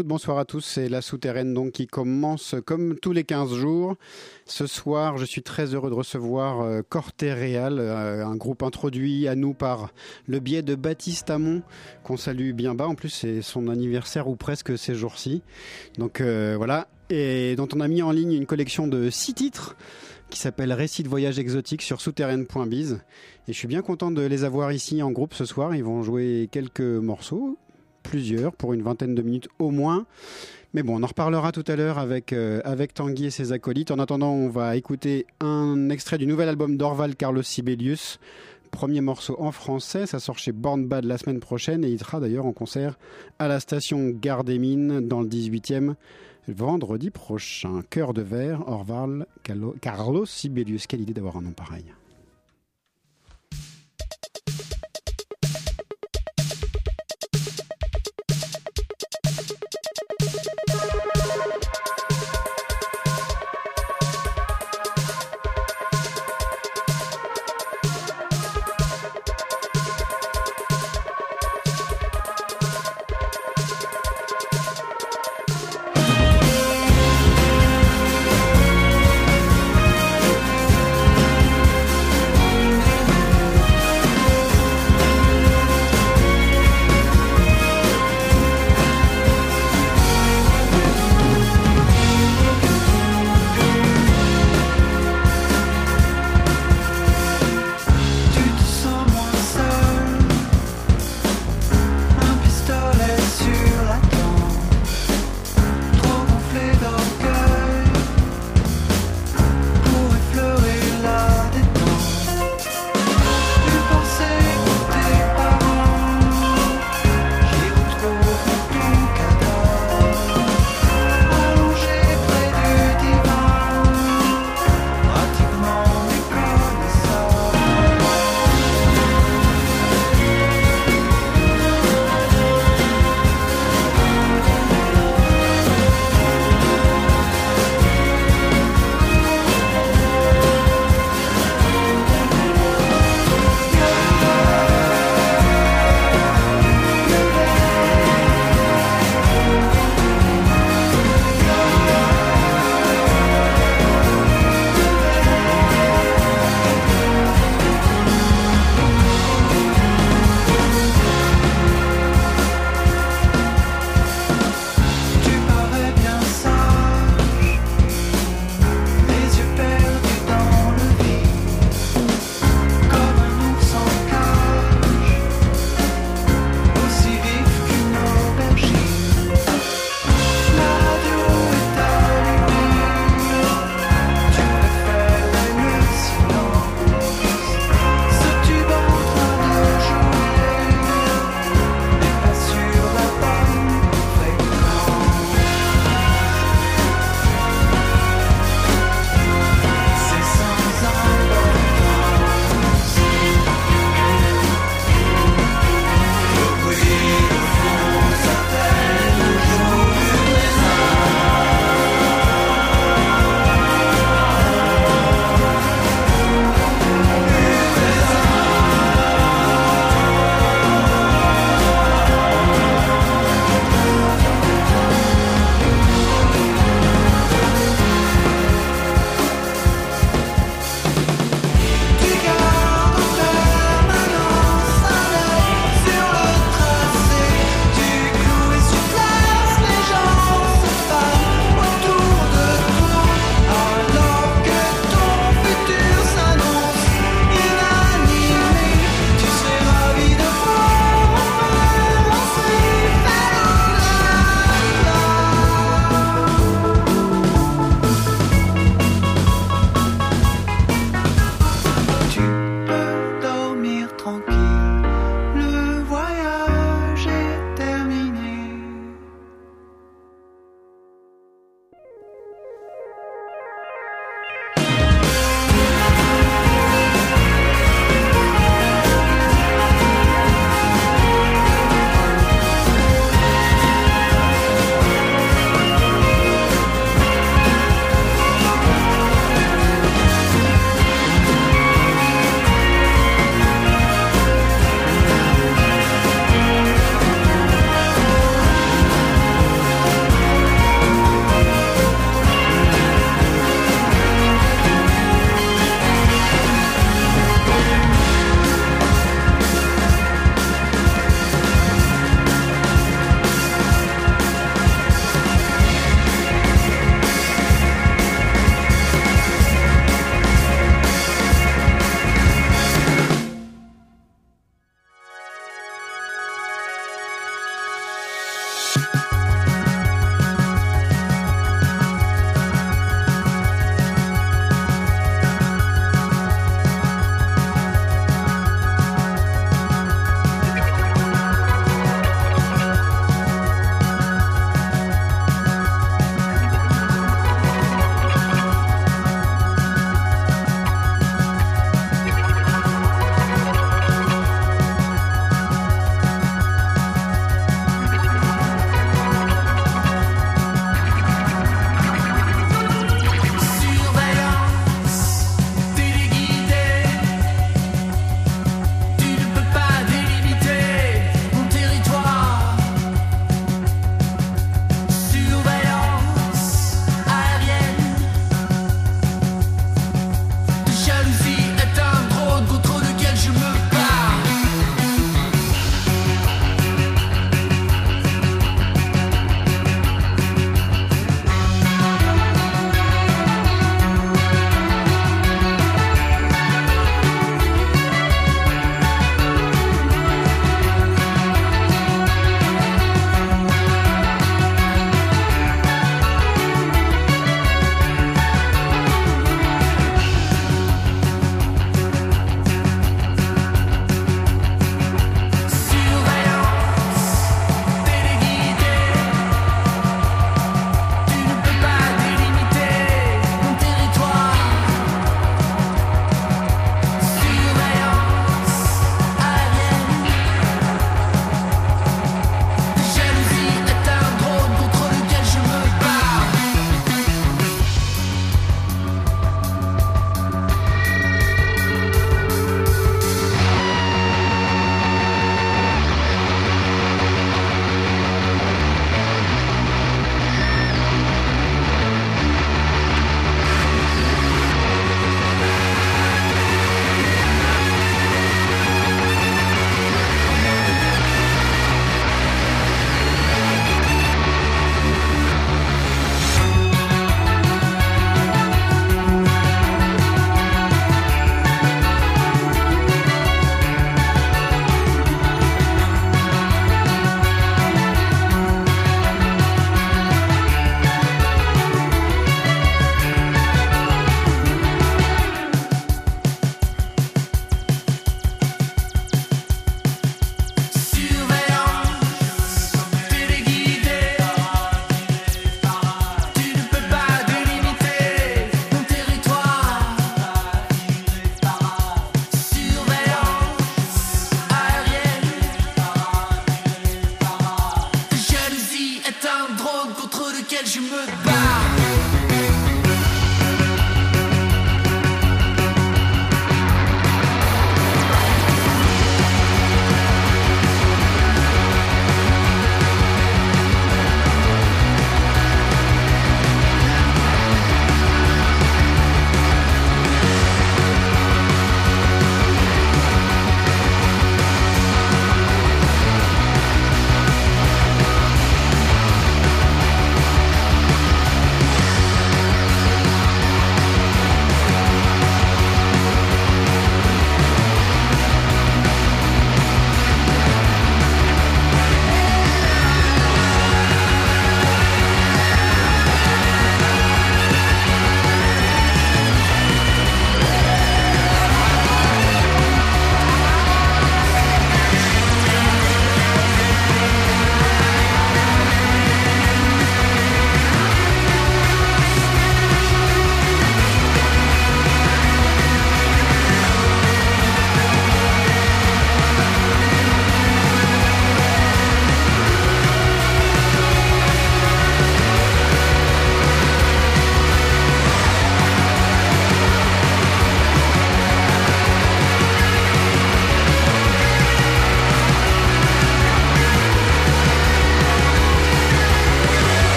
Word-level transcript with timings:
Bonsoir 0.00 0.38
à 0.38 0.44
tous. 0.44 0.60
C'est 0.60 0.88
la 0.88 1.02
souterraine 1.02 1.52
donc 1.52 1.72
qui 1.72 1.86
commence 1.86 2.54
comme 2.64 2.98
tous 2.98 3.12
les 3.12 3.24
15 3.24 3.52
jours. 3.52 3.96
Ce 4.46 4.66
soir, 4.66 5.18
je 5.18 5.24
suis 5.24 5.42
très 5.42 5.74
heureux 5.74 5.90
de 5.90 5.94
recevoir 5.94 6.62
euh, 6.62 6.80
Corté 6.88 7.30
euh, 7.30 8.24
un 8.24 8.36
groupe 8.36 8.62
introduit 8.62 9.28
à 9.28 9.34
nous 9.34 9.52
par 9.52 9.90
le 10.26 10.40
biais 10.40 10.62
de 10.62 10.74
Baptiste 10.74 11.28
Amon, 11.30 11.62
qu'on 12.02 12.16
salue 12.16 12.52
bien 12.52 12.74
bas. 12.74 12.86
En 12.86 12.94
plus, 12.94 13.10
c'est 13.10 13.42
son 13.42 13.68
anniversaire 13.68 14.28
ou 14.28 14.36
presque 14.36 14.78
ces 14.78 14.94
jours-ci. 14.94 15.42
Donc 15.98 16.20
euh, 16.20 16.54
voilà. 16.56 16.88
Et 17.10 17.54
dont 17.56 17.68
on 17.74 17.80
a 17.80 17.88
mis 17.88 18.00
en 18.00 18.10
ligne 18.10 18.32
une 18.32 18.46
collection 18.46 18.86
de 18.86 19.10
six 19.10 19.34
titres 19.34 19.76
qui 20.30 20.38
s'appelle 20.38 20.72
Récits 20.72 21.02
de 21.02 21.08
voyage 21.08 21.38
exotique 21.38 21.82
sur 21.82 22.00
souterraine.biz. 22.00 23.00
Et 23.48 23.52
je 23.52 23.58
suis 23.58 23.68
bien 23.68 23.82
content 23.82 24.10
de 24.10 24.22
les 24.22 24.44
avoir 24.44 24.72
ici 24.72 25.02
en 25.02 25.10
groupe 25.10 25.34
ce 25.34 25.44
soir. 25.44 25.74
Ils 25.74 25.84
vont 25.84 26.02
jouer 26.02 26.48
quelques 26.50 26.80
morceaux 26.80 27.58
plusieurs, 28.02 28.54
pour 28.54 28.72
une 28.72 28.82
vingtaine 28.82 29.14
de 29.14 29.22
minutes 29.22 29.48
au 29.58 29.70
moins. 29.70 30.06
Mais 30.74 30.82
bon, 30.82 30.98
on 30.98 31.02
en 31.02 31.06
reparlera 31.06 31.52
tout 31.52 31.64
à 31.66 31.76
l'heure 31.76 31.98
avec, 31.98 32.32
euh, 32.32 32.60
avec 32.64 32.94
Tanguy 32.94 33.26
et 33.26 33.30
ses 33.30 33.52
acolytes. 33.52 33.90
En 33.90 33.98
attendant, 33.98 34.32
on 34.32 34.48
va 34.48 34.76
écouter 34.76 35.26
un 35.40 35.90
extrait 35.90 36.16
du 36.16 36.26
nouvel 36.26 36.48
album 36.48 36.76
d'Orval 36.76 37.14
Carlos 37.14 37.42
Sibelius. 37.42 38.18
Premier 38.70 39.02
morceau 39.02 39.36
en 39.38 39.52
français, 39.52 40.06
ça 40.06 40.18
sort 40.18 40.38
chez 40.38 40.52
Born 40.52 40.86
Bad 40.86 41.04
la 41.04 41.18
semaine 41.18 41.40
prochaine 41.40 41.84
et 41.84 41.90
il 41.90 41.98
sera 41.98 42.20
d'ailleurs 42.20 42.46
en 42.46 42.54
concert 42.54 42.98
à 43.38 43.46
la 43.46 43.60
station 43.60 44.08
Gare 44.08 44.44
des 44.44 44.58
Mines 44.58 45.06
dans 45.06 45.20
le 45.20 45.28
18e 45.28 45.94
vendredi 46.48 47.10
prochain. 47.10 47.82
Cœur 47.90 48.14
de 48.14 48.22
verre, 48.22 48.66
Orval 48.66 49.26
Carlos 49.82 50.24
Sibelius. 50.24 50.86
Quelle 50.86 51.02
idée 51.02 51.12
d'avoir 51.12 51.36
un 51.36 51.42
nom 51.42 51.52
pareil. 51.52 51.84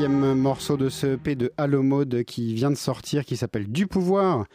Troisième 0.00 0.32
morceau 0.32 0.78
de 0.78 0.88
ce 0.88 1.08
EP 1.08 1.34
de 1.34 1.52
Halo 1.58 1.82
Mode 1.82 2.22
qui 2.24 2.54
vient 2.54 2.70
de 2.70 2.74
sortir, 2.74 3.22
qui 3.26 3.36
s'appelle 3.36 3.70
Du 3.70 3.86
Pouvoir, 3.86 4.46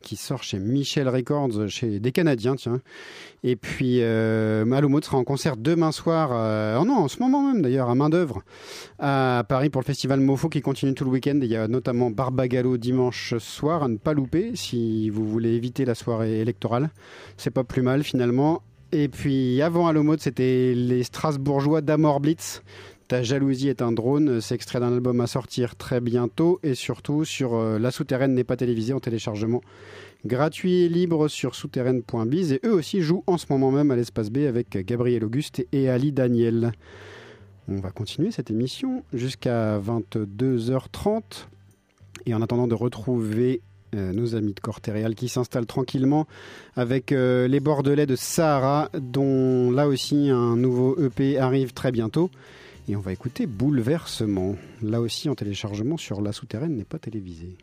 qui 0.00 0.16
sort 0.16 0.42
chez 0.42 0.58
Michel 0.58 1.06
Records, 1.06 1.68
chez 1.68 2.00
des 2.00 2.12
Canadiens, 2.12 2.56
tiens. 2.56 2.80
Et 3.44 3.56
puis, 3.56 3.98
euh, 4.00 4.64
Halo 4.72 4.88
Mode 4.88 5.04
sera 5.04 5.18
en 5.18 5.24
concert 5.24 5.58
demain 5.58 5.92
soir, 5.92 6.30
euh, 6.32 6.78
oh 6.80 6.86
non, 6.86 6.94
en 6.94 7.08
ce 7.08 7.18
moment 7.18 7.42
même 7.42 7.60
d'ailleurs, 7.60 7.90
à 7.90 7.94
main 7.94 8.08
d'œuvre, 8.08 8.42
à 8.98 9.44
Paris 9.46 9.68
pour 9.68 9.82
le 9.82 9.86
festival 9.86 10.18
Mofo 10.20 10.48
qui 10.48 10.62
continue 10.62 10.94
tout 10.94 11.04
le 11.04 11.10
week-end. 11.10 11.38
Il 11.42 11.48
y 11.48 11.56
a 11.56 11.68
notamment 11.68 12.10
Barbagalo 12.10 12.78
dimanche 12.78 13.36
soir, 13.36 13.82
à 13.82 13.88
ne 13.88 13.98
pas 13.98 14.14
louper 14.14 14.52
si 14.54 15.10
vous 15.10 15.28
voulez 15.28 15.50
éviter 15.50 15.84
la 15.84 15.94
soirée 15.94 16.40
électorale. 16.40 16.88
C'est 17.36 17.50
pas 17.50 17.64
plus 17.64 17.82
mal 17.82 18.02
finalement. 18.02 18.62
Et 18.92 19.08
puis 19.08 19.60
avant 19.60 19.88
Halo 19.88 20.02
Mode, 20.02 20.20
c'était 20.20 20.72
les 20.74 21.02
Strasbourgeois 21.02 21.82
d'Amor 21.82 22.20
Blitz. 22.20 22.62
Ta 23.08 23.22
jalousie 23.22 23.68
est 23.68 23.82
un 23.82 23.92
drone, 23.92 24.40
c'est 24.40 24.56
extrait 24.56 24.80
d'un 24.80 24.92
album 24.92 25.20
à 25.20 25.28
sortir 25.28 25.76
très 25.76 26.00
bientôt 26.00 26.58
et 26.64 26.74
surtout 26.74 27.24
sur 27.24 27.54
euh, 27.54 27.78
La 27.78 27.92
Souterraine 27.92 28.34
n'est 28.34 28.42
pas 28.42 28.56
télévisée 28.56 28.92
en 28.92 28.98
téléchargement 28.98 29.62
gratuit 30.24 30.82
et 30.82 30.88
libre 30.88 31.28
sur 31.28 31.54
souterraine.biz 31.54 32.52
et 32.52 32.60
eux 32.64 32.72
aussi 32.72 33.02
jouent 33.02 33.22
en 33.28 33.38
ce 33.38 33.46
moment 33.48 33.70
même 33.70 33.92
à 33.92 33.96
l'espace 33.96 34.30
B 34.30 34.38
avec 34.38 34.76
Gabriel 34.84 35.24
Auguste 35.24 35.64
et 35.70 35.88
Ali 35.88 36.10
Daniel. 36.10 36.72
On 37.68 37.78
va 37.78 37.90
continuer 37.90 38.32
cette 38.32 38.50
émission 38.50 39.04
jusqu'à 39.12 39.78
22h30 39.78 41.46
et 42.26 42.34
en 42.34 42.42
attendant 42.42 42.66
de 42.66 42.74
retrouver 42.74 43.60
euh, 43.94 44.12
nos 44.12 44.34
amis 44.34 44.52
de 44.52 44.60
Cortéréal 44.60 45.14
qui 45.14 45.28
s'installent 45.28 45.66
tranquillement 45.66 46.26
avec 46.74 47.12
euh, 47.12 47.46
les 47.46 47.60
Bordelais 47.60 48.06
de 48.06 48.16
Sahara 48.16 48.90
dont 48.98 49.70
là 49.70 49.86
aussi 49.86 50.28
un 50.28 50.56
nouveau 50.56 50.98
EP 51.00 51.38
arrive 51.38 51.72
très 51.72 51.92
bientôt. 51.92 52.30
Et 52.88 52.94
on 52.94 53.00
va 53.00 53.12
écouter 53.12 53.46
Bouleversement. 53.46 54.54
Là 54.80 55.00
aussi 55.00 55.28
en 55.28 55.34
téléchargement 55.34 55.96
sur 55.96 56.20
La 56.20 56.32
Souterraine 56.32 56.76
n'est 56.76 56.84
pas 56.84 57.00
télévisé. 57.00 57.56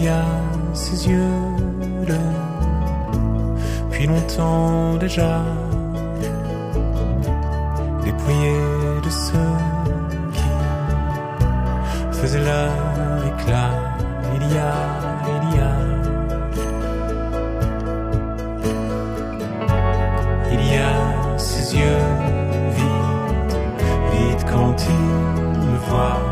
il 0.00 0.04
y 0.04 0.08
a 0.08 0.24
ses 0.74 1.08
yeux 1.08 1.42
là, 2.06 2.14
depuis 3.90 4.06
longtemps 4.06 4.94
déjà, 4.94 5.42
dépouillés 8.04 9.00
de 9.04 9.10
ceux 9.10 9.56
qui 10.32 10.50
faisaient 12.12 12.44
leur 12.44 13.26
éclat. 13.26 13.72
Il 14.36 14.44
y 14.54 14.58
a, 14.58 14.74
il 15.34 15.46
y 15.56 15.60
a, 15.68 15.74
il 20.52 20.62
y 20.72 20.76
a 20.76 21.38
ses 21.38 21.76
yeux 21.76 22.06
vides, 22.76 23.56
vides 24.12 24.44
quand 24.48 24.76
il 24.88 25.66
me 25.66 25.76
voit. 25.88 26.27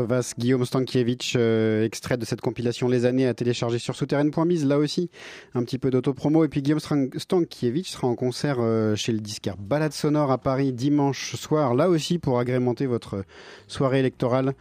La 0.00 0.06
crevasse, 0.06 0.34
Guillaume 0.38 0.64
Stankiewicz, 0.64 1.34
euh, 1.36 1.84
extrait 1.84 2.16
de 2.16 2.24
cette 2.24 2.40
compilation 2.40 2.88
Les 2.88 3.04
années 3.04 3.26
à 3.26 3.34
télécharger 3.34 3.78
sur 3.78 3.94
souterraine.mise. 3.94 4.64
Là 4.64 4.78
aussi, 4.78 5.10
un 5.52 5.62
petit 5.62 5.76
peu 5.76 5.90
d'autopromo. 5.90 6.42
Et 6.42 6.48
puis 6.48 6.62
Guillaume 6.62 6.80
Stankiewicz 6.80 7.88
sera 7.88 8.06
en 8.06 8.14
concert 8.14 8.56
euh, 8.60 8.96
chez 8.96 9.12
le 9.12 9.20
disquaire 9.20 9.58
Balade 9.58 9.92
Sonore 9.92 10.30
à 10.30 10.38
Paris 10.38 10.72
dimanche 10.72 11.36
soir. 11.36 11.74
Là 11.74 11.90
aussi, 11.90 12.18
pour 12.18 12.38
agrémenter 12.38 12.86
votre 12.86 13.24
soirée 13.68 13.98
électorale. 13.98 14.54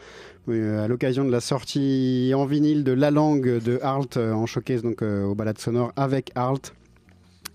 euh, 0.50 0.84
à 0.84 0.90
l'occasion 0.90 1.24
de 1.24 1.32
la 1.32 1.40
sortie 1.40 2.34
en 2.36 2.46
vinyle 2.46 2.84
de 2.84 2.92
La 2.92 3.10
Langue 3.10 3.60
de 3.60 3.80
euh, 3.82 4.34
en 4.34 4.46
showcase 4.46 4.82
donc 4.82 5.02
au 5.04 5.36
Balade 5.36 5.58
Sonore 5.58 5.94
avec 5.96 6.32
Arlt. 6.36 6.74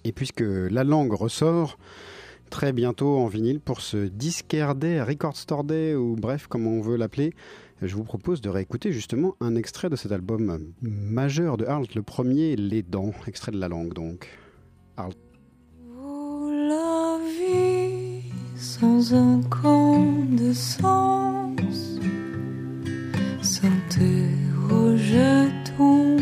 Et 0.04 0.12
puisque 0.12 0.44
La 0.70 0.84
Langue 0.84 1.12
ressort, 1.12 1.76
très 2.48 2.72
bientôt 2.72 3.18
en 3.18 3.26
vinyle 3.26 3.60
pour 3.60 3.80
ce 3.82 3.96
Disquaire 3.96 4.74
Day, 4.74 5.02
Record 5.02 5.36
Store 5.36 5.64
Day, 5.64 5.94
ou 5.94 6.16
bref, 6.16 6.46
comme 6.46 6.66
on 6.66 6.80
veut 6.80 6.96
l'appeler. 6.96 7.34
Je 7.86 7.94
vous 7.96 8.04
propose 8.04 8.40
de 8.40 8.48
réécouter 8.48 8.92
justement 8.92 9.36
un 9.40 9.56
extrait 9.56 9.90
de 9.90 9.96
cet 9.96 10.10
album 10.10 10.72
majeur 10.80 11.58
de 11.58 11.66
Arlt, 11.66 11.94
le 11.94 12.02
premier, 12.02 12.56
Les 12.56 12.82
Dents, 12.82 13.12
extrait 13.26 13.52
de 13.52 13.58
la 13.58 13.68
langue 13.68 13.92
donc. 13.92 14.28
Arlt. 14.96 15.18
La 16.68 17.18
vie 17.38 18.22
sans 18.56 19.14
un 19.14 19.40
de 20.36 20.52
sens 20.52 21.04
ton 25.76 26.14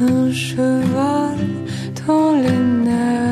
un 0.00 0.32
cheval 0.32 1.38
dans 2.06 2.32
les 2.32 2.62
nerfs, 2.84 3.23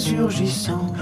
surgissant. 0.00 0.92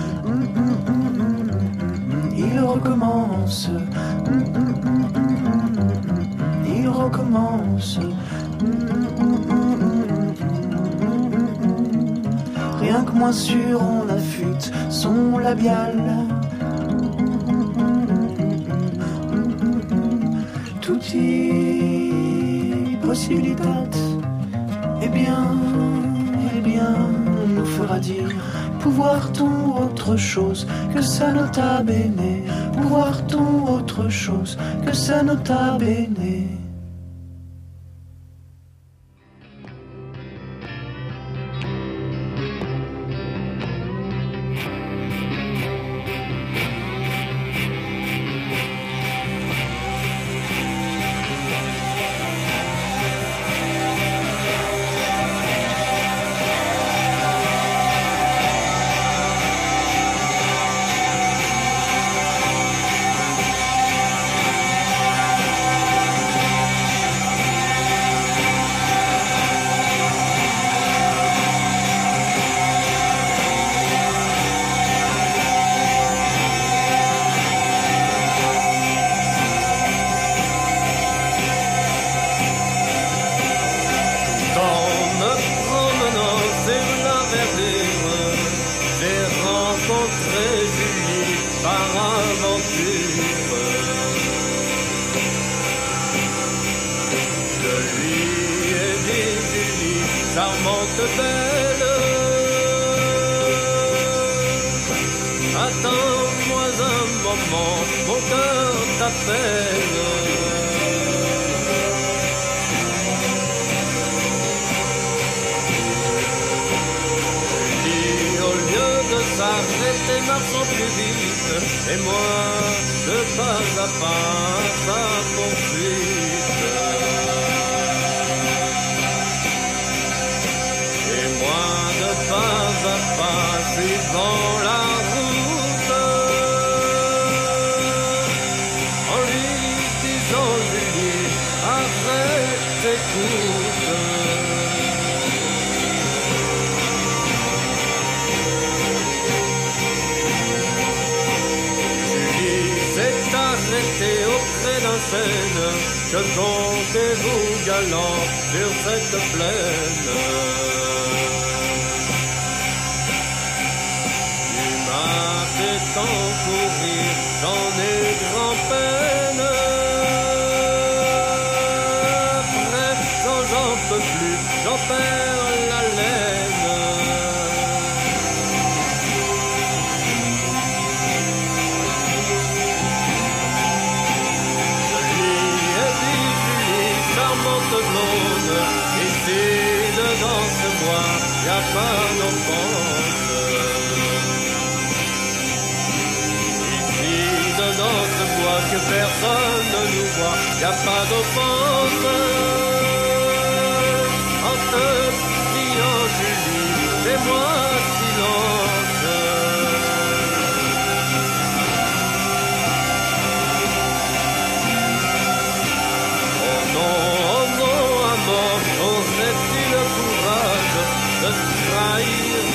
chose 30.17 30.67
que 30.93 31.03
sa 31.03 31.33
nota 31.33 31.83
bene 31.83 32.45
Boire-t-on 32.77 33.67
autre 33.75 34.09
chose 34.09 34.57
que 34.85 34.93
sa 34.95 35.23
nota 35.23 35.77
bene 35.79 36.64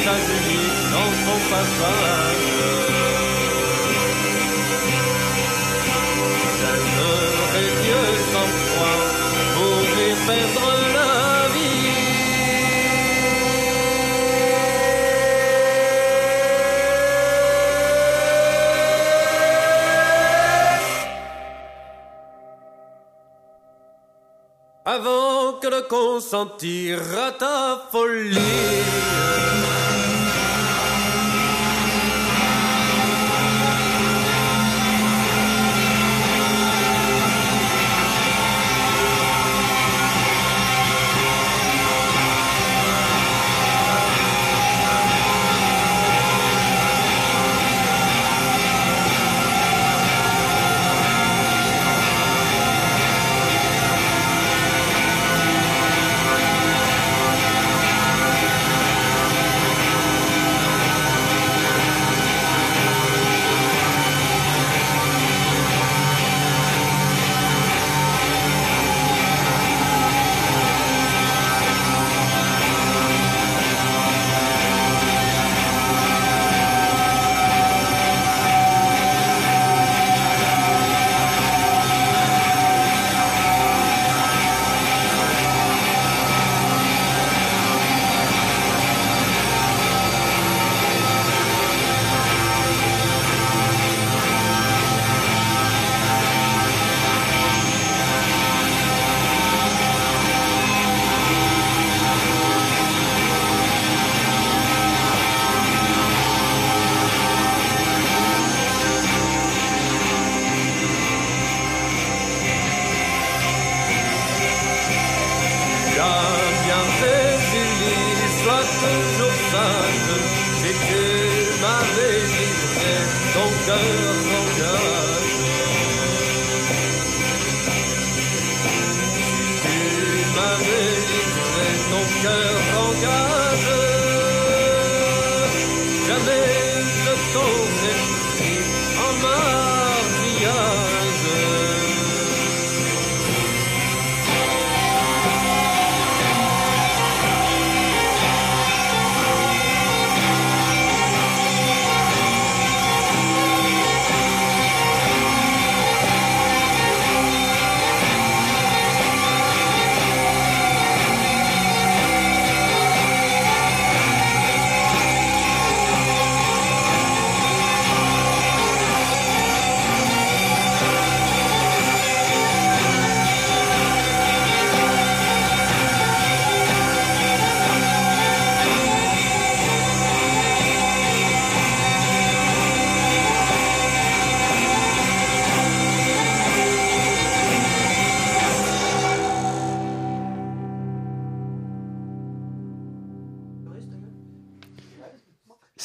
États-Unis 0.10 0.70
dans 0.91 1.12
son 1.26 1.39
passage. 1.51 2.49
J'aimerais 6.57 7.72
mieux 7.84 8.12
sans 8.32 8.49
foi 8.70 8.93
mourir 9.55 10.16
perdre 10.26 10.70
la 10.95 11.14
vie. 11.53 11.89
Avant 24.86 25.60
que 25.62 25.68
de 25.68 25.82
consentir 25.88 26.99
à 27.28 27.32
ta 27.32 27.60
folie. 27.91 28.80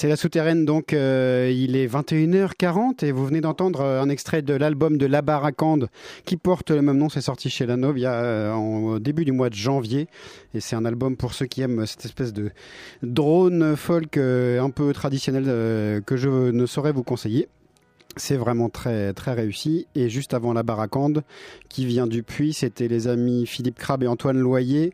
C'est 0.04 0.10
la 0.10 0.16
souterraine, 0.16 0.66
donc 0.66 0.92
euh, 0.92 1.50
il 1.50 1.76
est 1.76 1.86
21h40 1.86 3.02
et 3.06 3.10
vous 3.10 3.24
venez 3.24 3.40
d'entendre 3.40 3.80
euh, 3.80 4.02
un 4.02 4.10
extrait 4.10 4.42
de 4.42 4.52
l'album 4.52 4.98
de 4.98 5.06
La 5.06 5.22
Baracande 5.22 5.88
qui 6.26 6.36
porte 6.36 6.70
le 6.70 6.82
même 6.82 6.98
nom. 6.98 7.08
C'est 7.08 7.22
sorti 7.22 7.48
chez 7.48 7.64
La 7.64 7.78
Nove 7.78 7.96
il 7.96 8.02
y 8.02 8.06
a, 8.06 8.12
euh, 8.12 8.52
au 8.52 8.98
début 8.98 9.24
du 9.24 9.32
mois 9.32 9.48
de 9.48 9.54
janvier. 9.54 10.08
Et 10.52 10.60
c'est 10.60 10.76
un 10.76 10.84
album 10.84 11.16
pour 11.16 11.32
ceux 11.32 11.46
qui 11.46 11.62
aiment 11.62 11.86
cette 11.86 12.04
espèce 12.04 12.34
de 12.34 12.50
drone 13.02 13.76
folk 13.76 14.18
un 14.18 14.68
peu 14.68 14.92
traditionnel 14.92 15.44
que 16.04 16.18
je 16.18 16.28
ne 16.28 16.66
saurais 16.66 16.92
vous 16.92 17.02
conseiller. 17.02 17.48
C'est 18.16 18.36
vraiment 18.36 18.68
très 18.68 19.14
très 19.14 19.32
réussi. 19.32 19.86
Et 19.94 20.10
juste 20.10 20.34
avant 20.34 20.52
la 20.52 20.62
Baracande, 20.62 21.22
qui 21.70 21.86
vient 21.86 22.06
du 22.06 22.22
Puy, 22.22 22.52
c'était 22.52 22.88
les 22.88 23.08
amis 23.08 23.46
Philippe 23.46 23.78
Crabbe 23.78 24.02
et 24.02 24.06
Antoine 24.06 24.38
Loyer. 24.38 24.92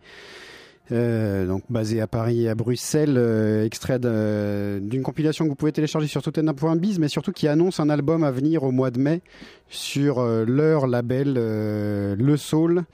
Euh, 0.93 1.47
donc 1.47 1.63
basé 1.71 2.01
à 2.01 2.07
Paris 2.07 2.45
et 2.45 2.49
à 2.49 2.55
Bruxelles, 2.55 3.15
euh, 3.17 3.65
extrait 3.65 3.99
d'une 3.99 5.03
compilation 5.03 5.45
que 5.45 5.51
vous 5.51 5.57
pouvez 5.57 5.73
télécharger 5.73 6.09
sur 6.09 6.23
tottenham.biz, 6.23 6.99
mais 6.99 7.09
surtout 7.09 7.33
qui 7.33 7.47
annonce 7.47 7.79
un 7.81 7.91
album 7.91 8.25
à 8.25 8.31
venir 8.31 8.65
au 8.65 8.73
mois 8.73 8.91
de 8.91 8.99
mai 8.99 9.23
sur 9.71 10.19
euh, 10.19 10.45
leur 10.45 10.87
label 10.87 11.35
Le 11.35 12.37
Soul, 12.37 12.85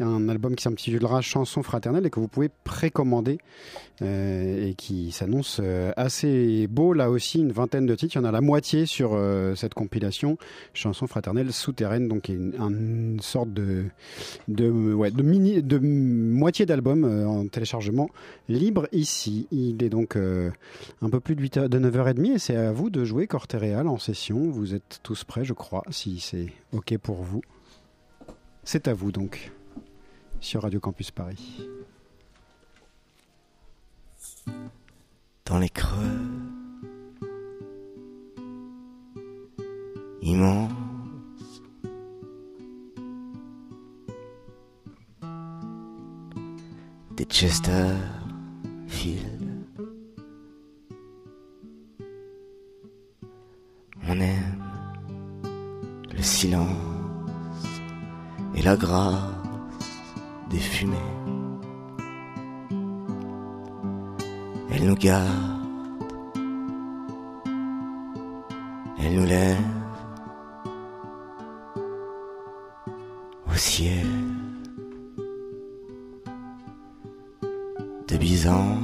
un 0.00 0.28
album 0.28 0.54
qui 0.54 0.62
s'intitulera 0.62 1.22
Chanson 1.22 1.62
fraternelle 1.62 2.04
et 2.04 2.10
que 2.10 2.20
vous 2.20 2.28
pouvez 2.28 2.50
précommander 2.64 3.38
et 4.02 4.74
qui 4.76 5.10
s'annonce 5.10 5.58
assez 5.96 6.66
beau 6.66 6.92
là 6.92 7.08
aussi, 7.08 7.38
une 7.38 7.52
vingtaine 7.52 7.86
de 7.86 7.94
titres, 7.94 8.16
il 8.16 8.18
y 8.18 8.20
en 8.20 8.28
a 8.28 8.30
la 8.30 8.42
moitié 8.42 8.84
sur 8.84 9.18
cette 9.56 9.72
compilation 9.72 10.36
Chanson 10.74 11.06
fraternelle 11.06 11.50
souterraine, 11.50 12.06
donc 12.06 12.28
une, 12.28 12.52
une 12.58 13.18
sorte 13.22 13.54
de 13.54 13.86
de, 14.48 14.92
ouais, 14.92 15.10
de 15.10 15.22
mini 15.22 15.62
de 15.62 15.78
moitié 15.78 16.66
d'album 16.66 17.04
en 17.04 17.48
téléchargement 17.48 18.10
libre 18.48 18.86
ici. 18.92 19.46
Il 19.50 19.82
est 19.82 19.88
donc 19.88 20.16
euh, 20.16 20.50
un 21.02 21.10
peu 21.10 21.20
plus 21.20 21.34
de, 21.34 21.40
8 21.40 21.58
de 21.58 21.78
9h30 21.78 22.34
et 22.34 22.38
c'est 22.38 22.56
à 22.56 22.72
vous 22.72 22.90
de 22.90 23.04
jouer 23.04 23.26
Cortéréal 23.26 23.88
en 23.88 23.98
session. 23.98 24.50
Vous 24.50 24.74
êtes 24.74 25.00
tous 25.02 25.24
prêts, 25.24 25.44
je 25.44 25.52
crois, 25.52 25.82
c'est 26.20 26.52
OK 26.72 26.96
pour 26.98 27.22
vous. 27.22 27.42
C'est 28.64 28.88
à 28.88 28.94
vous 28.94 29.12
donc, 29.12 29.52
sur 30.40 30.62
Radio 30.62 30.80
Campus 30.80 31.10
Paris. 31.10 31.68
Dans 35.44 35.58
les 35.58 35.68
creux 35.68 36.20
immenses 40.22 40.72
des 47.16 47.24
Chesterfield. 47.24 47.96
On 54.08 54.20
aime 54.20 54.65
le 56.16 56.22
silence 56.22 56.66
et 58.54 58.62
la 58.62 58.76
grâce 58.76 59.14
des 60.50 60.58
fumées. 60.58 60.96
Elle 64.70 64.86
nous 64.86 64.94
garde, 64.96 65.26
elle 68.98 69.14
nous 69.14 69.26
lève 69.26 69.58
au 73.48 73.54
ciel. 73.54 74.06
de 78.08 78.16
Byzance 78.16 78.75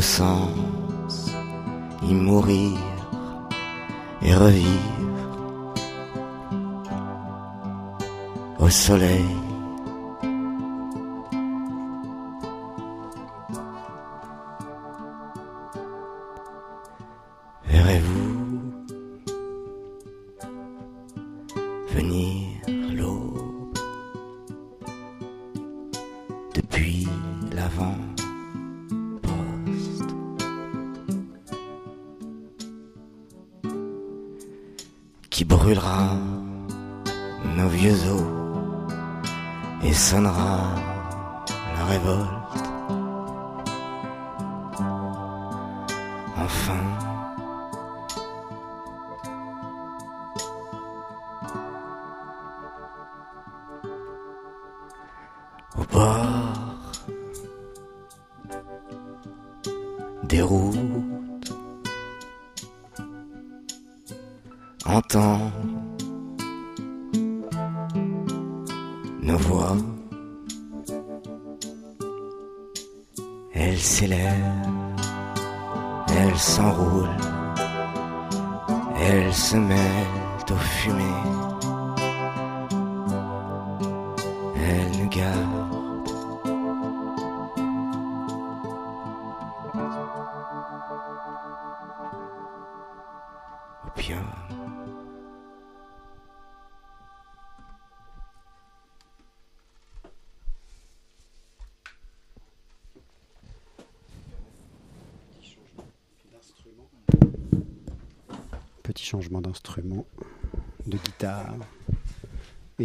sens, 0.00 1.32
y 2.02 2.14
mourir 2.14 2.78
et 4.22 4.34
revivre 4.34 5.74
au 8.58 8.68
soleil. 8.68 9.47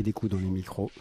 Des 0.04 0.14
coups 0.14 0.32
dans 0.32 0.38
les 0.38 0.46
micros. 0.46 0.92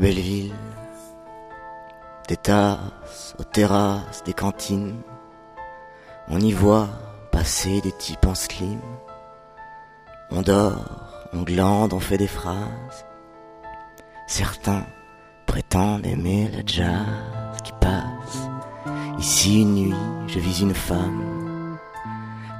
À 0.00 0.02
Belleville, 0.02 0.54
des 2.26 2.36
tasses 2.38 3.34
aux 3.38 3.44
terrasses 3.44 4.22
des 4.24 4.32
cantines, 4.32 5.02
on 6.28 6.40
y 6.40 6.52
voit 6.52 6.88
passer 7.30 7.82
des 7.82 7.92
types 7.92 8.24
en 8.24 8.34
slim. 8.34 8.80
On 10.30 10.40
dort, 10.40 11.28
on 11.34 11.42
glande, 11.42 11.92
on 11.92 12.00
fait 12.00 12.16
des 12.16 12.28
phrases. 12.28 13.04
Certains 14.26 14.86
prétendent 15.44 16.06
aimer 16.06 16.50
le 16.56 16.62
jazz 16.64 17.58
qui 17.62 17.72
passe. 17.80 18.48
Ici 19.18 19.60
une 19.62 19.74
nuit, 19.74 19.94
je 20.28 20.38
vis 20.38 20.62
une 20.62 20.74
femme, 20.74 21.76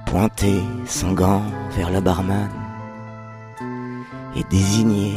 pointée 0.05 0.63
sans 0.85 1.13
gants 1.13 1.51
vers 1.71 1.91
le 1.91 2.03
barman, 2.03 2.51
et 4.37 4.45
désigner 4.51 5.15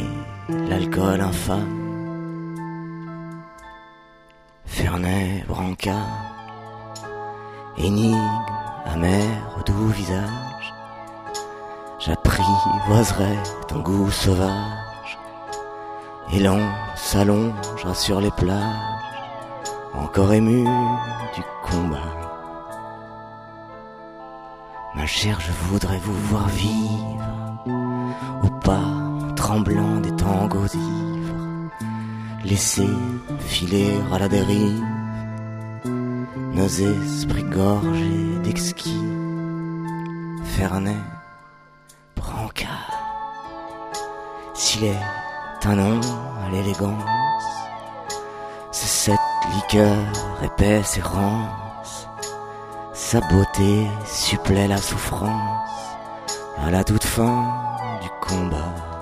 l'alcool 0.48 1.20
infâme. 1.20 1.83
Ferney, 4.74 5.44
Brancard, 5.46 6.34
énigme 7.78 8.18
amère 8.84 9.56
au 9.56 9.62
doux 9.62 9.86
visage, 9.86 10.74
j'apprivoiserai 12.00 13.38
ton 13.68 13.78
goût 13.78 14.10
sauvage, 14.10 15.18
et 16.32 16.40
l'on 16.40 16.58
s'allongera 16.96 17.94
sur 17.94 18.20
les 18.20 18.32
plages, 18.32 19.18
encore 19.94 20.32
ému 20.32 20.64
du 20.64 21.42
combat. 21.62 22.12
Ma 24.96 25.06
chère, 25.06 25.40
je 25.40 25.52
voudrais 25.68 25.98
vous 25.98 26.18
voir 26.30 26.48
vivre 26.48 27.54
au 28.42 28.50
pas 28.58 28.82
tremblant 29.36 30.00
des 30.00 30.16
tangos 30.16 30.66
laisser 32.44 32.88
filer 33.40 33.92
à 34.12 34.18
la 34.18 34.28
dérive 34.28 34.84
nos 36.54 36.68
esprits 36.68 37.44
gorgés 37.44 38.38
d'exquis. 38.44 39.02
Ferney, 40.44 40.96
Brancard, 42.16 42.92
s'il 44.54 44.84
est 44.84 45.00
un 45.64 45.76
nom 45.76 46.00
à 46.46 46.50
l'élégance, 46.50 47.02
c'est 48.70 49.10
cette 49.10 49.54
liqueur 49.54 49.96
épaisse 50.42 50.98
et 50.98 51.02
rance. 51.02 52.08
Sa 52.92 53.20
beauté 53.20 53.86
supplée 54.06 54.68
la 54.68 54.78
souffrance 54.78 55.96
à 56.58 56.70
la 56.70 56.84
toute 56.84 57.04
fin 57.04 57.44
du 58.00 58.08
combat. 58.20 58.93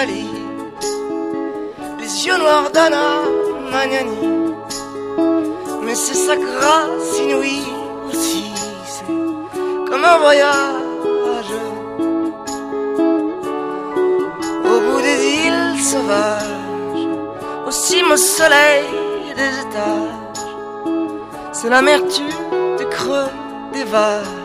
Les 0.00 0.14
yeux 2.24 2.38
noirs 2.38 2.70
d'Anna 2.72 3.22
Magnani. 3.72 4.54
Mais 5.82 5.96
c'est 5.96 6.14
sa 6.14 6.36
grâce 6.36 7.18
inouïe 7.18 7.66
aussi. 8.06 8.44
C'est 8.86 9.06
comme 9.90 10.04
un 10.04 10.18
voyage. 10.18 11.52
Au 14.70 14.80
bout 14.86 15.00
des 15.00 15.20
îles 15.46 15.82
sauvages. 15.82 17.08
Au 17.66 17.70
cime 17.72 18.12
au 18.12 18.16
soleil 18.16 18.84
des 19.34 19.52
étages. 19.62 20.44
C'est 21.52 21.70
l'amertume 21.70 22.76
des 22.78 22.86
creux 22.86 23.30
des 23.72 23.82
vagues. 23.82 24.37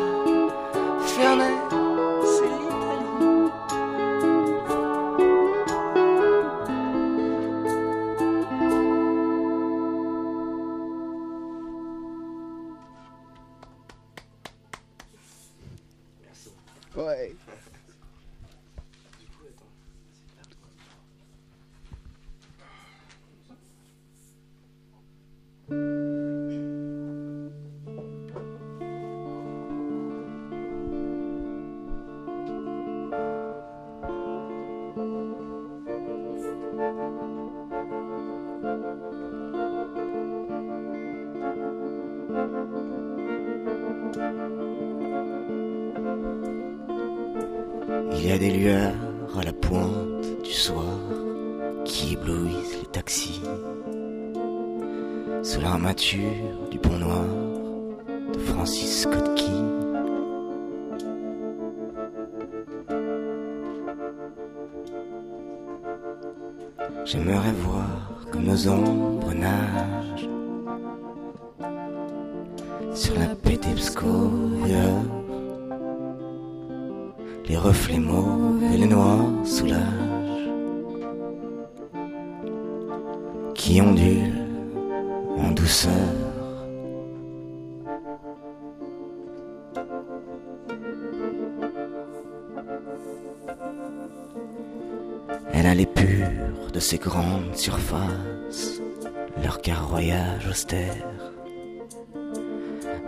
Sur 72.95 73.17
la 73.17 73.35
pétipscoria. 73.35 74.89
Les 77.47 77.57
reflets 77.57 77.99
mauves 77.99 78.63
et 78.73 78.77
les 78.77 78.87
noirs 78.87 79.45
soulagent 79.45 80.49
qui 83.55 83.81
ondulent 83.81 84.33
en 85.37 85.51
douceur. 85.51 85.91
Elle 95.53 95.67
a 95.67 95.85
purs 95.85 96.71
de 96.73 96.79
ces 96.79 96.97
grandes 96.97 97.55
surfaces, 97.55 98.81
leur 99.41 99.61
carroyage 99.61 100.47
austère. 100.49 101.22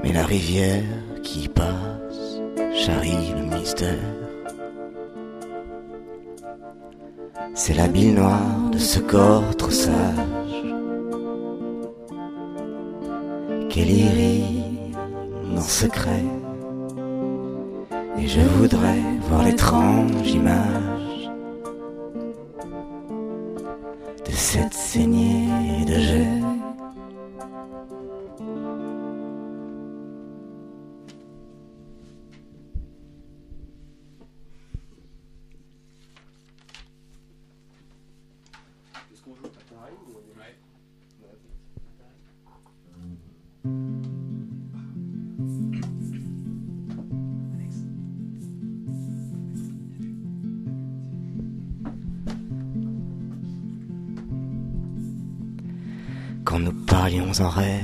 Mais 0.05 0.13
la 0.13 0.23
rivière 0.23 0.83
qui 1.23 1.47
passe 1.47 2.39
charrie 2.75 3.33
le 3.35 3.57
mystère. 3.57 3.97
C'est 7.55 7.73
la 7.73 7.87
bille 7.87 8.11
noire 8.11 8.69
de 8.71 8.77
ce 8.77 8.99
corps 8.99 9.57
trop 9.57 9.71
sage 9.71 10.63
qu'elle 13.67 13.89
irrite 13.89 14.95
en 15.57 15.61
secret. 15.61 16.23
Et 18.19 18.27
je 18.27 18.41
voudrais 18.41 19.01
voir 19.27 19.43
l'étrange 19.43 20.29
image 20.29 21.31
de 24.23 24.31
cette 24.31 24.73
saignée 24.75 25.83
de 25.87 25.93
jet. 25.95 26.44
Parlions 57.37 57.55
en 57.57 57.74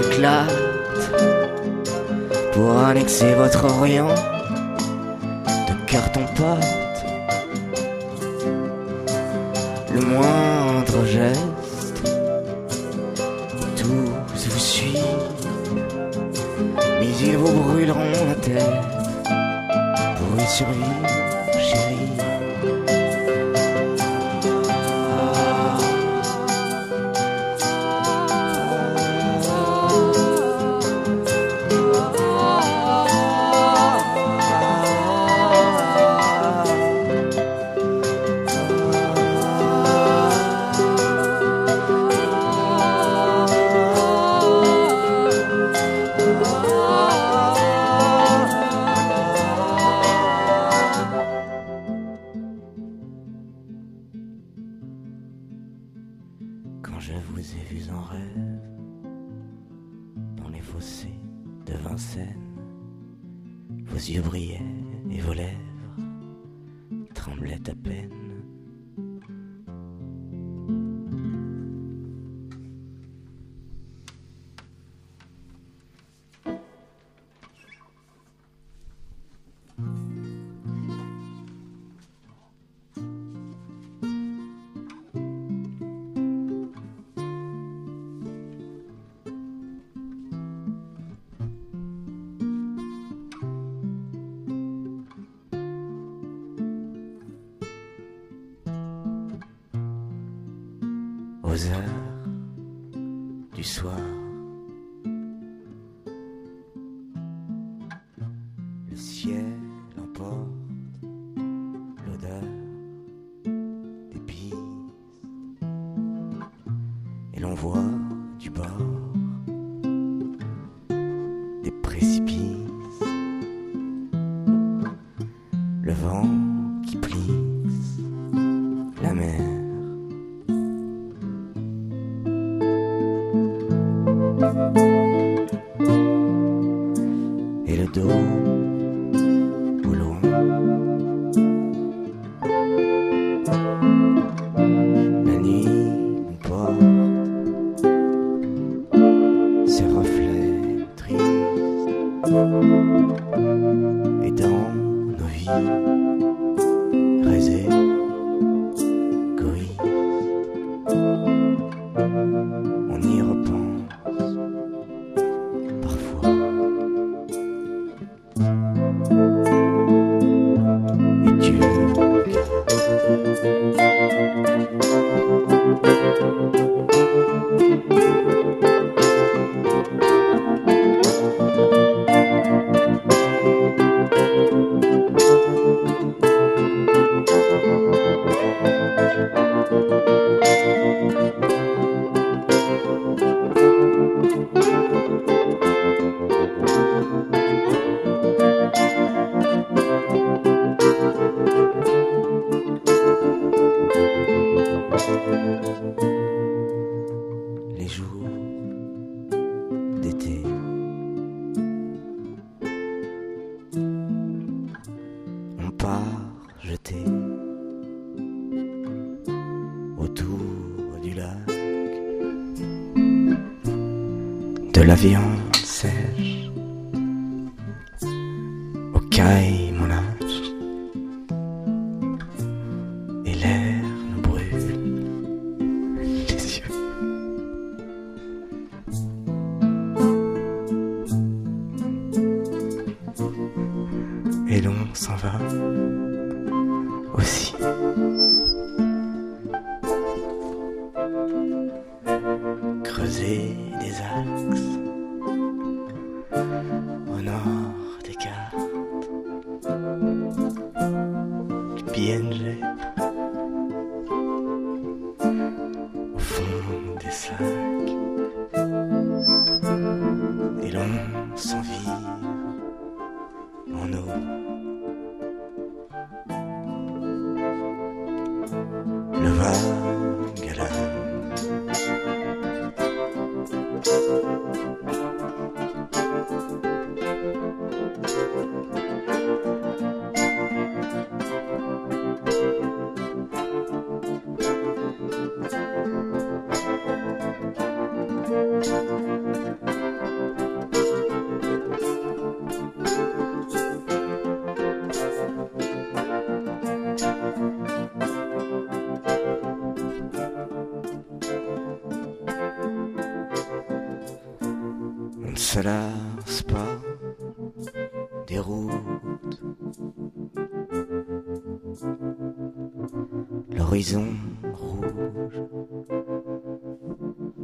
éclatent 0.00 0.52
pour 2.52 2.78
annexer 2.78 3.34
votre 3.34 3.64
Orient 3.64 4.14
de 5.68 5.86
carton-pâte. 5.86 7.04
Le 9.94 10.00
moindre 10.00 11.04
geste, 11.06 12.02
tous 13.76 14.48
vous 14.48 14.58
suivent, 14.58 14.98
mais 17.00 17.10
ils 17.20 17.36
vous 17.36 17.60
brûleront 17.62 18.12
la 18.26 18.34
tête 18.34 18.84
pour 20.16 20.42
y 20.42 20.46
survivre, 20.46 21.06
chérie. 21.52 22.27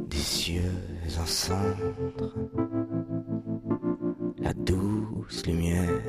des 0.09 0.17
cieux 0.17 0.61
encendres, 1.19 1.95
la 4.37 4.53
douce 4.53 5.45
lumière 5.47 6.01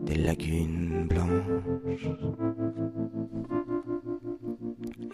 des 0.00 0.16
lagunes 0.16 1.06
blanches 1.08 2.08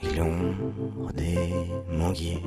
et 0.03 0.17
l'ombre 0.17 1.13
des 1.13 1.97
manguiers. 1.97 2.43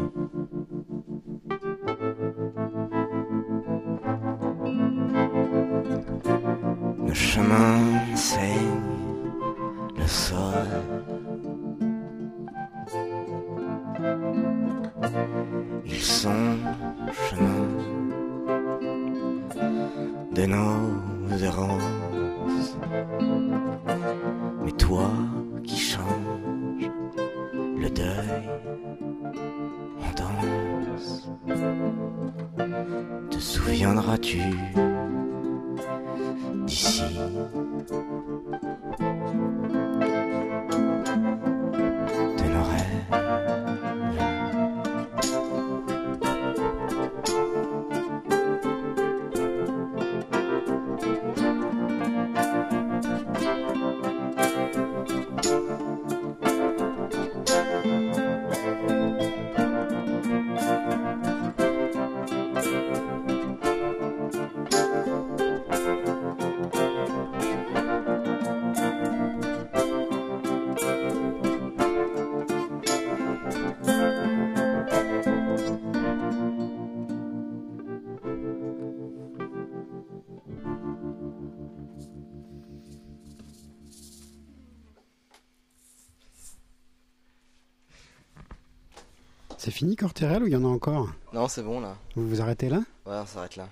Fini 89.80 89.96
Corterel 89.96 90.44
ou 90.44 90.48
il 90.48 90.52
y 90.52 90.58
en 90.58 90.66
a 90.66 90.68
encore 90.68 91.08
Non, 91.32 91.48
c'est 91.48 91.64
bon 91.64 91.80
là. 91.80 91.96
Vous 92.18 92.28
vous 92.28 92.42
arrêtez 92.42 92.68
là 92.68 92.80
Ouais, 93.06 93.14
on 93.16 93.26
s'arrête 93.26 93.56
là. 93.56 93.70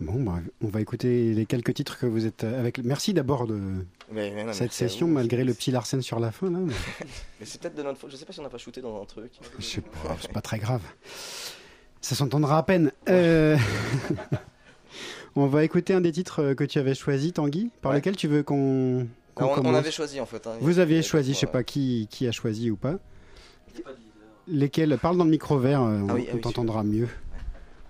Bon, 0.00 0.14
bah, 0.22 0.38
on 0.62 0.68
va 0.68 0.80
écouter 0.80 1.34
les 1.34 1.44
quelques 1.44 1.74
titres 1.74 1.98
que 1.98 2.06
vous 2.06 2.24
êtes 2.24 2.42
avec. 2.42 2.78
Merci 2.78 3.12
d'abord 3.12 3.46
de 3.46 3.60
Mais, 4.10 4.30
mais 4.30 4.44
non, 4.44 4.54
cette 4.54 4.72
session, 4.72 5.06
vous. 5.06 5.12
malgré 5.12 5.44
le 5.44 5.52
petit 5.52 5.70
Larsen 5.70 6.00
sur 6.00 6.20
la 6.20 6.32
fin. 6.32 6.50
Là. 6.50 6.58
mais 6.58 6.72
Mais 7.40 7.44
c'est 7.44 7.60
peut-être 7.60 7.74
de 7.74 7.82
notre 7.82 7.98
faute. 7.98 8.10
Je 8.10 8.16
sais 8.16 8.24
pas 8.24 8.32
si 8.32 8.40
on 8.40 8.44
n'a 8.44 8.48
pas 8.48 8.56
shooté 8.56 8.80
dans 8.80 8.98
un 9.02 9.04
truc. 9.04 9.30
Je 9.58 9.62
sais 9.64 9.82
pas, 9.82 10.16
c'est 10.22 10.32
pas 10.32 10.40
très 10.40 10.58
grave. 10.58 10.80
Ça 12.00 12.14
s'entendra 12.14 12.56
à 12.56 12.62
peine. 12.62 12.90
Euh, 13.10 13.58
on 15.36 15.46
va 15.48 15.64
écouter 15.64 15.92
un 15.92 16.00
des 16.00 16.12
titres 16.12 16.54
que 16.54 16.64
tu 16.64 16.78
avais 16.78 16.94
choisi, 16.94 17.34
Tanguy, 17.34 17.70
par 17.82 17.90
Ouais. 17.92 17.98
lequel 17.98 18.16
tu 18.16 18.26
veux 18.26 18.42
qu'on 18.42 19.06
qu'on 19.34 19.52
Ah, 19.54 19.60
on, 19.62 19.74
avait 19.74 19.90
choisi 19.90 20.18
en 20.18 20.26
fait. 20.26 20.46
hein. 20.46 20.52
Vous 20.62 20.78
aviez 20.78 20.98
Il 20.98 21.04
choisi, 21.04 21.34
je 21.34 21.40
sais 21.40 21.46
fois, 21.46 21.52
pas 21.52 21.62
qui, 21.62 22.08
qui 22.10 22.26
a 22.26 22.32
choisi 22.32 22.70
ou 22.70 22.76
pas. 22.76 22.98
Lesquels 24.48 24.98
Parle 25.00 25.16
dans 25.16 25.24
le 25.24 25.30
micro 25.30 25.58
vert, 25.58 25.82
euh, 25.82 26.00
on, 26.00 26.08
Ah 26.08 26.14
oui, 26.14 26.24
ah 26.28 26.30
on 26.32 26.36
oui, 26.36 26.40
t'entendra 26.40 26.82
mieux. 26.82 27.08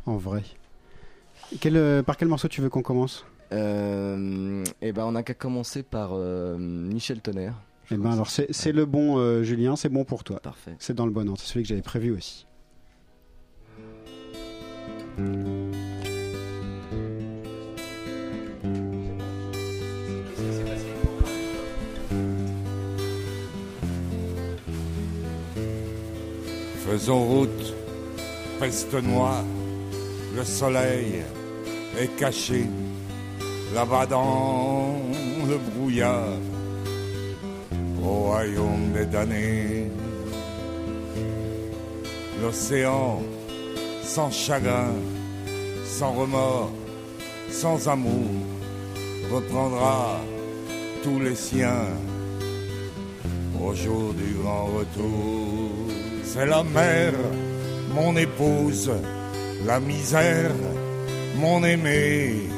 En 0.06 0.16
vrai. 0.16 0.42
Quel, 1.60 1.76
euh, 1.76 2.02
par 2.02 2.16
quel 2.16 2.28
morceau 2.28 2.48
tu 2.48 2.60
veux 2.60 2.68
qu'on 2.68 2.82
commence? 2.82 3.24
Euh, 3.52 4.64
et 4.80 4.92
ben 4.92 5.04
on 5.04 5.14
a 5.14 5.22
qu'à 5.22 5.34
commencer 5.34 5.82
par 5.82 6.10
euh, 6.12 6.56
Michel 6.58 7.20
Tonnerre. 7.20 7.54
Eh 7.90 7.96
ben 7.96 8.10
alors 8.12 8.30
c'est 8.30 8.72
le 8.72 8.86
bon 8.86 9.18
euh, 9.18 9.42
Julien, 9.42 9.76
c'est 9.76 9.90
bon 9.90 10.04
pour 10.04 10.24
toi. 10.24 10.40
Parfait. 10.40 10.74
C'est 10.78 10.94
dans 10.94 11.04
le 11.04 11.12
bon 11.12 11.28
ordre, 11.28 11.40
c'est 11.40 11.48
celui 11.52 11.62
que 11.62 11.68
j'avais 11.68 11.82
prévu 11.82 12.10
aussi. 12.12 12.46
Faisons 26.92 27.24
route, 27.24 27.74
peste 28.60 28.92
noire, 28.92 29.42
le 30.36 30.44
soleil 30.44 31.22
est 31.98 32.14
caché 32.18 32.66
là-bas 33.74 34.04
dans 34.04 35.00
le 35.48 35.56
brouillard, 35.56 36.36
au 38.04 38.26
royaume 38.26 38.92
des 38.92 39.06
damnés. 39.06 39.90
L'océan 42.42 43.22
sans 44.02 44.30
chagrin, 44.30 44.92
sans 45.86 46.12
remords, 46.12 46.72
sans 47.50 47.88
amour, 47.88 48.28
reprendra 49.32 50.20
tous 51.02 51.20
les 51.20 51.36
siens 51.36 51.88
au 53.58 53.72
jour 53.72 54.12
du 54.12 54.34
grand 54.42 54.66
retour. 54.66 56.01
C'est 56.34 56.46
la 56.46 56.62
mer, 56.62 57.12
mon 57.94 58.16
épouse, 58.16 58.90
la 59.66 59.78
misère, 59.78 60.52
mon 61.36 61.62
aimé, 61.62 62.48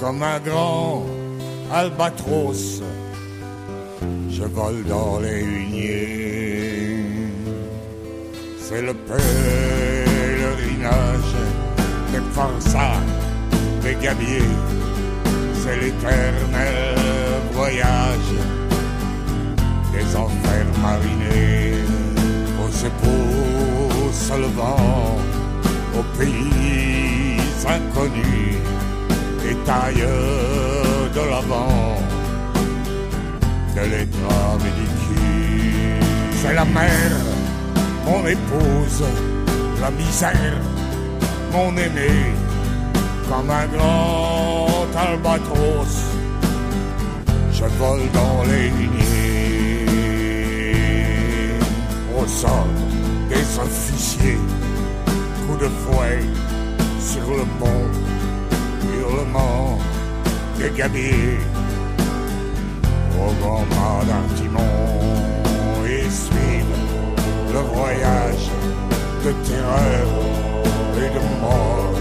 comme 0.00 0.22
un 0.22 0.40
grand 0.40 1.04
albatros. 1.70 2.82
Je 4.30 4.44
vole 4.44 4.84
dans 4.84 5.18
les 5.20 5.42
huniers. 5.42 7.04
C'est 8.58 8.80
le 8.80 8.94
pèlerinage 9.10 9.26
des 12.12 12.24
forçats, 12.32 13.02
des 13.82 13.96
gabiers. 13.96 14.56
C'est 15.62 15.76
l'éternel 15.76 16.96
voyage 17.52 18.32
des 19.92 20.16
enfers 20.16 20.72
marinés 20.80 21.89
aux 22.80 22.86
épaules 22.86 24.12
se 24.12 24.32
levant 24.32 25.16
au 25.98 26.02
pays 26.18 27.36
inconnu 27.66 28.56
et 29.48 29.54
tailleurs 29.66 31.10
de 31.14 31.20
l'avant 31.30 31.98
de 33.76 33.80
l'état 33.80 34.58
médicus. 34.64 36.06
C'est 36.40 36.54
la 36.54 36.64
mer, 36.64 37.10
mon 38.06 38.26
épouse, 38.26 39.04
la 39.80 39.90
misère, 39.90 40.60
mon 41.52 41.70
aimé, 41.76 42.32
comme 43.28 43.50
un 43.50 43.66
grand 43.66 44.86
albatros. 44.96 45.96
Je 47.52 47.64
vole 47.78 48.10
dans 48.12 48.42
les 48.50 48.68
lignées 48.70 49.09
sort 52.30 52.66
des 53.28 53.58
officiers. 53.58 54.38
Coup 55.46 55.56
de 55.56 55.68
fouet 55.80 56.20
sur 57.00 57.26
le 57.38 57.44
pont, 57.58 57.86
hurlement 58.96 59.78
des 60.58 60.70
gabiers. 60.70 61.38
Au 63.18 63.32
grand 63.40 63.64
mât 63.74 64.04
d'un 64.08 64.34
timon 64.36 64.74
et 65.86 66.08
suivre 66.08 66.80
le 67.52 67.60
voyage 67.74 68.46
de 69.24 69.32
terreur 69.48 70.06
et 70.96 71.10
de 71.16 71.22
mort 71.40 71.94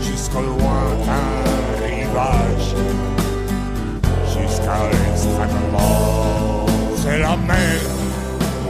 jusqu'au 0.00 0.40
lointain 0.40 1.32
rivage 1.82 2.68
jusqu'à 4.34 4.78
l'extrême 4.90 5.60
mort. 5.72 6.66
C'est 6.96 7.18
la 7.18 7.36
mer, 7.36 7.80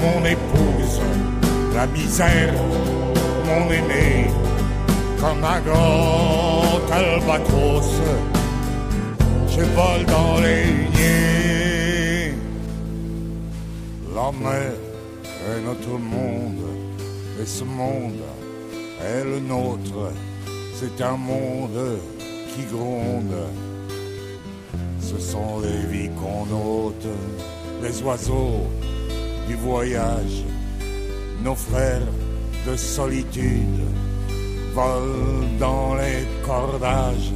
mon 0.00 0.24
épouse, 0.24 0.75
la 1.74 1.86
misère, 1.86 2.54
mon 3.46 3.70
aimé, 3.70 4.28
comme 5.20 5.44
un 5.44 5.60
grand 5.60 6.80
albatros. 6.92 8.00
Je 9.48 9.62
vole 9.62 10.04
dans 10.06 10.40
les 10.40 10.64
huniers. 10.70 12.34
La 14.14 14.30
mer 14.32 14.72
est 15.48 15.60
notre 15.64 15.98
monde, 15.98 16.66
et 17.40 17.46
ce 17.46 17.64
monde 17.64 18.22
est 19.00 19.24
le 19.24 19.40
nôtre. 19.40 20.12
C'est 20.74 21.02
un 21.02 21.16
monde 21.16 21.98
qui 22.54 22.64
gronde. 22.74 23.38
Ce 25.00 25.18
sont 25.18 25.60
les 25.60 25.86
vies 25.90 26.10
qu'on 26.18 26.46
ôte, 26.54 27.06
les 27.82 28.02
oiseaux 28.02 28.66
du 29.46 29.54
voyage, 29.54 30.44
nos 31.46 31.54
frères 31.54 32.08
de 32.66 32.74
solitude 32.76 33.80
volent 34.74 35.46
dans 35.60 35.94
les 35.94 36.26
cordages, 36.44 37.30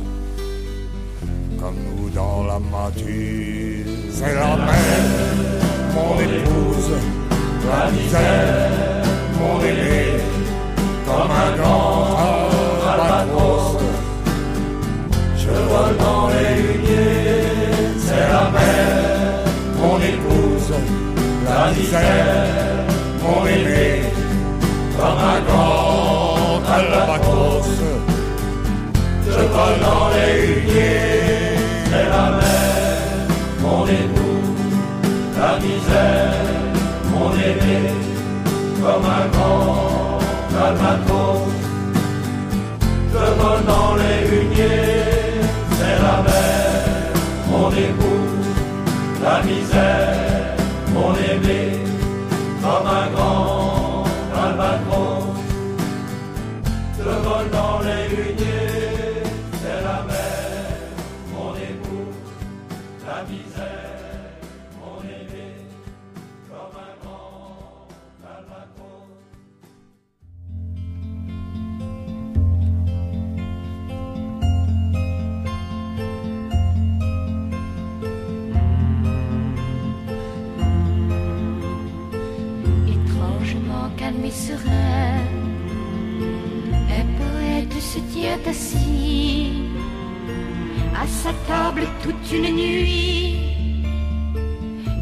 comme 1.61 1.79
nous 1.87 2.11
dans 2.11 2.43
la 2.43 2.59
mature. 2.59 3.87
C'est 4.11 4.35
la 4.35 4.57
mer, 4.69 5.01
mon 5.95 6.15
épouse, 6.39 6.93
la 7.71 7.83
misère, 7.93 9.05
mon 9.39 9.57
aimé, 9.71 10.03
comme 11.07 11.31
un 11.45 11.51
grand 11.61 12.51
albatros. 12.93 13.79
Je 15.43 15.55
vole 15.71 15.97
dans 16.07 16.27
les 16.35 16.53
huniers, 16.69 17.47
c'est 18.05 18.27
la 18.35 18.45
mer, 18.57 19.45
mon 19.81 19.97
épouse, 20.13 20.73
la 21.49 21.73
misère, 21.75 22.80
mon 23.23 23.47
aimé, 23.47 24.03
comme 24.97 25.19
un 25.35 25.41
grand 25.49 26.61
albatros. 26.77 27.67
Je 29.27 29.43
sa 91.23 91.33
table 91.47 91.83
toute 92.03 92.27
une 92.33 92.49
nuit, 92.57 93.37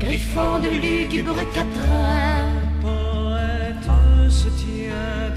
griffant 0.00 0.58
de 0.58 0.70
lugubre 0.84 1.40
quatrain. 1.54 2.40
Poète 2.82 3.88
se 4.28 4.48
tient. 4.60 5.28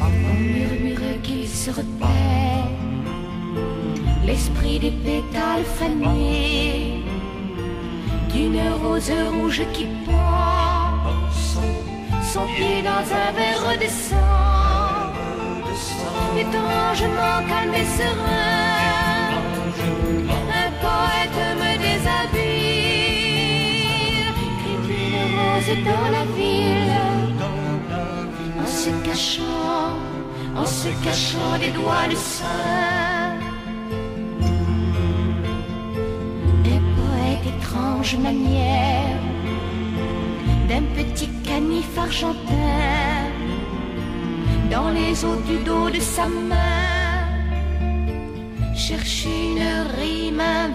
On 0.00 0.34
murmure 0.56 1.20
qu'il 1.22 1.48
se 1.48 1.70
repère, 1.70 2.68
l'esprit 4.24 4.78
des 4.78 4.94
pétales 5.06 5.68
fanés 5.78 7.02
d'une 8.32 8.62
rose 8.82 9.12
rouge 9.32 9.62
qui 9.74 9.86
pend 10.06 10.92
son 12.32 12.46
pied 12.54 12.82
dans 12.90 13.06
un 13.22 13.30
verre 13.38 13.78
de 13.84 13.90
sang, 14.08 15.12
étrangement 16.42 17.36
calme 17.48 17.74
et 17.74 17.88
serein. 17.98 18.49
Dans 25.76 26.10
la 26.10 26.24
ville, 26.36 27.38
en 28.60 28.66
se 28.66 28.90
cachant, 29.04 29.96
en 30.56 30.66
se 30.66 30.88
cachant 31.04 31.58
des 31.60 31.70
doigts 31.70 32.08
de 32.10 32.16
sein. 32.16 33.38
Un 36.74 36.82
poète 36.98 37.46
étrange 37.54 38.16
manière 38.16 39.20
d'un 40.68 40.82
petit 40.96 41.28
canif 41.44 41.96
argentin 41.96 43.30
dans 44.70 44.90
les 44.90 45.24
eaux 45.24 45.40
du 45.46 45.58
dos 45.64 45.88
de 45.90 46.00
sa 46.00 46.26
main. 46.26 47.26
Cherche 48.74 49.24
une 49.24 49.62
rime 49.98 50.40
un 50.40 50.70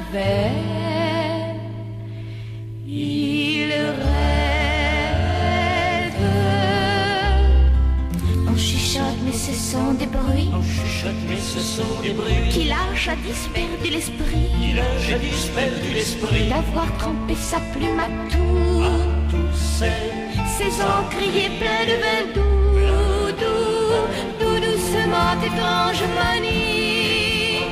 mais 11.28 11.38
ce 11.40 11.60
sont 11.60 12.02
des 12.02 12.12
bruits. 12.12 12.50
qu'il 12.50 12.72
a 12.72 12.94
jadis 12.96 13.48
perdu 13.54 13.90
l'esprit 13.92 14.50
Il 14.62 14.80
a 14.80 15.00
jadis 15.00 15.46
perdu 15.56 15.94
l'esprit. 15.94 16.50
d'avoir 16.50 16.92
trempé 16.98 17.36
sa 17.36 17.60
plume 17.74 18.00
à 18.00 18.08
tout 18.32 18.84
Tous 19.30 19.84
ses 20.58 20.82
encriers 20.82 21.52
pleins 21.60 21.86
de 21.92 21.96
vin 22.04 22.24
doux, 22.34 23.32
doux, 23.42 24.06
tout 24.40 24.60
doucement 24.66 25.34
étrange 25.44 26.04
manie. 26.18 27.66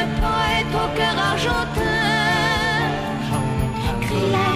Un 0.00 0.06
poète 0.20 0.72
au 0.72 0.88
cœur 0.96 1.16
argentin 1.32 2.14
crie 4.02 4.30
la 4.32 4.48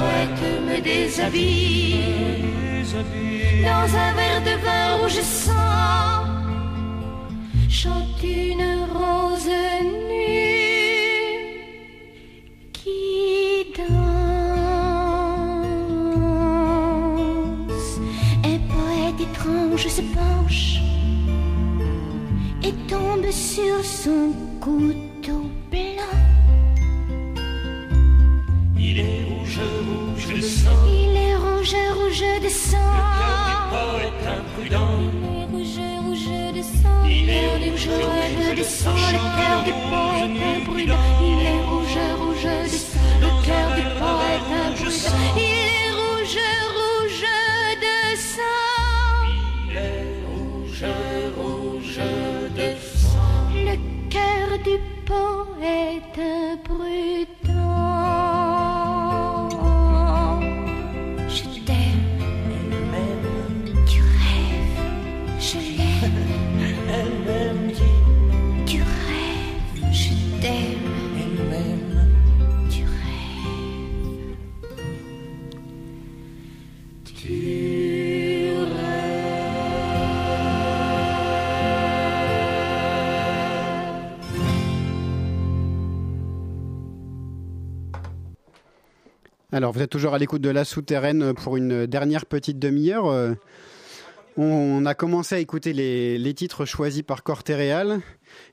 poète 0.00 0.44
me 0.68 0.76
déshabille. 0.80 2.04
Dans 3.70 3.88
un 4.04 4.10
verre 4.18 4.42
de 4.50 4.54
vin 4.64 4.86
rouge 4.98 5.20
sang 5.20 6.24
chante 7.68 8.22
une 8.22 8.66
rose 8.98 9.54
rouge 32.50 32.58
de 32.58 32.58
sang. 32.58 32.78
Poète 33.70 34.26
imprudent. 34.26 34.98
Il 35.12 35.24
est 35.30 35.46
rouge, 35.46 35.78
rouge 36.04 36.30
de 36.54 36.62
sang. 36.62 37.04
Il 37.06 37.30
est 37.30 37.40
cœur 37.40 37.58
du 37.60 37.70
rouge, 37.70 37.88
rouge. 37.88 39.04
Le 39.12 39.20
cœur 39.38 39.60
du 39.64 39.72
poète 39.72 40.38
imprudent. 40.56 41.06
Il 41.22 41.40
est 41.46 41.62
rouge, 41.68 41.98
rouge 42.18 42.48
de 42.64 42.76
sang. 42.76 42.98
Le 43.20 43.30
cœur 43.46 43.68
du 43.76 43.84
poète 43.98 44.50
imprudent. 44.66 45.16
Il 45.36 45.40
est 45.42 45.90
rouge, 46.00 46.38
rouge 46.76 47.26
de 47.84 47.98
sang. 48.16 48.58
Il 49.68 49.76
est 49.76 50.18
rouge, 50.26 50.84
rouge 51.36 52.00
de 52.56 52.68
sang. 52.98 53.44
Le 53.54 53.76
cœur 54.10 54.48
du 54.64 54.76
poète 55.06 56.20
Alors, 89.60 89.72
vous 89.72 89.82
êtes 89.82 89.90
toujours 89.90 90.14
à 90.14 90.18
l'écoute 90.18 90.40
de 90.40 90.48
la 90.48 90.64
souterraine 90.64 91.34
pour 91.34 91.58
une 91.58 91.84
dernière 91.84 92.24
petite 92.24 92.58
demi-heure. 92.58 93.08
Euh, 93.08 93.34
On 94.38 94.86
a 94.86 94.94
commencé 94.94 95.34
à 95.34 95.38
écouter 95.38 95.74
les, 95.74 96.16
les 96.16 96.32
titres 96.32 96.64
choisis 96.64 97.02
par 97.02 97.22
Cortéréal. 97.22 98.00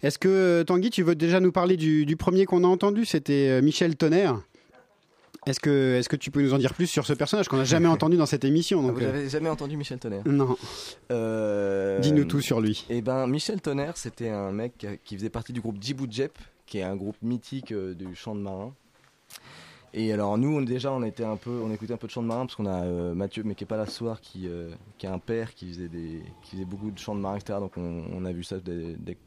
Est-ce 0.03 0.19
que, 0.19 0.27
euh, 0.27 0.63
Tanguy, 0.65 0.89
tu 0.89 1.03
veux 1.03 1.15
déjà 1.15 1.39
nous 1.39 1.53
parler 1.53 1.77
du, 1.77 2.05
du 2.05 2.17
premier 2.17 2.43
qu'on 2.43 2.65
a 2.65 2.67
entendu? 2.67 3.05
C'était 3.05 3.47
euh, 3.47 3.61
Michel 3.61 3.95
Tonnerre. 3.95 4.41
Est-ce 5.45 5.61
que, 5.61 5.95
est 5.97 6.05
que 6.09 6.17
tu 6.17 6.29
peux 6.29 6.41
nous 6.41 6.53
en 6.53 6.57
dire 6.57 6.73
plus 6.73 6.87
sur 6.87 7.05
ce 7.05 7.13
personnage 7.13 7.47
qu'on 7.47 7.55
n'a 7.55 7.63
jamais 7.63 7.87
entendu 7.95 8.17
dans 8.17 8.25
cette 8.25 8.43
émission 8.43 8.81
Ah, 8.83 8.87
donc, 8.89 8.97
vous 8.97 9.03
euh, 9.05 9.13
n'avez 9.13 9.29
jamais 9.29 9.47
entendu 9.47 9.77
Michel 9.77 9.99
Tonnerre? 9.99 10.23
Non, 10.25 10.57
Euh, 11.09 11.99
dis-nous 11.99 12.25
tout 12.25 12.41
sur 12.41 12.59
lui. 12.59 12.85
Eh 12.89 13.01
ben, 13.01 13.27
Michel 13.27 13.61
Tonnerre, 13.61 13.95
c'était 13.95 14.27
un 14.27 14.51
mec 14.51 14.85
qui 15.05 15.15
faisait 15.15 15.29
partie 15.29 15.53
du 15.53 15.61
groupe 15.61 15.77
Djibou 15.81 16.05
Djep, 16.09 16.37
qui 16.65 16.79
est 16.79 16.83
un 16.83 16.97
groupe 16.97 17.15
mythique 17.21 17.71
euh, 17.71 17.93
du 17.93 18.13
chant 18.13 18.35
de 18.35 18.41
marin. 18.41 18.73
Et 19.99 20.13
alors 20.13 20.37
nous, 20.37 20.55
on, 20.57 20.61
déjà, 20.61 20.91
on 20.91 21.01
était 21.01 21.23
un 21.23 21.37
peu, 21.37 21.49
on 21.63 21.71
écoutait 21.71 21.93
un 21.93 21.97
peu 21.97 22.05
de 22.05 22.11
chant 22.11 22.21
de 22.21 22.27
marin 22.27 22.45
parce 22.45 22.55
qu'on 22.55 22.67
a 22.67 22.83
euh, 22.83 23.15
Mathieu, 23.15 23.41
mais 23.43 23.55
qui 23.55 23.63
est 23.63 23.67
pas 23.67 23.77
là 23.77 23.87
ce 23.87 23.93
soir, 23.93 24.21
qui, 24.21 24.47
euh, 24.47 24.69
qui 24.99 25.07
a 25.07 25.11
un 25.13 25.17
père 25.17 25.55
qui 25.55 25.67
faisait 25.73 25.87
des, 25.87 26.21
qui 26.43 26.51
faisait 26.51 26.65
beaucoup 26.65 26.91
de 26.91 26.99
chant 26.99 27.15
de 27.15 27.19
marin, 27.19 27.37
etc. 27.37 27.57
Donc 27.59 27.77
on, 27.77 28.03
on 28.13 28.23
a 28.25 28.31
vu 28.31 28.43
ça 28.43 28.57
dès- 28.59 28.93
dès- 28.99 29.17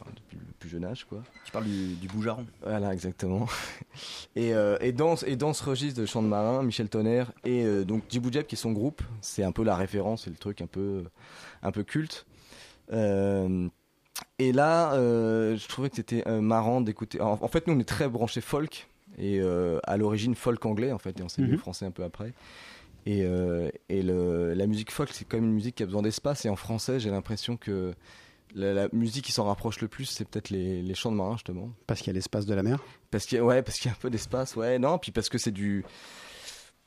enfin, 0.00 0.08
depuis 0.14 0.36
le 0.38 0.52
plus 0.60 0.68
jeune 0.68 0.84
âge, 0.84 1.04
quoi. 1.08 1.24
Tu 1.44 1.50
parles 1.50 1.64
du, 1.64 1.94
du 1.96 2.06
bougearon. 2.06 2.46
Voilà, 2.62 2.92
exactement. 2.92 3.48
Et, 4.36 4.54
euh, 4.54 4.78
et, 4.80 4.92
dans, 4.92 5.16
et 5.16 5.34
dans 5.34 5.52
ce 5.52 5.64
registre 5.64 6.00
de 6.00 6.06
chant 6.06 6.22
de 6.22 6.28
marin, 6.28 6.62
Michel 6.62 6.88
Tonnerre 6.88 7.32
et 7.44 7.64
euh, 7.64 7.84
donc 7.84 8.04
Djibou 8.08 8.30
Djeb, 8.30 8.46
qui 8.46 8.54
est 8.54 8.58
son 8.58 8.70
groupe, 8.70 9.02
c'est 9.20 9.42
un 9.42 9.50
peu 9.50 9.64
la 9.64 9.74
référence, 9.74 10.24
c'est 10.24 10.30
le 10.30 10.36
truc 10.36 10.62
un 10.62 10.66
peu, 10.68 11.02
un 11.64 11.72
peu 11.72 11.82
culte. 11.82 12.24
Et 14.38 14.52
là, 14.52 14.92
je 14.96 15.68
trouvais 15.68 15.90
que 15.90 15.96
c'était 15.96 16.24
marrant 16.40 16.80
d'écouter. 16.80 17.20
En, 17.20 17.32
en 17.40 17.48
fait, 17.48 17.66
nous, 17.66 17.74
on 17.74 17.78
est 17.80 17.88
très 17.88 18.08
branchés 18.08 18.40
folk, 18.40 18.86
et 19.20 19.38
euh, 19.40 19.78
à 19.84 19.96
l'origine 19.96 20.34
folk 20.34 20.64
anglais, 20.66 20.90
en 20.90 20.98
fait, 20.98 21.20
et 21.20 21.22
on 21.22 21.28
s'est 21.28 21.42
mis 21.42 21.48
Mhm. 21.48 21.54
au 21.54 21.58
français 21.58 21.84
un 21.86 21.90
peu 21.92 22.02
après. 22.02 22.32
Et, 23.06 23.22
euh, 23.24 23.70
et 23.88 24.02
le, 24.02 24.52
la 24.54 24.66
musique 24.66 24.90
folk, 24.90 25.10
c'est 25.12 25.24
quand 25.24 25.36
même 25.36 25.46
une 25.46 25.54
musique 25.54 25.76
qui 25.76 25.82
a 25.82 25.86
besoin 25.86 26.02
d'espace, 26.02 26.44
et 26.44 26.48
en 26.48 26.56
français, 26.56 26.98
j'ai 27.00 27.10
l'impression 27.10 27.56
que 27.56 27.94
la, 28.54 28.72
la 28.74 28.88
musique 28.92 29.24
qui 29.26 29.32
s'en 29.32 29.44
rapproche 29.44 29.80
le 29.80 29.88
plus, 29.88 30.06
c'est 30.06 30.26
peut-être 30.28 30.50
les, 30.50 30.82
les 30.82 30.94
chants 30.94 31.12
de 31.12 31.16
marin, 31.16 31.34
justement. 31.34 31.70
Parce 31.86 32.00
qu'il 32.00 32.08
y 32.08 32.10
a 32.10 32.14
l'espace 32.14 32.46
de 32.46 32.54
la 32.54 32.62
mer. 32.62 32.82
Parce 33.10 33.26
qu'il 33.26 33.40
ouais, 33.42 33.62
parce 33.62 33.78
qu'il 33.78 33.86
y 33.86 33.88
a 33.90 33.96
un 33.96 34.00
peu 34.00 34.10
d'espace, 34.10 34.56
ouais, 34.56 34.78
non, 34.78 34.98
puis 34.98 35.12
parce 35.12 35.28
que 35.28 35.38
c'est 35.38 35.52
du. 35.52 35.84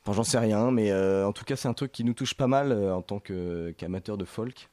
Enfin, 0.01 0.11
j'en 0.13 0.23
sais 0.25 0.39
rien, 0.39 0.69
mais 0.71 0.91
euh, 0.91 1.25
en 1.25 1.31
tout 1.31 1.45
cas, 1.45 1.55
c'est 1.55 1.69
un 1.69 1.73
truc 1.73 1.91
qui 1.93 2.03
nous 2.03 2.13
touche 2.13 2.33
pas 2.33 2.47
mal 2.47 2.71
euh, 2.73 2.93
en 2.93 3.01
tant 3.01 3.19
qu'amateur 3.19 4.17
de 4.17 4.25
folk. 4.25 4.69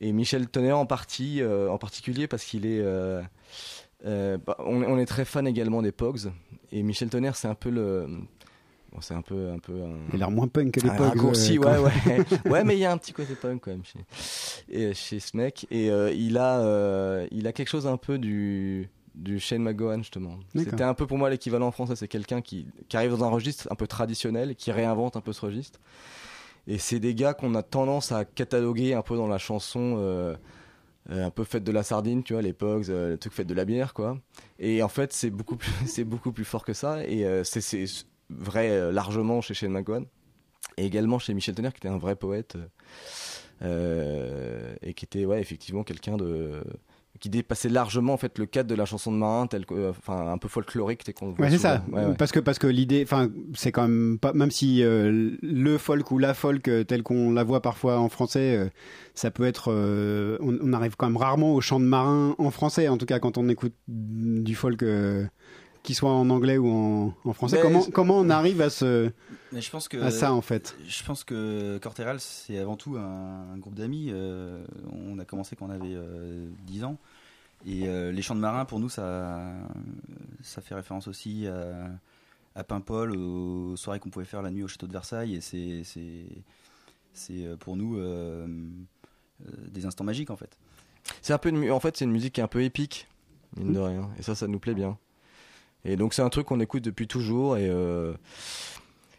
Et 0.00 0.10
Michel 0.12 0.48
Tonnerre 0.48 0.78
en 0.78 0.86
partie, 0.86 1.40
en 1.44 1.78
particulier 1.78 2.26
parce 2.26 2.44
qu'il 2.44 2.66
est. 2.66 2.82
euh, 4.04 4.34
euh, 4.34 4.38
bah, 4.44 4.56
on, 4.60 4.82
on 4.82 4.98
est 4.98 5.06
très 5.06 5.24
fan 5.24 5.46
également 5.46 5.82
des 5.82 5.92
Pogs. 5.92 6.30
Et 6.72 6.82
Michel 6.82 7.08
Tonnerre, 7.08 7.36
c'est 7.36 7.48
un 7.48 7.54
peu 7.54 7.70
le. 7.70 8.06
Bon, 8.92 9.00
c'est 9.00 9.14
un 9.14 9.22
peu, 9.22 9.50
un 9.50 9.58
peu 9.58 9.72
un, 9.82 9.96
Il 10.10 10.16
a 10.16 10.18
l'air 10.18 10.30
moins 10.30 10.46
punk 10.46 10.72
que 10.72 10.80
les 10.80 10.88
un 10.90 10.94
Pogs, 10.94 11.08
raccourci, 11.08 11.58
euh, 11.58 11.80
ouais, 11.82 11.90
ouais. 12.06 12.24
ouais, 12.50 12.64
mais 12.64 12.76
il 12.76 12.80
y 12.80 12.84
a 12.84 12.92
un 12.92 12.96
petit 12.98 13.12
côté 13.12 13.34
punk 13.34 13.60
quand 13.62 13.72
même 13.72 13.82
chez, 13.84 13.98
et, 14.68 14.94
chez 14.94 15.18
ce 15.20 15.36
mec. 15.36 15.66
Et 15.70 15.90
euh, 15.90 16.12
il, 16.12 16.38
a, 16.38 16.60
euh, 16.60 17.26
il 17.32 17.46
a 17.46 17.52
quelque 17.52 17.68
chose 17.68 17.86
un 17.88 17.96
peu 17.96 18.18
du, 18.18 18.88
du 19.16 19.40
Shane 19.40 19.62
McGowan, 19.62 19.98
justement. 20.02 20.38
C'était 20.54 20.82
un 20.82 20.94
peu 20.94 21.06
pour 21.06 21.18
moi 21.18 21.28
l'équivalent 21.28 21.66
en 21.68 21.72
français. 21.72 21.96
C'est 21.96 22.08
quelqu'un 22.08 22.40
qui, 22.40 22.66
qui 22.88 22.96
arrive 22.96 23.10
dans 23.10 23.24
un 23.24 23.30
registre 23.30 23.66
un 23.70 23.74
peu 23.74 23.86
traditionnel, 23.88 24.54
qui 24.54 24.70
réinvente 24.70 25.16
un 25.16 25.20
peu 25.20 25.32
ce 25.32 25.44
registre. 25.44 25.80
Et 26.66 26.78
c'est 26.78 27.00
des 27.00 27.14
gars 27.14 27.34
qu'on 27.34 27.54
a 27.56 27.62
tendance 27.62 28.12
à 28.12 28.24
cataloguer 28.24 28.94
un 28.94 29.02
peu 29.02 29.16
dans 29.16 29.28
la 29.28 29.38
chanson. 29.38 29.96
euh, 29.98 30.34
euh, 30.34 30.36
un 31.08 31.30
peu 31.30 31.44
fête 31.44 31.64
de 31.64 31.72
la 31.72 31.82
sardine, 31.82 32.22
tu 32.22 32.32
vois, 32.32 32.42
les 32.42 32.52
Pogs, 32.52 32.90
euh, 32.90 33.10
le 33.10 33.18
truc 33.18 33.32
fête 33.32 33.46
de 33.46 33.54
la 33.54 33.64
bière, 33.64 33.94
quoi. 33.94 34.18
Et 34.58 34.82
en 34.82 34.88
fait, 34.88 35.12
c'est 35.12 35.30
beaucoup 35.30 35.56
plus, 35.56 35.70
beaucoup 36.04 36.32
plus 36.32 36.44
fort 36.44 36.64
que 36.64 36.72
ça. 36.72 37.04
Et 37.06 37.24
euh, 37.24 37.44
c'est, 37.44 37.60
vrai 38.30 38.70
euh, 38.70 38.92
largement 38.92 39.40
chez 39.40 39.54
Shane 39.54 39.72
McGowan. 39.72 40.06
Et 40.76 40.86
également 40.86 41.18
chez 41.18 41.34
Michel 41.34 41.54
Tonnerre, 41.54 41.72
qui 41.72 41.78
était 41.78 41.88
un 41.88 41.98
vrai 41.98 42.16
poète. 42.16 42.56
euh, 42.56 42.66
euh, 43.62 44.74
et 44.82 44.94
qui 44.94 45.04
était, 45.04 45.24
ouais, 45.24 45.40
effectivement, 45.40 45.84
quelqu'un 45.84 46.16
de. 46.16 46.62
Qui 47.24 47.30
dépassait 47.30 47.70
largement, 47.70 48.12
en 48.12 48.16
fait, 48.18 48.38
le 48.38 48.44
cadre 48.44 48.68
de 48.68 48.74
la 48.74 48.84
chanson 48.84 49.10
de 49.10 49.16
marin, 49.16 49.46
tel 49.46 49.64
que. 49.64 49.72
euh, 49.72 49.90
Enfin, 49.98 50.30
un 50.30 50.36
peu 50.36 50.46
folklorique, 50.46 51.04
tel 51.04 51.14
qu'on 51.14 51.30
voit 51.30 51.46
Ouais, 51.46 51.50
c'est 51.50 51.56
ça. 51.56 51.82
Ouais, 51.90 52.04
ouais. 52.04 52.14
Parce 52.18 52.32
que 52.32 52.38
parce 52.40 52.58
que 52.58 52.66
l'idée, 52.66 53.02
enfin, 53.02 53.30
c'est 53.54 53.72
quand 53.72 53.88
même 53.88 54.18
pas, 54.18 54.34
même 54.34 54.50
si 54.50 54.82
euh, 54.82 55.30
le 55.40 55.78
folk 55.78 56.10
ou 56.10 56.18
la 56.18 56.34
folk 56.34 56.68
euh, 56.68 56.84
tel 56.84 57.02
qu'on 57.02 57.32
la 57.32 57.42
voit 57.42 57.62
parfois 57.62 57.98
en 57.98 58.10
français, 58.10 58.56
euh, 58.58 58.68
ça 59.14 59.30
peut 59.30 59.44
être, 59.44 59.72
euh, 59.72 60.36
on, 60.40 60.58
on 60.60 60.72
arrive 60.74 60.96
quand 60.96 61.06
même 61.06 61.16
rarement 61.16 61.54
au 61.54 61.62
chant 61.62 61.80
de 61.80 61.86
marin 61.86 62.34
en 62.36 62.50
français. 62.50 62.88
En 62.88 62.98
tout 62.98 63.06
cas, 63.06 63.18
quand 63.20 63.38
on 63.38 63.48
écoute 63.48 63.72
du 63.88 64.54
folk, 64.54 64.82
euh, 64.82 65.24
qui 65.82 65.92
soit 65.94 66.10
en 66.12 66.28
anglais 66.30 66.56
ou 66.58 66.68
en, 66.70 67.14
en 67.24 67.32
français. 67.32 67.56
Mais 67.56 67.62
comment 67.62 67.80
je- 67.82 67.90
comment 67.90 68.18
on 68.18 68.28
arrive 68.30 68.60
à 68.62 68.70
ce 68.70 69.10
Mais 69.52 69.60
je 69.60 69.70
pense 69.70 69.86
que 69.88 69.98
à 69.98 70.10
ça 70.10 70.32
en 70.32 70.40
fait? 70.40 70.74
Je 70.86 71.02
pense 71.04 71.24
que 71.24 71.76
Corteral, 71.78 72.16
c'est 72.20 72.56
avant 72.58 72.76
tout 72.76 72.96
un, 72.96 73.52
un 73.54 73.58
groupe 73.58 73.74
d'amis. 73.74 74.08
Euh, 74.10 74.64
on 74.92 75.18
a 75.18 75.24
commencé 75.26 75.56
quand 75.56 75.66
on 75.66 75.70
avait 75.70 75.94
euh, 75.94 76.48
10 76.66 76.84
ans. 76.84 76.98
Et 77.66 77.88
euh, 77.88 78.12
les 78.12 78.22
chants 78.22 78.34
de 78.34 78.40
marins, 78.40 78.64
pour 78.64 78.78
nous, 78.78 78.88
ça, 78.88 79.42
ça 80.42 80.60
fait 80.60 80.74
référence 80.74 81.08
aussi 81.08 81.46
à, 81.46 81.88
à 82.54 82.64
Paimpol, 82.64 83.16
aux 83.16 83.76
soirées 83.76 83.98
qu'on 84.00 84.10
pouvait 84.10 84.24
faire 84.24 84.42
la 84.42 84.50
nuit 84.50 84.62
au 84.62 84.68
château 84.68 84.86
de 84.86 84.92
Versailles. 84.92 85.36
Et 85.36 85.40
c'est, 85.40 86.26
euh, 87.30 87.56
pour 87.56 87.76
nous 87.76 87.96
euh, 87.96 88.46
des 89.70 89.86
instants 89.86 90.04
magiques, 90.04 90.30
en 90.30 90.36
fait. 90.36 90.56
C'est 91.20 91.32
un 91.32 91.38
peu 91.38 91.50
une 91.50 91.70
en 91.70 91.80
fait, 91.80 91.96
c'est 91.96 92.04
une 92.04 92.12
musique 92.12 92.34
qui 92.34 92.40
est 92.40 92.44
un 92.44 92.48
peu 92.48 92.62
épique, 92.62 93.08
mine 93.56 93.72
de 93.72 93.78
rien. 93.78 94.10
Et 94.18 94.22
ça, 94.22 94.34
ça 94.34 94.46
nous 94.46 94.58
plaît 94.58 94.74
bien. 94.74 94.98
Et 95.84 95.96
donc, 95.96 96.14
c'est 96.14 96.22
un 96.22 96.30
truc 96.30 96.46
qu'on 96.46 96.60
écoute 96.60 96.82
depuis 96.82 97.06
toujours. 97.06 97.56
Et, 97.56 97.68
euh, 97.68 98.14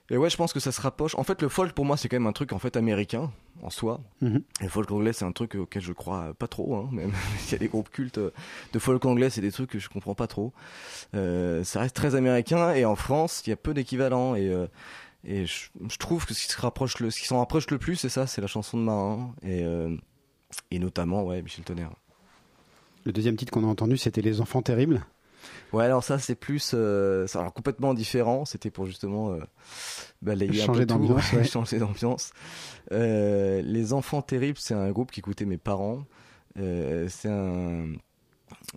et 0.09 0.17
ouais, 0.17 0.29
je 0.29 0.37
pense 0.37 0.51
que 0.53 0.59
ça 0.59 0.71
se 0.71 0.81
rapproche. 0.81 1.15
En 1.15 1.23
fait, 1.23 1.41
le 1.41 1.49
folk, 1.49 1.73
pour 1.73 1.85
moi, 1.85 1.97
c'est 1.97 2.09
quand 2.09 2.15
même 2.15 2.27
un 2.27 2.33
truc 2.33 2.53
en 2.53 2.59
fait 2.59 2.75
américain, 2.77 3.31
en 3.61 3.69
soi. 3.69 4.01
Et 4.21 4.63
le 4.63 4.69
folk 4.69 4.91
anglais, 4.91 5.13
c'est 5.13 5.25
un 5.25 5.31
truc 5.31 5.55
auquel 5.55 5.81
je 5.81 5.93
crois 5.93 6.33
pas 6.33 6.47
trop. 6.47 6.75
Hein, 6.75 6.89
même 6.91 7.11
s'il 7.39 7.53
y 7.53 7.55
a 7.55 7.59
des 7.59 7.67
groupes 7.67 7.89
cultes 7.89 8.19
de 8.19 8.79
folk 8.79 9.03
anglais, 9.05 9.29
c'est 9.29 9.41
des 9.41 9.51
trucs 9.51 9.69
que 9.69 9.79
je 9.79 9.89
comprends 9.89 10.15
pas 10.15 10.27
trop. 10.27 10.53
Euh, 11.13 11.63
ça 11.63 11.79
reste 11.79 11.95
très 11.95 12.15
américain. 12.15 12.73
Et 12.73 12.85
en 12.85 12.95
France, 12.95 13.43
il 13.45 13.49
y 13.49 13.53
a 13.53 13.57
peu 13.57 13.73
d'équivalents. 13.73 14.35
Et, 14.35 14.49
euh, 14.49 14.67
et 15.23 15.45
je, 15.45 15.69
je 15.89 15.97
trouve 15.97 16.25
que 16.25 16.33
ce 16.33 16.45
qui 16.45 16.51
se 16.51 16.61
rapproche 16.61 16.99
le, 16.99 17.09
ce 17.09 17.19
qui 17.19 17.27
s'en 17.27 17.39
rapproche 17.39 17.69
le 17.69 17.77
plus, 17.77 17.95
c'est 17.95 18.09
ça, 18.09 18.27
c'est 18.27 18.41
la 18.41 18.47
chanson 18.47 18.77
de 18.77 18.83
marin. 18.83 19.33
Et, 19.43 19.63
euh, 19.63 19.95
et 20.71 20.79
notamment, 20.79 21.23
ouais, 21.23 21.41
Michel 21.41 21.65
Tonnerre. 21.65 21.91
Le 23.05 23.11
deuxième 23.11 23.35
titre 23.35 23.51
qu'on 23.51 23.63
a 23.63 23.67
entendu, 23.67 23.97
c'était 23.97 24.21
Les 24.21 24.41
Enfants 24.41 24.61
Terribles. 24.61 25.05
Ouais, 25.73 25.85
alors 25.85 26.03
ça, 26.03 26.19
c'est 26.19 26.35
plus. 26.35 26.71
euh, 26.73 27.25
alors 27.35 27.53
complètement 27.53 27.93
différent. 27.93 28.45
C'était 28.45 28.71
pour 28.71 28.85
justement 28.85 29.31
euh, 29.31 29.39
balayer 30.21 30.61
un 30.61 30.65
Changer 30.65 30.81
peu 30.81 30.85
tout, 30.87 30.93
d'ambiance, 30.99 31.33
ouais. 31.33 31.43
changer 31.45 31.79
d'ambiance. 31.79 32.31
Euh, 32.91 33.61
Les 33.61 33.93
Enfants 33.93 34.21
Terribles, 34.21 34.57
c'est 34.59 34.73
un 34.73 34.91
groupe 34.91 35.11
qui 35.11 35.19
écoutait 35.19 35.45
mes 35.45 35.57
parents. 35.57 36.05
Euh, 36.57 37.07
c'est 37.09 37.29
un, 37.29 37.87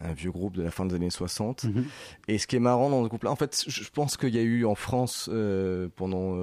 un 0.00 0.12
vieux 0.12 0.32
groupe 0.32 0.56
de 0.56 0.62
la 0.62 0.70
fin 0.70 0.86
des 0.86 0.94
années 0.96 1.10
60. 1.10 1.64
Mhm. 1.64 1.84
Et 2.26 2.38
ce 2.38 2.46
qui 2.46 2.56
est 2.56 2.60
marrant 2.60 2.90
dans 2.90 3.04
ce 3.04 3.08
groupe-là, 3.08 3.30
en 3.30 3.36
fait, 3.36 3.64
je 3.66 3.90
pense 3.90 4.16
qu'il 4.16 4.34
y 4.34 4.38
a 4.38 4.42
eu 4.42 4.64
en 4.64 4.74
France 4.74 5.30
pendant 5.96 6.36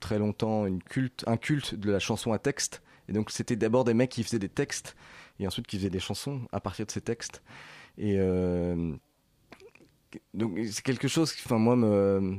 très 0.00 0.18
longtemps 0.18 0.66
une 0.66 0.82
culte, 0.82 1.24
un 1.26 1.36
culte 1.36 1.74
de 1.74 1.90
la 1.90 1.98
chanson 1.98 2.32
à 2.32 2.38
texte. 2.38 2.82
Et 3.08 3.12
donc, 3.12 3.30
c'était 3.30 3.56
d'abord 3.56 3.84
des 3.84 3.94
mecs 3.94 4.10
qui 4.10 4.22
faisaient 4.22 4.38
des 4.38 4.48
textes 4.48 4.96
et 5.38 5.46
ensuite 5.46 5.66
qui 5.66 5.76
faisaient 5.78 5.90
des 5.90 6.00
chansons 6.00 6.42
à 6.52 6.60
partir 6.60 6.86
de 6.86 6.90
ces 6.90 7.00
textes. 7.00 7.42
Et 7.98 8.16
euh, 8.18 8.94
donc, 10.34 10.58
c'est 10.70 10.82
quelque 10.82 11.08
chose 11.08 11.32
qui, 11.32 11.42
enfin, 11.44 11.58
moi, 11.58 11.76
me. 11.76 12.36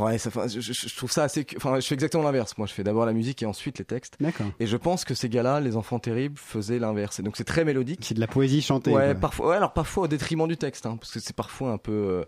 Ouais, 0.00 0.16
ça, 0.16 0.28
enfin, 0.30 0.48
je, 0.48 0.60
je- 0.60 0.72
je 0.72 0.96
trouve 0.96 1.12
ça 1.12 1.24
assez. 1.24 1.46
Enfin, 1.56 1.78
je 1.78 1.86
fais 1.86 1.94
exactement 1.94 2.24
l'inverse. 2.24 2.56
Moi, 2.56 2.66
je 2.66 2.72
fais 2.72 2.82
d'abord 2.82 3.04
la 3.04 3.12
musique 3.12 3.42
et 3.42 3.46
ensuite 3.46 3.78
les 3.78 3.84
textes. 3.84 4.16
D'accord. 4.20 4.46
Et 4.58 4.66
je 4.66 4.76
pense 4.78 5.04
que 5.04 5.12
ces 5.14 5.28
gars-là, 5.28 5.60
les 5.60 5.76
enfants 5.76 5.98
terribles, 5.98 6.38
faisaient 6.38 6.78
l'inverse. 6.78 7.20
Et 7.20 7.22
donc, 7.22 7.36
c'est 7.36 7.44
très 7.44 7.64
mélodique. 7.64 8.00
C'est 8.02 8.14
de 8.14 8.20
la 8.20 8.26
poésie 8.26 8.62
chantée. 8.62 8.90
Ouais, 8.90 9.10
quoi. 9.12 9.14
parfois, 9.16 9.48
ouais, 9.50 9.56
alors 9.56 9.74
parfois 9.74 10.04
au 10.04 10.08
détriment 10.08 10.48
du 10.48 10.56
texte, 10.56 10.86
hein, 10.86 10.96
parce 10.96 11.12
que 11.12 11.20
c'est 11.20 11.36
parfois 11.36 11.72
un 11.72 11.78
peu, 11.78 11.92
euh, 11.92 12.24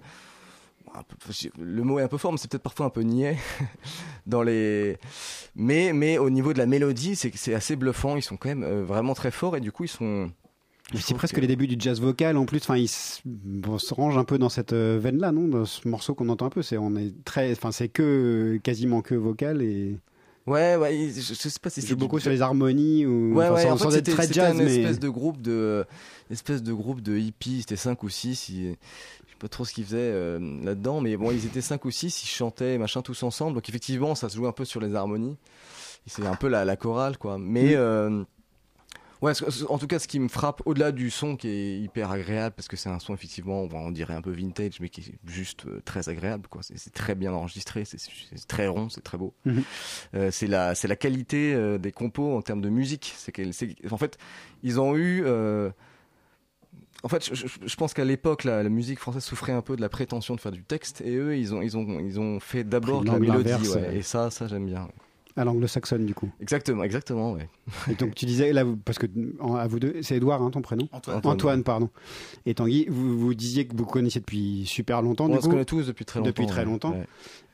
un 0.94 1.02
peu- 1.02 1.16
le 1.58 1.82
mot 1.82 1.98
est 1.98 2.02
un 2.02 2.08
peu 2.08 2.18
fort, 2.18 2.32
mais 2.32 2.38
c'est 2.38 2.50
peut-être 2.50 2.62
parfois 2.62 2.84
un 2.86 2.90
peu 2.90 3.00
niais 3.00 3.38
dans 4.26 4.42
les. 4.42 4.98
Mais, 5.56 5.94
mais 5.94 6.18
au 6.18 6.28
niveau 6.28 6.52
de 6.52 6.58
la 6.58 6.66
mélodie, 6.66 7.16
c'est 7.16 7.34
c'est 7.34 7.54
assez 7.54 7.76
bluffant. 7.76 8.16
Ils 8.16 8.22
sont 8.22 8.36
quand 8.36 8.50
même 8.50 8.62
euh, 8.62 8.84
vraiment 8.84 9.14
très 9.14 9.30
forts 9.30 9.56
et 9.56 9.60
du 9.60 9.72
coup 9.72 9.84
ils 9.84 9.88
sont. 9.88 10.30
C'est 10.92 11.14
presque 11.14 11.36
que- 11.36 11.40
les 11.40 11.46
débuts 11.46 11.66
du 11.66 11.76
jazz 11.78 12.00
vocal 12.00 12.36
en 12.36 12.44
plus. 12.44 12.58
Enfin, 12.58 12.76
il 12.76 12.88
se, 12.88 13.20
bon, 13.24 13.78
se 13.78 13.94
range 13.94 14.16
un 14.18 14.24
peu 14.24 14.38
dans 14.38 14.48
cette 14.50 14.72
euh, 14.72 14.98
veine-là, 15.00 15.32
non 15.32 15.48
Dans 15.48 15.64
ce 15.64 15.88
morceau 15.88 16.14
qu'on 16.14 16.28
entend 16.28 16.46
un 16.46 16.50
peu, 16.50 16.62
c'est 16.62 16.76
on 16.76 16.94
est 16.96 17.12
très, 17.24 17.50
enfin, 17.52 17.72
c'est 17.72 17.88
que 17.88 18.58
quasiment 18.62 19.00
que 19.02 19.14
vocal 19.14 19.62
et 19.62 19.96
Ouais, 20.46 20.76
ouais. 20.76 21.08
Je, 21.14 21.20
je 21.22 21.34
sais 21.34 21.50
pas 21.60 21.70
si 21.70 21.80
c'est 21.80 21.86
du- 21.88 21.96
beaucoup 21.96 22.18
sur 22.20 22.30
les 22.30 22.42
harmonies 22.42 23.06
ou 23.06 23.32
Ouais, 23.34 23.46
enfin, 23.46 23.54
ouais, 23.54 23.62
sans, 23.62 23.70
en 23.72 23.76
fait, 23.78 23.84
sans 23.84 23.96
être 23.96 24.10
très 24.12 24.30
jazz, 24.30 24.54
une 24.58 24.64
mais 24.64 24.76
espèce 24.76 24.98
de 25.00 25.08
groupe 25.08 25.40
de, 25.40 25.86
espèce 26.30 26.62
de 26.62 26.72
groupe 26.74 27.00
de 27.00 27.16
hippies. 27.16 27.60
C'était 27.62 27.76
5 27.76 28.02
ou 28.02 28.10
6 28.10 28.50
Ils, 28.50 28.54
je 28.64 29.30
sais 29.30 29.38
pas 29.38 29.48
trop 29.48 29.64
ce 29.64 29.72
qu'ils 29.72 29.84
faisaient 29.86 29.96
euh, 30.00 30.38
là-dedans, 30.62 31.00
mais 31.00 31.16
bon, 31.16 31.30
ils 31.30 31.46
étaient 31.46 31.62
5 31.62 31.82
ou 31.86 31.90
6 31.90 32.22
Ils 32.24 32.28
chantaient 32.28 32.76
machin 32.76 33.00
tous 33.00 33.22
ensemble. 33.22 33.54
Donc 33.54 33.66
effectivement, 33.70 34.14
ça 34.14 34.28
se 34.28 34.36
joue 34.36 34.46
un 34.46 34.52
peu 34.52 34.66
sur 34.66 34.80
les 34.82 34.94
harmonies. 34.94 35.36
C'est 36.06 36.26
un 36.26 36.34
peu 36.36 36.48
la, 36.48 36.66
la 36.66 36.76
chorale, 36.76 37.16
quoi. 37.16 37.38
Mais 37.38 37.74
euh, 37.74 38.22
ouais, 39.22 39.32
en 39.68 39.78
tout 39.78 39.86
cas, 39.86 39.98
ce 39.98 40.06
qui 40.08 40.18
me 40.20 40.28
frappe 40.28 40.62
au-delà 40.66 40.92
du 40.92 41.10
son 41.10 41.36
qui 41.36 41.48
est 41.48 41.78
hyper 41.80 42.10
agréable, 42.10 42.54
parce 42.56 42.68
que 42.68 42.76
c'est 42.76 42.88
un 42.88 42.98
son 42.98 43.14
effectivement, 43.14 43.62
on 43.72 43.90
dirait 43.90 44.14
un 44.14 44.22
peu 44.22 44.32
vintage, 44.32 44.80
mais 44.80 44.88
qui 44.88 45.00
est 45.02 45.14
juste 45.30 45.66
euh, 45.66 45.80
très 45.84 46.08
agréable, 46.08 46.48
quoi. 46.48 46.62
C'est 46.62 46.92
très 46.92 47.14
bien 47.14 47.32
enregistré, 47.32 47.84
c'est 47.84 47.98
très 48.48 48.66
rond, 48.68 48.88
c'est 48.88 49.02
très 49.02 49.18
beau. 49.18 49.34
Mhm. 49.44 49.62
Euh, 50.14 50.30
c'est 50.30 50.46
la 50.46 50.74
c'est 50.74 50.88
la 50.88 50.96
qualité 50.96 51.54
euh, 51.54 51.78
des 51.78 51.92
compos 51.92 52.36
en 52.36 52.42
termes 52.42 52.60
de 52.60 52.68
musique. 52.70 53.14
C'est 53.16 53.32
en 53.90 53.98
fait 53.98 54.18
ils 54.62 54.80
ont 54.80 54.96
eu 54.96 55.22
euh, 55.24 55.70
en 57.02 57.08
fait, 57.08 57.22
je, 57.26 57.34
je- 57.34 57.46
je 57.66 57.76
pense 57.76 57.92
qu'à 57.92 58.04
l'époque, 58.04 58.44
la, 58.44 58.62
la 58.62 58.68
musique 58.70 58.98
française 58.98 59.22
souffrait 59.24 59.52
un 59.52 59.60
peu 59.60 59.76
de 59.76 59.82
la 59.82 59.90
prétention 59.90 60.34
de 60.36 60.40
faire 60.40 60.52
du 60.52 60.64
texte, 60.64 61.02
et 61.02 61.14
eux, 61.16 61.36
ils 61.36 61.54
ont, 61.54 61.60
ils 61.60 61.76
ont, 61.76 62.00
ils 62.00 62.18
ont 62.18 62.40
fait 62.40 62.64
d'abord 62.64 63.02
de 63.02 63.06
la 63.08 63.18
mélodie, 63.18 63.68
ouais. 63.90 63.96
et 63.98 64.02
ça, 64.02 64.30
ça 64.30 64.46
j'aime 64.48 64.64
bien. 64.64 64.84
ouais. 64.84 64.88
À 65.36 65.44
l'anglo-saxonne 65.44 66.06
du 66.06 66.14
coup. 66.14 66.30
Exactement, 66.40 66.84
exactement, 66.84 67.32
ouais. 67.32 67.48
Et 67.90 67.94
donc 67.94 68.14
tu 68.14 68.24
disais 68.24 68.52
là, 68.52 68.64
parce 68.84 68.98
que 68.98 69.06
en- 69.40 69.56
à 69.56 69.66
vous 69.66 69.80
deux, 69.80 69.96
c'est 70.02 70.16
Edouard, 70.16 70.40
hein, 70.42 70.50
ton 70.50 70.62
prénom 70.62 70.88
Antoine. 70.92 71.20
Antoine, 71.24 71.62
pardon. 71.64 71.90
Et 72.46 72.54
Tanguy, 72.54 72.86
vous, 72.88 73.18
vous 73.18 73.34
disiez 73.34 73.66
que 73.66 73.76
vous 73.76 73.84
connaissiez 73.86 74.20
depuis 74.20 74.64
super 74.66 75.02
longtemps. 75.02 75.24
On 75.26 75.28
du 75.28 75.36
se 75.36 75.40
coup. 75.42 75.50
connaît 75.50 75.64
tous 75.64 75.86
depuis 75.86 76.04
très 76.04 76.20
longtemps. 76.20 76.28
Depuis 76.28 76.46
très 76.46 76.64
longtemps. 76.64 76.92
Ouais. 76.92 77.06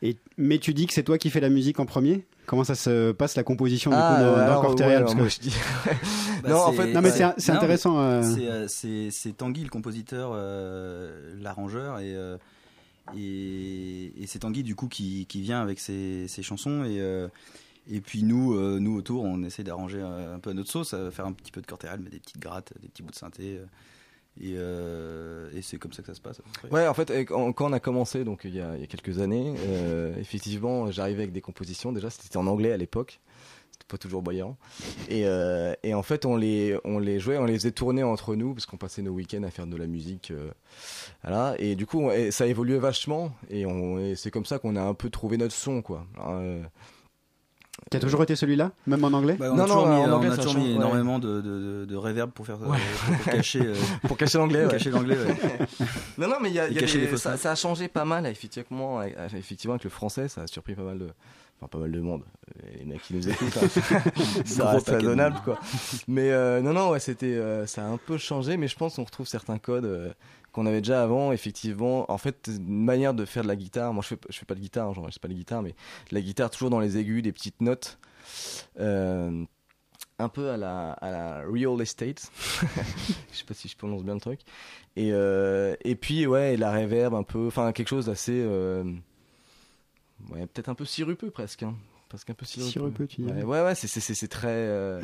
Et, 0.02 0.16
mais 0.36 0.58
tu 0.58 0.74
dis 0.74 0.86
que 0.86 0.92
c'est 0.92 1.02
toi 1.04 1.16
qui 1.18 1.30
fais 1.30 1.40
la 1.40 1.48
musique 1.50 1.80
en 1.80 1.86
premier? 1.86 2.24
Comment 2.46 2.64
ça 2.64 2.74
se 2.74 3.12
passe 3.12 3.36
la 3.36 3.44
composition 3.44 3.90
du 3.92 3.96
Ah, 3.98 4.14
coup 4.16 4.22
dans, 4.24 4.72
dans 4.74 4.86
ouais, 4.86 5.04
que- 5.14 5.28
je 5.28 5.38
dis- 5.40 5.54
Bah, 6.42 6.48
non, 6.50 6.56
en 6.56 6.72
fait, 6.72 6.92
Non 6.92 7.00
mais 7.00 7.10
c'est 7.10 7.24
c'est 7.38 7.52
non, 7.52 7.58
intéressant. 7.58 7.98
euh, 8.00 8.22
C'est, 8.22 8.46
euh, 8.48 8.66
C'est 8.68 9.08
c'est 9.10 9.32
Tanguy, 9.36 9.62
le 9.62 9.68
compositeur, 9.70 10.32
euh, 10.34 11.34
l'arrangeur, 11.40 11.98
et, 12.00 12.14
euh, 12.14 12.36
et, 13.16 14.12
et 14.22 14.26
c'est 14.26 14.40
Tanguy 14.40 14.62
du 14.62 14.74
coup 14.74 14.88
qui, 14.88 15.26
qui 15.28 15.40
vient 15.42 15.60
avec 15.60 15.78
ses, 15.80 16.26
ses 16.28 16.42
chansons. 16.42 16.84
Et, 16.84 17.00
euh, 17.00 17.28
et 17.88 18.00
puis 18.00 18.22
nous, 18.22 18.54
euh, 18.54 18.78
nous 18.80 18.96
autour, 18.96 19.24
on 19.24 19.42
essaie 19.42 19.62
d'arranger 19.64 20.00
euh, 20.02 20.34
un 20.34 20.38
peu 20.38 20.52
notre 20.52 20.70
sauce, 20.70 20.94
à 20.94 21.10
faire 21.10 21.26
un 21.26 21.32
petit 21.32 21.52
peu 21.52 21.60
de 21.60 21.66
cortéral, 21.66 22.00
mais 22.02 22.10
des 22.10 22.20
petites 22.20 22.38
grattes, 22.38 22.72
des 22.80 22.88
petits 22.88 23.02
bouts 23.02 23.10
de 23.10 23.16
synthé. 23.16 23.58
euh, 23.58 23.64
et, 24.40 24.54
euh, 24.56 25.60
c'est 25.62 25.76
comme 25.78 25.92
ça 25.92 26.02
que 26.02 26.08
ça 26.08 26.14
se 26.14 26.20
passe. 26.20 26.40
Ouais, 26.70 26.86
en 26.86 26.94
fait, 26.94 27.10
euh, 27.10 27.24
quand 27.24 27.54
on 27.66 27.72
a 27.72 27.80
commencé, 27.80 28.24
donc 28.24 28.42
il 28.44 28.54
y 28.54 28.60
a, 28.60 28.76
quelques 28.86 29.18
années, 29.18 29.54
euh, 29.66 30.16
effectivement, 30.18 30.90
j'arrivais 30.90 31.22
avec 31.24 31.32
des 31.32 31.40
compositions. 31.40 31.92
Déjà, 31.92 32.10
c'était 32.10 32.36
en 32.36 32.46
anglais 32.46 32.72
à 32.72 32.76
l'époque. 32.76 33.20
Pas 33.88 33.98
toujours 33.98 34.22
brillant. 34.22 34.56
Et, 35.08 35.22
euh, 35.26 35.74
en 35.92 36.02
fait, 36.04 36.24
on 36.24 36.36
les, 36.36 36.78
jouait, 37.18 37.38
on 37.38 37.44
les 37.44 37.54
faisait 37.54 37.72
tourner 37.72 38.04
entre 38.04 38.36
nous 38.36 38.54
parce 38.54 38.64
qu'on 38.64 38.76
passait 38.76 39.02
nos 39.02 39.10
week-ends 39.10 39.42
à 39.42 39.50
faire 39.50 39.66
de 39.66 39.76
la 39.76 39.88
musique. 39.88 40.30
euh, 40.30 40.52
voilà. 41.24 41.56
Et 41.58 41.74
du 41.74 41.86
coup, 41.86 42.00
on- 42.02 42.12
et 42.12 42.30
ça 42.30 42.46
évoluait 42.46 42.78
vachement. 42.78 43.32
Et, 43.48 43.64
c'est 44.14 44.30
comme 44.30 44.44
ça 44.44 44.60
qu'on 44.60 44.76
a 44.76 44.82
un 44.82 44.94
peu 44.94 45.10
trouvé 45.10 45.38
notre 45.38 45.54
son, 45.56 45.82
quoi. 45.82 46.06
Euh, 46.24 46.62
Qui 47.90 47.96
a 47.96 48.00
toujours 48.00 48.22
été 48.22 48.36
celui-là, 48.36 48.70
même 48.86 49.02
en 49.02 49.08
anglais 49.08 49.34
Bah, 49.36 49.48
on 49.52 49.56
Non, 49.56 49.64
a 49.64 49.66
toujours 49.66 49.86
non, 49.88 49.94
mis, 49.96 50.00
en 50.04 50.08
on 50.10 50.12
anglais, 50.16 50.30
a 50.30 50.36
toujours 50.36 50.52
change, 50.52 50.62
mis 50.62 50.68
ouais. 50.70 50.76
énormément 50.76 51.18
de, 51.18 51.40
de, 51.40 51.84
de 51.86 51.96
reverb 51.96 52.30
pour 52.30 52.46
faire 52.46 52.60
Ouais. 52.60 52.78
pour, 53.06 53.16
pour 53.16 53.24
cacher, 53.32 53.62
euh, 53.66 53.74
pour 54.06 54.16
cacher 54.16 54.38
l'anglais. 54.38 54.64
ouais. 54.64 54.70
cacher 54.70 54.90
l'anglais. 54.90 55.16
ouais. 55.16 55.36
Non, 56.18 56.28
non, 56.28 56.36
mais 56.40 56.50
y 56.52 56.60
a, 56.60 56.68
y 56.68 56.78
a 56.78 56.82
des- 56.82 57.16
ça, 57.16 57.32
a 57.32 57.54
changé 57.56 57.88
pas 57.88 58.04
mal, 58.04 58.26
effectivement, 58.26 59.00
avec, 59.00 59.16
effectivement, 59.36 59.74
avec 59.74 59.82
le 59.84 59.90
français, 59.90 60.28
ça 60.28 60.42
a 60.42 60.46
surpris 60.46 60.74
pas 60.76 60.82
mal 60.84 60.98
de, 61.00 61.08
enfin 61.58 61.66
pas 61.68 61.78
mal 61.78 61.90
de 61.90 62.00
monde, 62.00 62.22
euh, 62.62 62.68
les 62.78 62.84
mecs 62.84 63.02
qui 63.02 63.14
nous 63.14 63.28
écoutent, 63.28 63.58
hein. 63.60 63.98
ça 64.44 64.70
reste 64.70 64.88
raisonnable 64.88 65.40
quoi. 65.44 65.58
Mais 66.06 66.30
euh, 66.30 66.60
non, 66.60 66.72
non, 66.72 66.90
ouais, 66.90 67.00
c'était, 67.00 67.26
euh, 67.34 67.66
ça 67.66 67.82
a 67.82 67.86
un 67.88 67.96
peu 67.98 68.18
changé, 68.18 68.56
mais 68.56 68.68
je 68.68 68.76
pense 68.76 68.94
qu'on 68.96 69.04
retrouve 69.04 69.26
certains 69.26 69.58
codes 69.58 69.84
euh, 69.84 70.10
qu'on 70.52 70.66
avait 70.66 70.80
déjà 70.80 71.02
avant. 71.02 71.32
Effectivement, 71.32 72.10
en 72.10 72.18
fait, 72.18 72.48
une 72.54 72.84
manière 72.84 73.14
de 73.14 73.24
faire 73.24 73.42
de 73.42 73.48
la 73.48 73.56
guitare. 73.56 73.92
Moi, 73.92 74.02
je 74.02 74.08
fais, 74.08 74.18
je 74.28 74.38
fais 74.38 74.46
pas 74.46 74.54
de 74.54 74.60
guitare, 74.60 74.92
genre, 74.94 75.06
je 75.08 75.14
sais 75.14 75.20
pas 75.20 75.28
de 75.28 75.34
guitare, 75.34 75.62
mais 75.62 75.74
la 76.10 76.20
guitare 76.20 76.50
toujours 76.50 76.70
dans 76.70 76.80
les 76.80 76.98
aigus, 76.98 77.22
des 77.22 77.32
petites 77.32 77.60
notes. 77.60 77.98
Euh, 78.78 79.44
un 80.18 80.28
peu 80.28 80.50
à 80.50 80.56
la, 80.58 80.92
à 80.92 81.10
la 81.10 81.42
real 81.50 81.80
estate. 81.80 82.30
je 83.32 83.36
sais 83.38 83.44
pas 83.44 83.54
si 83.54 83.68
je 83.68 83.76
prononce 83.76 84.04
bien 84.04 84.14
le 84.14 84.20
truc. 84.20 84.40
Et, 84.96 85.10
euh, 85.12 85.74
et 85.82 85.94
puis, 85.96 86.26
ouais, 86.26 86.54
et 86.54 86.56
la 86.58 86.72
reverb 86.72 87.14
un 87.14 87.22
peu, 87.22 87.46
enfin, 87.46 87.72
quelque 87.72 87.88
chose 87.88 88.06
d'assez. 88.06 88.38
euh, 88.44 88.84
ouais, 90.30 90.46
peut-être 90.46 90.68
un 90.68 90.74
peu 90.74 90.84
sirupeux 90.84 91.30
presque. 91.30 91.62
Hein. 91.62 91.74
Presque 92.10 92.28
un 92.30 92.34
peu 92.34 92.44
sirupeux. 92.44 92.70
Sirupeux, 92.70 93.06
tu 93.06 93.22
dirais. 93.22 93.42
Ouais, 93.42 93.60
ouais, 93.60 93.64
ouais, 93.64 93.74
c'est- 93.74 94.28
très. 94.28 95.00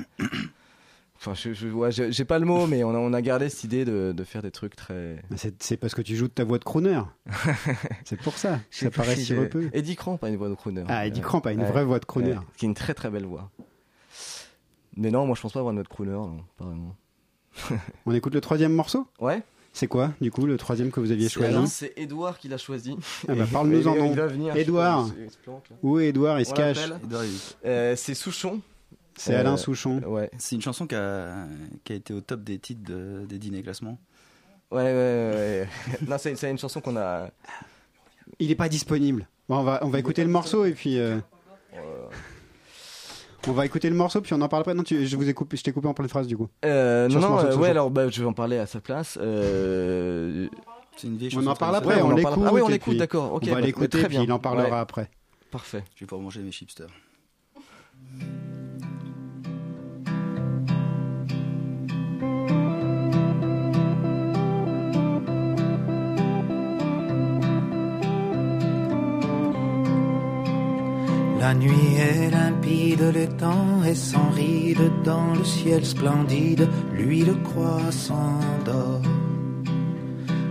Euh, 1.16 1.18
Enfin, 1.18 1.34
je, 1.34 1.52
je, 1.52 1.68
ouais, 1.68 1.90
j'ai 1.90 2.12
j'ai 2.12 2.24
pas 2.24 2.38
le 2.38 2.44
mot, 2.46 2.66
mais 2.66 2.84
on 2.84 2.90
a, 2.90 2.98
on 2.98 3.12
a 3.12 3.22
gardé 3.22 3.48
cette 3.48 3.64
idée 3.64 3.84
de, 3.84 4.12
de 4.16 4.24
faire 4.24 4.42
des 4.42 4.50
trucs 4.50 4.76
très. 4.76 5.22
C'est 5.36 5.62
c'est 5.62 5.76
parce 5.76 5.94
que 5.94 6.02
tu 6.02 6.14
joues 6.16 6.28
de 6.28 6.32
ta 6.32 6.44
voix 6.44 6.58
de 6.58 6.64
crooner. 6.64 7.00
c'est 8.04 8.20
pour 8.20 8.36
ça. 8.38 8.60
Ça 8.70 8.90
paraît 8.90 9.16
si 9.16 9.34
peu. 9.34 9.68
Eddie 9.72 9.96
Cramp 9.96 10.18
a 10.22 10.28
une 10.28 10.36
voix 10.36 10.48
de 10.48 10.54
crooner. 10.54 10.84
Ah, 10.88 11.06
Eddie 11.06 11.20
Ouais. 11.20 11.26
Cramp 11.26 11.42
a 11.46 11.52
une 11.52 11.60
Ouais. 11.62 11.70
vraie 11.70 11.84
voix 11.84 11.98
de 11.98 12.04
crooner. 12.04 12.32
Ouais, 12.32 12.38
qui 12.56 12.66
est 12.66 12.68
une 12.68 12.74
très 12.74 12.94
très 12.94 13.10
belle 13.10 13.24
voix. 13.26 13.50
Mais 14.96 15.10
non, 15.10 15.26
moi 15.26 15.34
je 15.36 15.40
pense 15.42 15.52
pas 15.52 15.58
avoir 15.60 15.72
une 15.72 15.78
voix 15.78 15.84
de 15.84 15.88
crooner, 15.88 16.12
non, 16.12 16.38
pas 16.56 16.64
vraiment. 16.64 16.96
On 18.06 18.12
écoute 18.14 18.34
le 18.34 18.40
troisième 18.40 18.72
morceau? 18.72 19.06
Ouais. 19.20 19.42
C'est 19.72 19.88
quoi, 19.88 20.12
du 20.22 20.30
coup, 20.30 20.46
le 20.46 20.56
troisième 20.56 20.90
que 20.90 21.00
vous 21.00 21.12
aviez 21.12 21.28
choisi? 21.28 21.66
C'est 21.66 21.92
Edouard 21.98 22.38
qui 22.38 22.48
l'a 22.48 22.56
choisi. 22.56 22.96
Ah 23.28 23.34
bah, 23.34 23.44
parle-nous 23.52 23.86
en 23.88 23.94
nom. 23.94 24.14
Là. 24.14 25.04
Où 25.82 25.98
est 25.98 26.06
Edouard 26.08 26.40
Il 26.40 26.46
se 26.46 26.54
cache. 26.54 26.78
Edouard, 27.04 27.22
Euh, 27.66 27.94
C'est 27.94 28.14
Souchon. 28.14 28.62
C'est 29.16 29.34
Euh, 29.34 29.40
Alain 29.40 29.56
Souchon. 29.56 30.00
Ouais. 30.06 30.30
C'est 30.38 30.54
une 30.56 30.62
chanson 30.62 30.86
qui 30.86 30.94
a, 30.94 31.46
qui 31.84 31.92
a 31.92 31.96
été 31.96 32.12
au 32.12 32.20
top 32.20 32.42
des 32.44 32.58
titres 32.58 32.82
de- 32.84 33.24
des 33.26 33.38
dîners 33.38 33.62
classements. 33.62 33.98
Ouais, 34.70 34.82
ouais, 34.82 34.92
ouais. 34.92 34.92
ouais. 34.92 35.68
non, 36.08 36.16
c'est 36.18 36.34
c'est 36.36 36.50
une 36.50 36.58
chanson 36.58 36.80
qu'on 36.80 36.96
a. 36.96 37.28
Il 38.38 38.50
est 38.50 38.54
pas 38.56 38.68
disponible. 38.68 39.26
Bon, 39.48 39.58
on 39.58 39.62
va, 39.62 39.78
on 39.82 39.88
va 39.88 39.98
écouter 39.98 40.22
le 40.24 40.30
morceau 40.30 40.64
et 40.66 40.72
puis. 40.72 40.98
euh, 40.98 41.18
On 43.48 43.52
va 43.52 43.64
écouter 43.64 43.88
le 43.88 43.94
morceau 43.94 44.20
puis 44.20 44.34
on 44.34 44.40
en 44.40 44.48
parle 44.48 44.62
après. 44.62 44.74
Non, 44.74 44.82
tu- 44.82 45.06
je 45.06 45.16
vous 45.16 45.28
ai 45.28 45.32
coupé, 45.34 45.56
je 45.56 45.62
t'ai 45.62 45.72
coupé 45.72 45.86
en 45.86 45.94
pleine 45.94 46.08
phrase 46.08 46.26
du 46.26 46.36
coup. 46.36 46.48
Euh, 46.64 47.06
non, 47.08 47.20
non, 47.20 47.38
euh, 47.38 47.50
Souchon. 47.52 47.60
ouais, 47.62 47.68
alors 47.70 47.90
bah, 47.90 48.08
je 48.08 48.20
vais 48.20 48.26
en 48.26 48.32
parler 48.32 48.58
à 48.58 48.66
sa 48.66 48.80
place. 48.80 49.16
Euh... 49.22 50.48
C'est 50.96 51.06
une 51.06 51.16
vieille 51.16 51.30
On 51.36 51.46
en 51.46 51.54
parle 51.54 51.76
après, 51.76 52.00
on 52.02 52.10
l'écoute. 52.10 52.34
Ah 52.44 52.52
oui, 52.52 52.60
on 52.62 52.68
l'écoute, 52.68 52.96
d'accord. 52.96 53.34
Ok, 53.34 53.42
on 53.44 53.50
va 53.50 53.54
bah, 53.56 53.60
l'écouter 53.60 53.88
très 53.98 54.08
puis 54.08 54.16
bien. 54.16 54.22
il 54.24 54.32
en 54.32 54.38
parlera 54.40 54.68
Ouais. 54.68 54.76
après. 54.76 55.10
Parfait. 55.52 55.84
Je 55.94 56.00
vais 56.00 56.06
pouvoir 56.06 56.22
manger 56.24 56.40
mes 56.40 56.50
chipsters. 56.50 56.88
La 71.46 71.54
nuit 71.54 71.94
est 71.96 72.30
limpide, 72.32 73.12
le 73.14 73.28
temps 73.28 73.84
est 73.84 73.94
sans 73.94 74.30
ride, 74.30 74.90
dans 75.04 75.32
le 75.32 75.44
ciel 75.44 75.86
splendide, 75.86 76.68
l'huile 76.92 77.36
croissant 77.44 78.40
s'endort. 78.64 79.02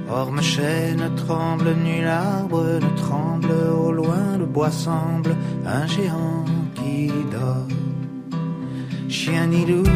Orme 0.10 0.42
chêne 0.42 1.04
tremble, 1.18 1.76
nul 1.84 2.08
arbre 2.08 2.80
ne 2.80 2.98
tremble, 2.98 3.52
au 3.78 3.92
loin 3.92 4.38
le 4.40 4.46
bois 4.46 4.72
semble 4.72 5.36
un 5.66 5.86
géant 5.86 6.46
qui 6.76 7.12
dort. 7.30 7.68
Chien 9.10 9.48
ni 9.48 9.66
loup 9.66 9.92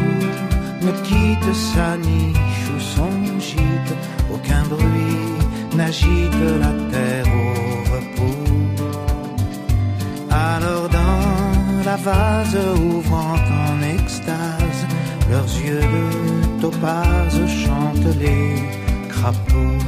ne 0.82 0.92
quitte 1.06 1.54
sa 1.54 1.96
niche 1.96 2.66
ou 2.76 2.78
son 2.78 3.38
gîte, 3.38 3.94
aucun 4.34 4.64
bruit 4.64 5.76
n'agite 5.78 6.42
la 6.60 6.72
terre 6.92 7.26
au 7.26 7.94
repos. 7.94 8.69
Alors 10.30 10.88
dans 10.88 11.84
la 11.84 11.96
vase 11.96 12.56
ouvrant 12.78 13.34
en 13.34 13.82
extase, 13.82 14.86
leurs 15.30 15.52
yeux 15.64 15.80
de 15.80 16.60
topaz 16.60 17.32
chantent 17.46 18.16
les 18.20 19.08
crapauds. 19.08 19.84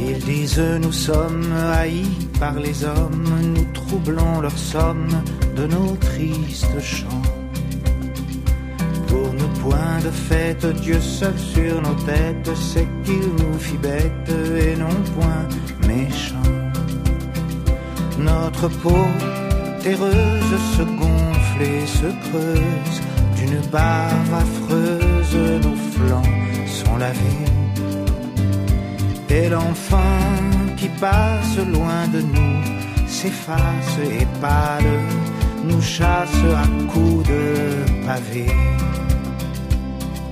Ils 0.00 0.24
disent 0.24 0.62
nous 0.80 0.92
sommes 0.92 1.52
haïs 1.74 2.28
par 2.40 2.54
les 2.54 2.84
hommes, 2.84 3.24
nous 3.54 3.66
troublons 3.74 4.40
leur 4.40 4.56
somme 4.56 5.22
de 5.54 5.66
nos 5.66 5.96
tristes 5.96 6.80
chants. 6.80 7.22
Pour 9.06 9.34
nos 9.34 9.48
points 9.60 10.00
de 10.04 10.10
fête, 10.10 10.66
Dieu 10.80 11.00
seul 11.00 11.38
sur 11.38 11.82
nos 11.82 11.94
têtes 12.06 12.56
sait 12.56 12.88
qu'il 13.04 13.28
nous 13.40 13.58
fit 13.58 13.76
bêtes 13.76 14.32
et 14.60 14.76
non 14.76 14.96
point 15.14 15.46
méchants. 15.86 16.47
Notre 18.18 18.68
peau 18.68 19.06
terreuse 19.80 20.54
se 20.76 20.82
gonfle 20.82 21.62
et 21.62 21.86
se 21.86 22.06
creuse 22.28 23.00
d'une 23.36 23.60
bave 23.70 24.34
affreuse, 24.34 25.36
nos 25.62 25.76
flancs 25.92 26.66
sont 26.66 26.96
lavés. 26.96 27.46
Et 29.30 29.48
l'enfant 29.48 30.18
qui 30.76 30.88
passe 31.00 31.58
loin 31.58 32.08
de 32.12 32.20
nous 32.20 33.06
s'efface 33.06 33.98
et 34.02 34.26
pâle, 34.40 34.84
nous 35.64 35.80
chasse 35.80 36.42
à 36.56 36.66
coups 36.92 37.28
de 37.28 38.06
pavés. 38.06 38.52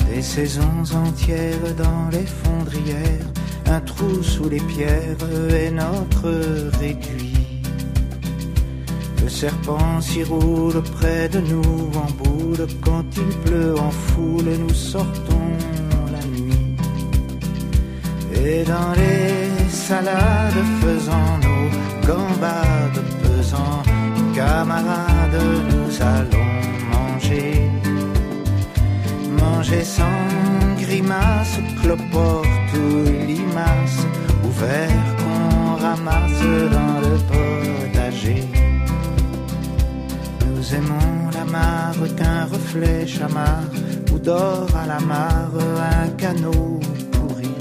Des 0.09 0.23
saisons 0.23 0.85
entières 0.95 1.75
dans 1.77 2.09
les 2.11 2.27
fondrières, 2.27 3.27
un 3.67 3.81
trou 3.81 4.23
sous 4.23 4.49
les 4.49 4.61
pierres 4.61 5.17
est 5.51 5.71
notre 5.71 6.31
réduit. 6.79 7.36
Le 9.27 9.31
serpent 9.31 10.01
s'y 10.01 10.23
roule 10.23 10.81
près 10.99 11.29
de 11.29 11.41
nous 11.41 11.91
en 11.97 12.09
boule, 12.23 12.65
quand 12.81 13.05
il 13.17 13.31
pleut 13.45 13.75
en 13.77 13.91
foule, 13.91 14.51
nous 14.57 14.73
sortons 14.73 15.49
la 16.13 16.25
nuit. 16.29 16.77
Et 18.33 18.63
dans 18.63 18.93
les 18.95 19.69
salades 19.69 20.63
faisant 20.81 21.33
nos 21.47 22.07
gambades 22.07 23.03
pesant, 23.25 23.83
camarades, 24.33 25.43
nous 25.71 25.91
allons 26.17 26.53
manger. 26.95 27.69
Manger 29.41 29.83
sans 29.83 30.23
grimace, 30.79 31.59
cloporte 31.83 32.73
ou 32.75 33.27
limace, 33.27 34.07
ouvert 34.45 35.05
qu'on 35.19 35.83
ramasse 35.83 36.43
dans 36.71 37.01
le 37.01 37.17
potager. 37.27 37.46
Nous 40.69 40.75
aimons 40.75 41.31
la 41.33 41.45
mare 41.45 42.17
qu'un 42.17 42.47
reflet 42.47 43.07
chamard, 43.07 43.71
ou 44.13 44.19
dort 44.19 44.69
à 44.75 44.85
la 44.85 44.99
mare 44.99 45.53
un 46.03 46.09
canot 46.17 46.81
pourri. 47.13 47.55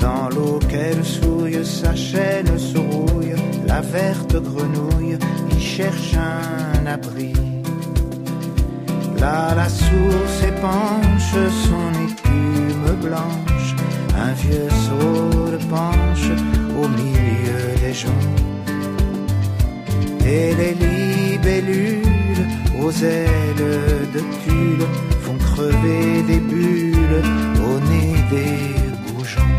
Dans 0.00 0.28
l'eau 0.28 0.58
qu'elle 0.68 1.02
souille, 1.02 1.64
sa 1.64 1.94
chaîne 1.94 2.58
se 2.58 2.76
rouille, 2.76 3.36
la 3.66 3.80
verte 3.80 4.36
grenouille 4.36 5.18
y 5.50 5.58
cherche 5.58 6.14
un 6.14 6.84
abri. 6.84 7.32
Là, 9.18 9.54
la 9.54 9.68
source 9.68 10.42
épanche 10.46 11.32
son 11.68 11.90
écume 12.06 12.96
blanche, 13.00 13.74
un 14.14 14.32
vieux 14.32 14.68
seau 14.84 15.52
de 15.52 15.58
penche 15.70 16.30
au 16.82 16.86
milieu 16.86 17.80
des 17.80 17.94
joncs. 17.94 18.57
Et 20.30 20.54
les 20.54 20.74
libellules 20.74 22.02
aux 22.82 22.92
ailes 23.02 24.10
de 24.14 24.20
tulle 24.42 24.86
font 25.22 25.38
crever 25.38 26.22
des 26.30 26.40
bulles 26.50 27.22
au 27.68 27.74
nez 27.90 28.14
des 28.34 29.12
goujons. 29.12 29.56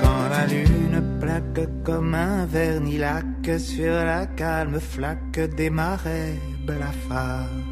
Quand 0.00 0.28
la 0.30 0.46
lune 0.46 1.18
plaque 1.20 1.68
comme 1.84 2.14
un 2.14 2.46
vernilac 2.46 3.24
sur 3.58 3.92
la 3.92 4.24
calme 4.24 4.80
flaque 4.80 5.40
des 5.56 5.68
marais 5.68 6.38
blafards. 6.66 7.63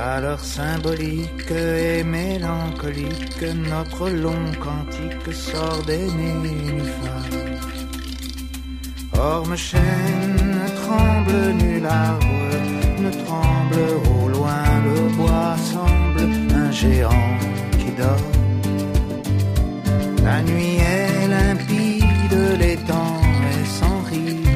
Alors 0.00 0.38
symbolique 0.38 1.50
et 1.50 2.04
mélancolique, 2.04 3.42
notre 3.68 4.08
long 4.08 4.52
cantique 4.60 5.32
sort 5.32 5.82
des 5.88 6.06
nénuphars. 6.06 7.36
Orme 9.18 9.56
chêne, 9.56 10.60
tremble 10.82 11.52
nul 11.60 11.84
arbre, 11.84 12.26
ne 13.00 13.10
tremble 13.24 13.82
au 14.14 14.28
loin 14.28 14.62
le 14.84 15.16
bois 15.16 15.56
semble 15.72 16.30
un 16.54 16.70
géant 16.70 17.36
qui 17.72 17.90
dort. 18.00 18.30
La 20.22 20.40
nuit 20.42 20.76
est 20.76 21.26
limpide, 21.26 22.58
l'étang 22.60 23.20
est 23.50 23.66
sans 23.66 24.00
rire, 24.08 24.46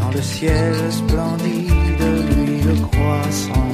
dans 0.00 0.10
le 0.10 0.22
ciel 0.22 0.74
splendide, 0.92 2.04
lui 2.30 2.60
le 2.60 2.74
croissant 2.86 3.67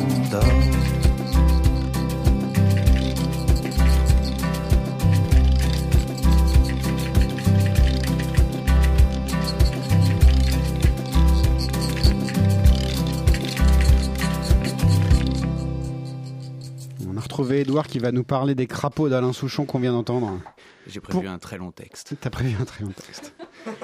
Retrouvé 17.34 17.62
Edouard 17.62 17.88
qui 17.88 17.98
va 17.98 18.12
nous 18.12 18.22
parler 18.22 18.54
des 18.54 18.68
crapauds 18.68 19.08
d'Alain 19.08 19.32
Souchon 19.32 19.64
qu'on 19.64 19.80
vient 19.80 19.90
d'entendre. 19.90 20.40
J'ai 20.86 21.00
prévu 21.00 21.22
Pour- 21.24 21.28
un 21.32 21.38
très 21.38 21.58
long 21.58 21.72
texte. 21.72 22.14
T'as 22.20 22.30
prévu 22.30 22.54
un 22.60 22.64
très 22.64 22.84
long 22.84 22.92
texte. 22.92 23.34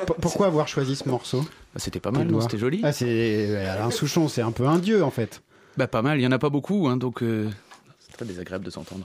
P- 0.07 0.15
Pourquoi 0.21 0.47
avoir 0.47 0.69
choisi 0.69 0.95
ce 0.95 1.09
morceau? 1.09 1.41
Bah, 1.41 1.81
c'était 1.81 1.99
pas 1.99 2.13
mal, 2.13 2.31
C'était 2.43 2.59
joli. 2.59 2.81
Ah, 2.85 2.93
c'est 2.93 3.67
Alain 3.67 3.91
Souchon, 3.91 4.29
c'est 4.29 4.43
un 4.43 4.53
peu 4.53 4.69
un 4.69 4.79
dieu 4.79 5.03
en 5.03 5.11
fait. 5.11 5.43
Bah, 5.77 5.89
pas 5.89 6.01
mal, 6.01 6.21
il 6.21 6.23
y 6.23 6.27
en 6.29 6.31
a 6.31 6.39
pas 6.39 6.49
beaucoup, 6.49 6.87
hein, 6.87 6.97
donc 6.97 7.25
euh, 7.25 7.51
c'est 7.99 8.13
très 8.13 8.25
désagréable 8.25 8.65
de 8.65 8.71
s'entendre. 8.71 9.05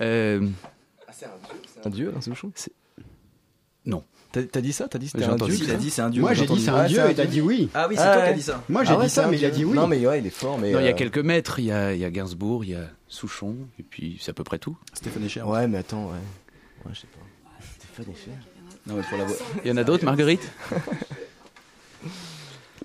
Euh, 0.00 0.46
c'est 1.10 1.26
un 1.84 1.90
dieu, 1.90 2.14
un 2.16 2.20
Souchon? 2.20 2.52
Non. 3.86 4.04
T'as 4.32 4.60
dit 4.60 4.72
ça? 4.72 4.86
T'as 4.88 4.98
dit 4.98 5.08
c'était 5.08 5.24
un 5.24 5.34
dieu. 5.36 5.54
Il 5.60 5.70
a 5.70 5.74
dit 5.74 5.90
c'est 5.90 6.02
un 6.02 6.10
dieu. 6.10 6.22
Moi 6.22 6.34
j'ai 6.34 6.46
dit 6.46 6.60
c'est 6.60 6.70
un 6.70 6.86
dieu 6.86 7.00
et 7.10 7.14
t'as 7.14 7.24
dit 7.26 7.40
oui. 7.40 7.68
Ah 7.74 7.86
oui, 7.88 7.96
c'est 7.96 8.02
Ah 8.02 8.14
toi 8.14 8.22
qui 8.22 8.28
as 8.28 8.32
dit 8.34 8.42
ça. 8.42 8.62
Moi 8.68 8.84
j'ai 8.84 8.94
Ah 8.96 9.02
dit 9.02 9.10
ça, 9.10 9.26
mais 9.26 9.38
il 9.38 9.44
a 9.44 9.50
dit 9.50 9.64
oui. 9.64 9.74
Non, 9.74 9.86
mais 9.86 10.06
ouais, 10.06 10.20
il 10.20 10.26
est 10.26 10.30
fort. 10.30 10.58
Mais 10.58 10.70
non, 10.72 10.78
il 10.78 10.84
y 10.84 10.88
a 10.88 10.92
euh, 10.92 10.94
quelques 10.94 11.18
maîtres, 11.18 11.58
il 11.58 11.64
y 11.66 11.72
a, 11.72 12.10
Gainsbourg, 12.10 12.64
il 12.64 12.70
y 12.70 12.74
a 12.76 12.88
Souchon, 13.08 13.56
et 13.78 13.82
puis 13.82 14.18
c'est 14.20 14.30
à 14.30 14.34
peu 14.34 14.44
près 14.44 14.58
tout. 14.58 14.76
Stéphane 14.92 15.24
Echer. 15.24 15.42
Ouais, 15.42 15.66
mais 15.66 15.78
attends, 15.78 16.04
ouais. 16.06 16.12
Ouais, 16.86 16.92
je 16.94 17.00
sais 17.00 17.06
pas. 17.08 17.64
Stéphane 17.78 18.14
Echer. 18.14 18.30
Non, 18.86 18.94
mais 18.94 19.02
pour 19.02 19.18
la 19.18 19.24
voix. 19.24 19.36
Il 19.64 19.68
y 19.68 19.72
en 19.72 19.76
a 19.76 19.84
d'autres, 19.84 20.04
Marguerite? 20.04 20.48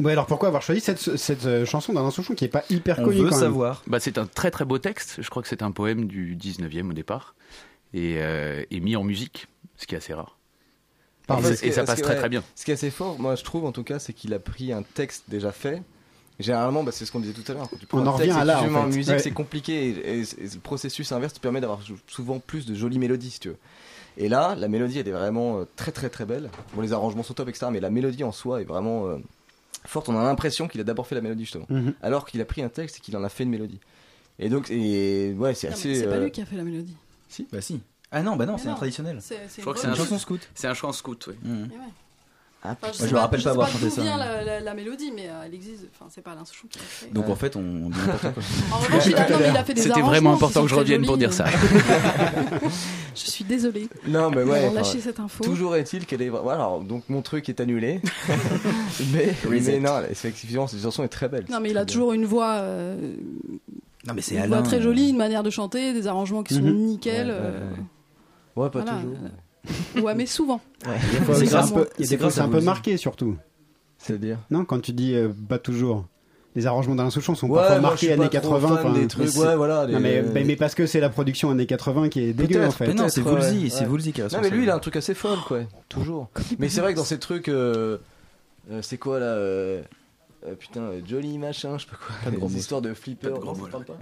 Ouais, 0.02 0.12
alors 0.12 0.26
pourquoi 0.26 0.50
avoir 0.50 0.62
choisi 0.62 0.82
cette, 0.82 1.00
cette 1.16 1.46
euh, 1.46 1.66
chanson 1.66 1.94
d'Alain 1.94 2.12
Souchon 2.12 2.36
qui 2.36 2.44
est 2.44 2.50
pas 2.50 2.66
hyper 2.70 3.00
On 3.00 3.06
connue 3.06 3.20
veut 3.20 3.30
quand 3.30 3.36
même? 3.36 3.40
savoir. 3.46 3.82
bah, 3.88 4.02
C'est 4.02 4.18
un 4.18 4.26
très 4.26 4.52
très 4.52 4.66
beau 4.66 4.78
texte, 4.78 5.20
je 5.22 5.30
crois 5.30 5.42
que 5.42 5.48
c'est 5.48 5.62
un 5.64 5.72
poème 5.72 6.06
du 6.06 6.36
19e 6.36 6.90
au 6.90 6.94
départ, 6.94 7.34
et, 7.94 8.16
euh, 8.18 8.62
et 8.72 8.82
mis 8.82 8.98
en 8.98 9.06
musique, 9.06 9.48
ce 9.78 9.88
qui 9.88 9.96
est 9.96 10.00
assez 10.00 10.14
rare. 10.14 10.35
Par 11.28 11.40
Et 11.40 11.56
ça- 11.56 11.66
et 11.66 11.72
ça 11.72 11.84
passe 11.84 12.02
très 12.02 12.16
très 12.16 12.30
bien. 12.30 12.44
Ce 12.56 12.66
qui 12.66 12.72
est 12.72 12.76
assez 12.76 12.92
fort, 12.92 13.20
moi 13.20 13.36
je 13.36 13.44
trouve 13.44 13.66
en 13.66 13.72
tout 13.72 13.84
cas, 13.84 14.00
c'est 14.00 14.14
qu'il 14.14 14.34
a 14.34 14.40
pris 14.40 14.72
un 14.72 14.84
texte 14.84 15.24
déjà 15.28 15.52
fait. 15.52 15.82
Généralement, 16.40 16.84
bah, 16.84 16.92
c'est 16.92 17.06
ce 17.06 17.12
qu'on 17.14 17.22
disait 17.22 17.34
tout 17.34 17.50
à 17.50 17.56
l'heure. 17.56 17.70
Quand 17.70 17.78
tu 17.78 17.86
prends 17.86 18.00
On 18.00 18.04
un 18.04 18.08
en 18.08 18.12
revient 18.12 18.32
à 18.32 18.44
tu 18.44 18.52
en 18.68 18.82
fait. 18.90 18.96
musique, 18.98 19.14
Ouais. 19.14 19.20
c'est 19.20 19.32
compliqué. 19.32 19.88
Et, 19.88 20.20
et- 20.20 20.22
et 20.22 20.50
le 20.54 20.60
processus 20.62 21.12
inverse 21.14 21.34
te 21.34 21.40
permet 21.40 21.62
d'avoir 21.62 21.80
souvent 22.08 22.40
plus 22.40 22.66
de 22.66 22.76
jolies 22.76 23.00
mélodies, 23.00 23.32
si 23.32 23.40
tu 23.40 23.48
veux. 23.50 23.58
Et 24.18 24.28
là, 24.28 24.54
la 24.56 24.68
mélodie, 24.68 25.00
elle 25.00 25.08
est 25.08 25.12
vraiment 25.12 25.60
euh, 25.60 25.66
très 25.78 25.92
très 25.94 26.10
très 26.10 26.26
belle. 26.26 26.50
Bon, 26.74 26.82
les 26.82 26.92
arrangements 26.92 27.24
sont 27.24 27.34
top, 27.34 27.48
etc. 27.48 27.68
Mais 27.72 27.80
la 27.80 27.90
mélodie 27.90 28.24
en 28.26 28.34
soi 28.34 28.60
est 28.62 28.66
vraiment 28.66 29.08
euh, 29.08 29.18
forte. 29.86 30.10
On 30.10 30.18
a 30.20 30.24
l'impression 30.24 30.68
qu'il 30.68 30.82
a 30.82 30.84
d'abord 30.84 31.08
fait 31.08 31.16
la 31.16 31.22
mélodie, 31.22 31.44
justement. 31.46 31.66
Mhm. 31.70 31.94
Alors 32.02 32.26
qu'il 32.26 32.42
a 32.42 32.46
pris 32.46 32.62
un 32.62 32.70
texte 32.70 32.98
et 32.98 33.00
qu'il 33.00 33.16
en 33.16 33.24
a 33.24 33.30
fait 33.30 33.44
une 33.46 33.50
mélodie. 33.50 33.80
Et 34.38 34.50
donc, 34.50 34.70
et, 34.70 35.34
ouais, 35.38 35.54
c'est 35.54 35.70
assez. 35.70 35.96
C'est 35.96 36.06
pas 36.08 36.16
euh, 36.16 36.26
lui 36.26 36.32
qui 36.32 36.42
a 36.42 36.46
fait 36.46 36.58
la 36.58 36.64
mélodie. 36.64 36.98
Bah 37.52 37.62
si. 37.62 37.80
Ah 38.18 38.24
non, 38.24 38.36
bah 38.38 38.46
non, 38.46 38.58
c'est 38.58 38.68
un 38.68 38.72
non. 38.72 38.78
traditionnel. 38.78 39.18
C'est 39.22 39.38
Je 39.58 39.62
crois 39.62 39.74
une 39.74 39.76
que 39.76 39.80
c'est 39.82 39.88
un 39.88 39.96
chanson 39.96 40.18
scout. 40.18 40.48
C'est 40.56 40.68
un 40.68 40.74
chant 40.74 40.94
scout, 40.94 41.28
oui. 41.28 41.36
Et 41.46 41.50
ouais. 41.50 41.68
Ah, 42.68 42.76
Enfin, 42.82 42.88
Moi, 42.98 43.08
je 43.10 43.14
me 43.14 43.20
rappelle 43.20 43.40
je 43.40 43.44
pas 43.44 43.50
sais 43.50 43.54
avoir 43.54 43.68
pas 43.68 43.74
chanté 43.74 43.90
ça. 43.92 44.02
vient 44.02 44.18
la, 44.18 44.44
la- 44.44 44.60
la 44.60 44.74
mélodie, 44.74 45.12
mais 45.16 45.28
euh, 45.28 45.44
elle 45.46 45.54
existe. 45.54 45.84
Enfin, 45.94 46.10
c'est 46.12 46.22
pas 46.24 46.32
Alain 46.32 46.46
Souchon 46.46 46.68
qui 46.68 46.80
l'a 46.80 46.86
fait. 46.86 47.14
Donc 47.14 47.26
Ouais. 47.28 47.32
en 47.34 47.36
fait, 47.36 47.56
on 47.56 47.62
dit 47.90 48.00
n'importe 48.00 48.34
quoi. 48.34 48.44
En 48.72 48.78
revanche, 48.80 49.06
il 49.06 49.16
a, 49.16 49.30
non, 49.30 49.38
mais 49.40 49.50
il 49.50 49.58
a 49.58 49.64
fait 49.64 49.74
des 49.76 49.82
C'était 49.82 50.02
vraiment 50.02 50.34
important 50.34 50.64
que 50.64 50.68
je 50.70 50.74
revienne 50.76 51.06
pour 51.06 51.18
dire 51.18 51.32
ça. 51.32 51.46
Je 53.16 53.30
suis 53.32 53.44
désolée 53.46 53.88
Non, 54.08 54.30
mais 54.32 54.38
ouais. 54.38 54.46
d'avoir 54.46 54.64
enfin, 54.66 54.74
lâché 54.76 55.00
cette 55.00 55.20
info. 55.20 55.44
Toujours 55.44 55.76
est-il 55.76 56.06
qu'elle 56.08 56.22
est. 56.24 56.30
Voilà, 56.30 56.54
alors, 56.64 56.80
donc 56.82 57.04
mon 57.10 57.22
truc 57.22 57.48
est 57.50 57.60
annulé. 57.60 58.02
mais, 59.14 59.36
mais 59.50 59.80
non, 59.80 60.02
effectivement, 60.10 60.66
cette 60.68 60.82
chanson 60.82 61.04
est 61.04 61.08
très 61.10 61.30
belle. 61.30 61.46
Non, 61.50 61.60
mais 61.60 61.70
il 61.70 61.78
a 61.78 61.86
toujours 61.86 62.14
une 62.14 62.26
voix, 62.26 62.54
euh, 62.56 63.14
Non, 64.08 64.14
mais 64.16 64.22
c'est 64.22 64.36
une 64.36 64.42
Alain. 64.42 64.58
voix 64.58 64.62
très 64.64 64.82
jolie, 64.82 65.10
une 65.10 65.18
manière 65.18 65.44
de 65.44 65.50
chanter, 65.52 65.94
des 65.94 66.08
arrangements 66.08 66.42
qui 66.44 66.56
sont 66.56 66.62
Mhm. 66.62 66.98
Ouais, 68.56 68.70
pas 68.70 68.82
voilà. 68.82 69.02
toujours. 69.02 70.06
Ouais, 70.06 70.16
mais 70.16 70.26
souvent. 70.26 70.62
Des 70.84 70.90
fois, 71.26 71.36
C'est 71.36 71.42
un 71.44 71.46
grâce- 71.48 71.72
peu, 71.72 71.88
il 71.98 72.02
y 72.02 72.04
a 72.04 72.08
c'est 72.08 72.16
des 72.16 72.22
fois, 72.22 72.32
c'est 72.32 72.42
un 72.42 72.50
peu 72.50 72.62
marqué 72.62 72.98
surtout. 72.98 73.36
C'est-à-dire 73.98 74.38
Non, 74.52 74.66
quand 74.66 74.80
tu 74.82 74.94
dis 74.94 75.16
euh, 75.16 75.30
pas 75.50 75.58
toujours. 75.60 76.06
Les 76.58 76.68
arrangements 76.68 76.96
d'Alain 76.96 77.10
Souchon 77.10 77.36
sont 77.36 77.50
Ouais, 77.50 77.58
parfois 77.58 77.80
marqués 77.82 78.14
années 78.14 78.30
pas 78.30 78.40
trop 78.40 78.54
80. 78.54 78.78
fan 78.78 78.86
enfin, 78.88 78.98
des 78.98 79.08
trucs, 79.08 79.36
ouais, 79.36 79.56
voilà. 79.58 79.88
Non, 79.88 80.00
mais, 80.00 80.22
mais, 80.22 80.46
mais 80.46 80.56
parce 80.56 80.74
que 80.74 80.86
c'est 80.86 81.02
la 81.02 81.10
production 81.10 81.50
années 81.50 81.66
80 81.66 82.08
qui 82.08 82.22
est 82.22 82.32
dégueu 82.34 82.66
en 82.66 82.72
fait. 82.72 82.88
Mais 82.88 82.94
non, 82.94 83.10
c'est 83.10 83.22
Woolsey, 83.24 83.64
ouais, 83.64 83.70
c'est. 83.70 83.86
Woolsey 83.86 84.14
qui 84.14 84.22
est 84.22 84.32
Non, 84.34 84.40
mais 84.42 84.50
lui, 84.50 84.64
il 84.64 84.70
a 84.70 84.76
un 84.76 84.80
truc 84.80 84.96
assez 84.96 85.14
folle, 85.16 85.40
quoi. 85.46 85.60
Toujours. 85.90 86.30
mais 86.60 86.70
c'est 86.70 86.80
vrai 86.80 86.94
que 86.94 86.98
dans 87.00 87.04
ces 87.04 87.20
trucs. 87.20 87.50
euh, 87.50 87.98
euh, 88.72 88.82
c'est 88.82 88.98
quoi 88.98 89.20
là 89.20 89.26
euh, 89.26 89.82
Putain, 90.58 90.92
Johnny 91.06 91.38
machin, 91.40 91.78
je 91.78 91.84
sais 91.84 91.92
pas 91.92 91.98
quoi. 91.98 92.16
Pas 92.24 92.32
de 92.32 92.38
gros 92.38 92.48
les 92.48 92.54
mots. 92.54 92.60
histoires 92.60 92.82
de 92.82 92.94
flipper. 92.94 93.28
Pas 93.32 93.36
de 93.36 93.40
gros 93.42 93.48
non, 93.48 93.56
ça 93.56 93.62
mots, 93.62 93.68
parle 93.68 93.86
pas 93.86 93.98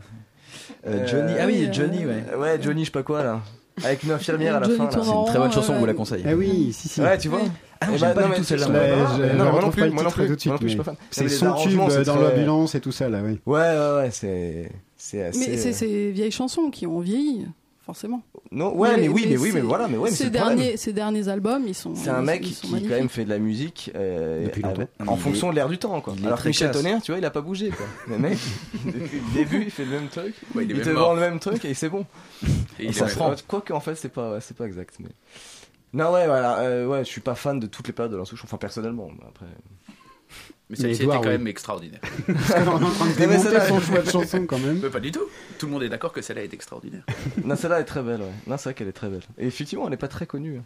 Euh, 0.85 1.07
Johnny. 1.07 1.33
Ah 1.39 1.45
oui, 1.47 1.69
Johnny, 1.71 2.05
ouais. 2.05 2.23
Ouais, 2.37 2.61
Johnny, 2.61 2.81
je 2.81 2.85
sais 2.85 2.91
pas 2.91 3.01
quoi 3.03 3.23
là. 3.23 3.41
Avec 3.83 4.03
une 4.03 4.11
infirmière 4.11 4.55
à 4.57 4.59
la 4.59 4.67
fin 4.69 4.83
là. 4.85 4.89
C'est 4.91 4.99
une 4.99 5.25
très 5.25 5.39
bonne 5.39 5.51
chanson, 5.51 5.71
on 5.73 5.75
euh, 5.75 5.79
vous 5.79 5.85
la 5.85 5.93
conseille. 5.93 6.23
Ah 6.27 6.33
oui, 6.35 6.71
si, 6.73 6.87
si. 6.89 7.01
Ouais, 7.01 7.17
tu 7.17 7.29
vois. 7.29 7.41
Ah 7.81 7.87
non, 7.87 7.93
Eh 7.95 7.97
j'aime 7.97 8.09
ben, 8.09 8.15
pas 8.15 8.21
non, 8.21 8.27
du 8.27 8.31
mais 8.33 8.37
tout 8.37 8.43
c'est- 8.43 8.57
celle-là. 8.57 8.67
Ouais, 8.79 8.91
Ouais, 8.91 8.97
je- 9.17 9.21
ouais, 9.23 9.29
je 9.31 9.35
non, 9.35 9.43
moi 9.43 9.45
non 9.45 9.55
retrouve 9.55 9.71
plus, 9.73 9.79
pas 9.81 9.85
le 9.87 9.91
moi 9.93 10.03
non 10.03 10.09
titre 10.09 10.19
plus, 10.21 10.27
tout 10.29 10.35
de 10.35 10.39
suite, 10.39 10.49
moi 10.51 10.53
non 10.53 10.59
plus, 10.59 10.67
je 10.67 10.69
suis 10.71 10.77
mais 10.79 10.83
pas 10.85 10.91
fan. 10.91 10.95
C'est 11.09 11.21
Non, 11.21 11.25
mais 11.25 11.29
les 11.31 11.35
son 11.35 11.45
tube 11.45 11.51
arrangements, 11.53 11.89
c'est 11.89 11.97
euh, 11.97 12.03
dans 12.03 12.15
très- 12.15 12.23
l'ambulance 12.35 12.75
et 12.75 12.79
tout 12.81 12.91
ça 12.91 13.09
là, 13.09 13.21
oui. 13.25 13.39
Ouais, 13.45 13.59
ouais, 13.59 13.95
ouais, 13.97 14.09
c'est. 14.11 14.71
C'est 14.95 15.23
assez. 15.23 15.39
Mais 15.39 15.57
c'est 15.57 15.69
euh, 15.69 15.73
ces 15.73 16.11
vieilles 16.11 16.31
chansons 16.31 16.69
qui 16.69 16.85
ont 16.87 16.99
vieilli, 16.99 17.45
forcément. 17.85 18.21
Non, 18.51 18.75
ouais, 18.75 18.95
mais, 18.97 19.07
oui, 19.07 19.25
mais 19.29 19.37
oui, 19.37 19.49
mais 19.53 19.59
c'est- 19.59 19.65
voilà, 19.65 19.87
mais 19.87 19.97
ouais, 19.97 20.09
mais 20.09 20.15
c'est 20.15 20.25
ces 20.25 20.29
derniers, 20.29 20.77
ces 20.77 20.93
derniers 20.93 21.27
albums, 21.27 21.63
ils 21.67 21.73
sont. 21.75 21.95
C'est 21.95 22.09
un 22.09 22.21
mec 22.21 22.41
qui 22.43 22.69
quand 22.71 22.79
même 22.89 23.09
fait 23.09 23.25
de 23.25 23.29
la 23.29 23.39
musique 23.39 23.91
euh, 23.95 24.45
Depuis 24.45 24.61
longtemps. 24.61 24.75
avec- 24.81 24.89
mais 24.99 25.09
en 25.09 25.15
il 25.15 25.19
fonction 25.21 25.47
est- 25.47 25.51
de 25.51 25.55
l'air 25.55 25.69
du 25.69 25.77
temps 25.77 25.99
quoi. 26.01 26.13
Alors 26.25 26.41
que 26.41 26.47
Michel. 26.47 26.71
Tonnerre, 26.71 27.01
tu 27.01 27.11
vois, 27.11 27.19
il 27.19 27.25
a 27.25 27.31
pas 27.31 27.41
bougé 27.41 27.69
quoi. 27.69 27.85
Le 28.07 28.17
mec, 28.17 28.37
depuis 28.85 29.19
le 29.19 29.33
début, 29.35 29.63
il 29.63 29.71
fait 29.71 29.85
le 29.85 29.91
même 29.91 30.07
truc. 30.07 30.33
Ouais, 30.55 30.63
il 30.65 30.71
est 30.71 30.73
il 30.73 30.75
même 30.77 30.85
te 30.85 30.89
mort. 30.91 31.09
vend 31.09 31.13
le 31.15 31.19
même 31.21 31.39
truc 31.39 31.65
et 31.65 31.73
c'est 31.73 31.89
bon. 31.89 32.05
Et 32.79 32.85
il 32.85 32.89
Et 32.89 32.93
ça 32.93 33.05
est- 33.05 33.09
se 33.09 33.15
prend. 33.15 33.33
Quoique 33.47 33.73
en 33.73 33.79
fait, 33.79 33.95
c'est 33.95 34.09
pas, 34.09 34.31
ouais, 34.33 34.41
c'est 34.41 34.55
pas 34.57 34.65
exact. 34.65 34.95
Mais... 34.99 35.09
Non, 35.93 36.11
ouais, 36.11 36.25
voilà, 36.25 36.59
euh, 36.61 36.87
ouais, 36.87 36.99
je 37.05 37.09
suis 37.09 37.21
pas 37.21 37.35
fan 37.35 37.59
de 37.59 37.67
toutes 37.67 37.85
les 37.87 37.93
périodes 37.93 38.11
de 38.13 38.17
Lansouche, 38.17 38.41
enfin 38.43 38.57
personnellement. 38.57 39.09
Après. 39.27 39.45
Mais 40.81 40.81
celle-ci 40.95 41.03
était 41.03 41.11
quand 41.11 41.21
oui. 41.21 41.27
même 41.29 41.47
extraordinaire. 41.47 41.99
Parce 42.27 42.53
qu'on 42.53 42.79
est 42.79 42.83
en 42.83 42.89
train 42.89 43.09
de 43.09 43.15
démonter 43.17 43.59
son 43.67 43.79
choix 43.79 43.99
de 44.01 44.09
chanson 44.09 44.45
quand 44.45 44.59
même. 44.59 44.79
Mais 44.81 44.89
pas 44.89 44.99
du 44.99 45.11
tout. 45.11 45.23
Tout 45.59 45.65
le 45.67 45.71
monde 45.71 45.83
est 45.83 45.89
d'accord 45.89 46.11
que 46.13 46.21
celle-là 46.21 46.43
est 46.43 46.53
extraordinaire. 46.53 47.03
non, 47.43 47.55
celle-là 47.55 47.79
est 47.79 47.85
très 47.85 48.01
belle, 48.03 48.21
ouais. 48.21 48.31
Non, 48.47 48.57
c'est 48.57 48.63
vrai 48.69 48.73
qu'elle 48.73 48.87
est 48.87 48.91
très 48.93 49.09
belle. 49.09 49.21
Et 49.37 49.47
effectivement, 49.47 49.87
elle 49.87 49.93
est 49.93 49.97
pas 49.97 50.07
très 50.07 50.25
connue. 50.25 50.57
hein. 50.57 50.63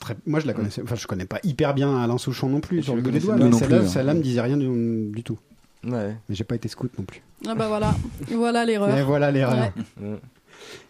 Très- 0.00 0.16
Moi 0.26 0.40
je 0.40 0.46
la 0.48 0.54
connaissais, 0.54 0.82
enfin 0.82 0.96
je 0.96 1.06
connais 1.06 1.24
pas 1.24 1.38
hyper 1.44 1.72
bien 1.72 2.02
Alain 2.02 2.18
Souchon 2.18 2.48
non 2.48 2.58
plus 2.60 2.80
Et 2.80 2.82
sur 2.82 2.96
le 2.96 3.00
bout 3.02 3.12
des 3.12 3.20
doigts, 3.20 3.36
mais 3.36 3.44
non 3.48 3.56
celle-là, 3.56 3.78
plus, 3.78 3.86
hein. 3.86 3.88
celle-là 3.90 4.14
me 4.14 4.22
disait 4.22 4.40
rien 4.40 4.56
du, 4.56 5.10
du 5.12 5.22
tout. 5.22 5.38
Ouais. 5.84 6.16
Mais 6.28 6.34
j'ai 6.34 6.42
pas 6.42 6.56
été 6.56 6.66
scout 6.66 6.90
non 6.98 7.04
plus. 7.04 7.22
Ah 7.46 7.54
bah 7.54 7.68
voilà, 7.68 7.94
voilà 8.28 8.60
Mais 8.66 8.72
l'erreur. 8.72 9.06
voilà 9.06 9.30
l'erreur. 9.30 9.70
Ouais. 10.00 10.16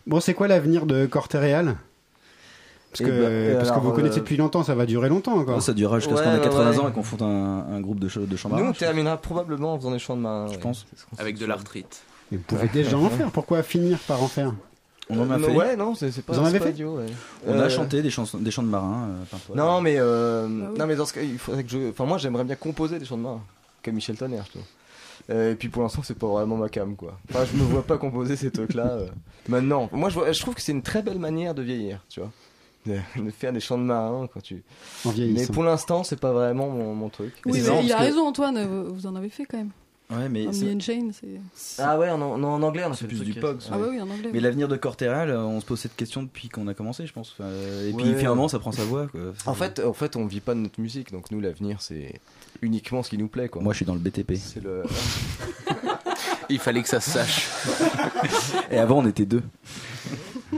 Bon, 0.06 0.20
c'est 0.20 0.32
quoi 0.32 0.48
l'avenir 0.48 0.86
de 0.86 1.04
Cortéréal 1.04 1.76
Parce 2.90 3.00
que, 3.10 3.50
et 3.52 3.54
parce 3.54 3.70
que 3.70 3.78
vous 3.80 3.92
connaissez 3.92 4.16
euh, 4.18 4.20
depuis 4.20 4.36
longtemps, 4.36 4.62
ça 4.62 4.74
va 4.74 4.86
durer 4.86 5.08
longtemps 5.08 5.36
encore. 5.36 5.60
Ça 5.60 5.74
durera 5.74 5.98
jusqu'à 5.98 6.16
ce 6.16 6.22
qu'on 6.22 6.30
ait 6.30 6.34
ouais, 6.38 6.40
80 6.44 6.70
ouais. 6.70 6.78
ans 6.78 6.88
et 6.88 6.92
qu'on 6.92 7.02
fonde 7.02 7.22
un, 7.22 7.66
un 7.70 7.80
groupe 7.80 8.00
de, 8.00 8.06
de 8.08 8.36
chants 8.36 8.48
Nous, 8.48 8.56
on 8.56 8.60
marins. 8.60 8.72
terminera 8.72 9.16
probablement 9.18 9.74
en 9.74 9.78
faisant 9.78 9.90
des 9.90 9.98
chants 9.98 10.16
de 10.16 10.22
main. 10.22 10.46
Je 10.52 10.58
pense. 10.58 10.86
Avec 11.18 11.36
de 11.38 11.44
l'arthrite. 11.46 12.00
Mais 12.30 12.38
vous 12.38 12.44
pouvez 12.44 12.68
déjà 12.68 12.96
en 12.96 13.08
faire, 13.10 13.30
pourquoi 13.30 13.62
finir 13.62 13.98
par 14.06 14.22
en 14.22 14.28
faire? 14.28 14.52
On 15.10 15.20
en 15.20 15.30
a 15.30 15.36
Euh, 15.38 15.38
fait. 15.38 15.54
Ouais, 15.56 15.76
non, 15.76 15.94
c'est 15.94 16.10
pas, 16.22 16.32
Vous 16.34 16.38
en 16.38 16.42
c'est 16.44 16.48
avez 16.50 16.58
pas 16.58 16.72
fait? 16.72 16.84
ouais. 16.84 17.06
On 17.46 17.52
Euh, 17.54 17.64
a 17.64 17.68
chanté 17.70 18.02
des, 18.02 18.10
chansons, 18.10 18.38
des 18.38 18.50
chants 18.50 18.62
de 18.62 18.68
marins. 18.68 19.08
euh. 19.32 19.54
Non, 19.54 19.80
mais 19.80 19.96
euh, 19.98 20.46
Bah 20.46 20.66
oui. 20.72 20.78
non, 20.78 20.86
mais 20.86 20.96
dans 20.96 21.06
ce 21.06 21.14
cas, 21.14 21.22
il 21.22 21.38
faudrait 21.38 21.64
que 21.64 21.70
je. 21.70 21.90
Enfin, 21.90 22.04
moi, 22.04 22.18
j'aimerais 22.18 22.44
bien 22.44 22.56
composer 22.56 22.98
des 22.98 23.04
chants 23.06 23.16
de 23.16 23.22
main, 23.22 23.40
comme 23.84 23.94
Michel 23.94 24.16
Tonnerre, 24.18 24.44
je 24.46 24.50
trouve. 24.50 24.62
Euh, 25.30 25.52
et 25.52 25.54
puis 25.54 25.68
pour 25.68 25.82
l'instant, 25.82 26.02
c'est 26.04 26.18
pas 26.18 26.26
vraiment 26.26 26.56
ma 26.56 26.68
cam, 26.68 26.94
quoi. 26.96 27.18
Enfin, 27.30 27.44
je 27.50 27.56
me 27.58 27.62
vois 27.64 27.82
pas 27.82 27.96
composer 27.98 28.36
ces 28.36 28.50
trucs-là. 28.50 28.86
euh, 28.86 29.06
Maintenant, 29.48 29.88
moi, 29.92 30.08
je, 30.10 30.14
vois- 30.14 30.30
je 30.32 30.40
trouve 30.40 30.54
que 30.54 30.60
c'est 30.62 30.72
une 30.72 30.82
très 30.82 31.02
belle 31.02 31.18
manière 31.18 31.54
de 31.54 31.62
vieillir, 31.62 32.02
tu 32.10 32.20
vois. 32.20 32.30
De, 32.88 32.98
de 33.24 33.30
faire 33.30 33.52
des 33.52 33.60
chants 33.60 33.78
de 33.78 33.82
marin 33.84 34.28
quand 34.32 34.40
tu. 34.42 34.62
En 35.04 35.12
Mais 35.16 35.46
pour 35.46 35.62
l'instant, 35.64 36.02
c'est 36.04 36.18
pas 36.20 36.32
vraiment 36.32 36.68
mon, 36.70 36.94
mon 36.94 37.08
truc. 37.08 37.34
Oui, 37.46 37.60
mais 37.64 37.84
il 37.84 37.92
a 37.92 37.96
que- 37.98 38.02
raison, 38.02 38.26
Antoine, 38.26 38.64
vous, 38.66 38.94
vous 38.94 39.06
en 39.06 39.14
avez 39.16 39.28
fait 39.28 39.44
quand 39.44 39.58
même. 39.58 39.70
Ouais, 40.10 40.26
mais 40.30 40.46
Un 40.46 40.52
c'est- 40.54 40.64
Me 40.64 40.72
and 40.74 40.80
Jane, 40.80 41.12
c'est. 41.12 41.78
Ah 41.82 41.98
ouais, 41.98 42.08
en, 42.08 42.18
en, 42.22 42.42
en 42.42 42.62
anglais, 42.62 42.82
on 42.86 42.92
a 42.92 42.94
C'est 42.94 43.00
fait 43.02 43.08
plus 43.08 43.20
du 43.20 43.38
euh, 43.44 43.54
Ah 43.70 43.76
bah 43.76 43.86
oui, 43.90 44.00
en 44.00 44.08
anglais. 44.08 44.30
Mais 44.32 44.40
l'avenir 44.40 44.66
de 44.66 44.76
Cortéral, 44.76 45.28
euh, 45.28 45.42
on 45.44 45.60
se 45.60 45.66
pose 45.66 45.78
cette 45.78 45.96
question 45.96 46.22
depuis 46.22 46.48
qu'on 46.48 46.66
a 46.66 46.72
commencé, 46.72 47.06
je 47.06 47.12
pense. 47.12 47.32
Enfin, 47.38 47.44
euh, 47.50 47.90
et 47.90 47.92
puis 47.92 48.06
Ouais. 48.06 48.16
finalement, 48.16 48.48
ça 48.48 48.58
prend 48.58 48.72
sa 48.72 48.84
voix. 48.84 49.06
Quoi. 49.08 49.20
En 49.44 49.52
fait, 49.52 49.80
en 49.84 49.92
fait, 49.92 50.16
on 50.16 50.24
vit 50.24 50.40
pas 50.40 50.54
de 50.54 50.60
notre 50.60 50.80
musique, 50.80 51.12
donc 51.12 51.30
nous, 51.30 51.40
l'avenir, 51.40 51.82
c'est 51.82 52.22
uniquement 52.62 53.02
ce 53.02 53.10
qui 53.10 53.18
nous 53.18 53.28
plaît, 53.28 53.50
quoi. 53.50 53.60
moi, 53.60 53.74
je 53.74 53.78
suis 53.78 53.84
dans 53.86 53.92
le 53.92 54.00
BTP. 54.00 54.34
c'est 54.36 54.62
le. 54.62 54.82
Il 56.48 56.58
fallait 56.58 56.82
que 56.82 56.88
ça 56.88 57.00
se 57.00 57.10
sache. 57.10 57.46
Et 58.70 58.78
avant, 58.78 59.00
on 59.00 59.06
était 59.06 59.26
deux. 59.26 59.42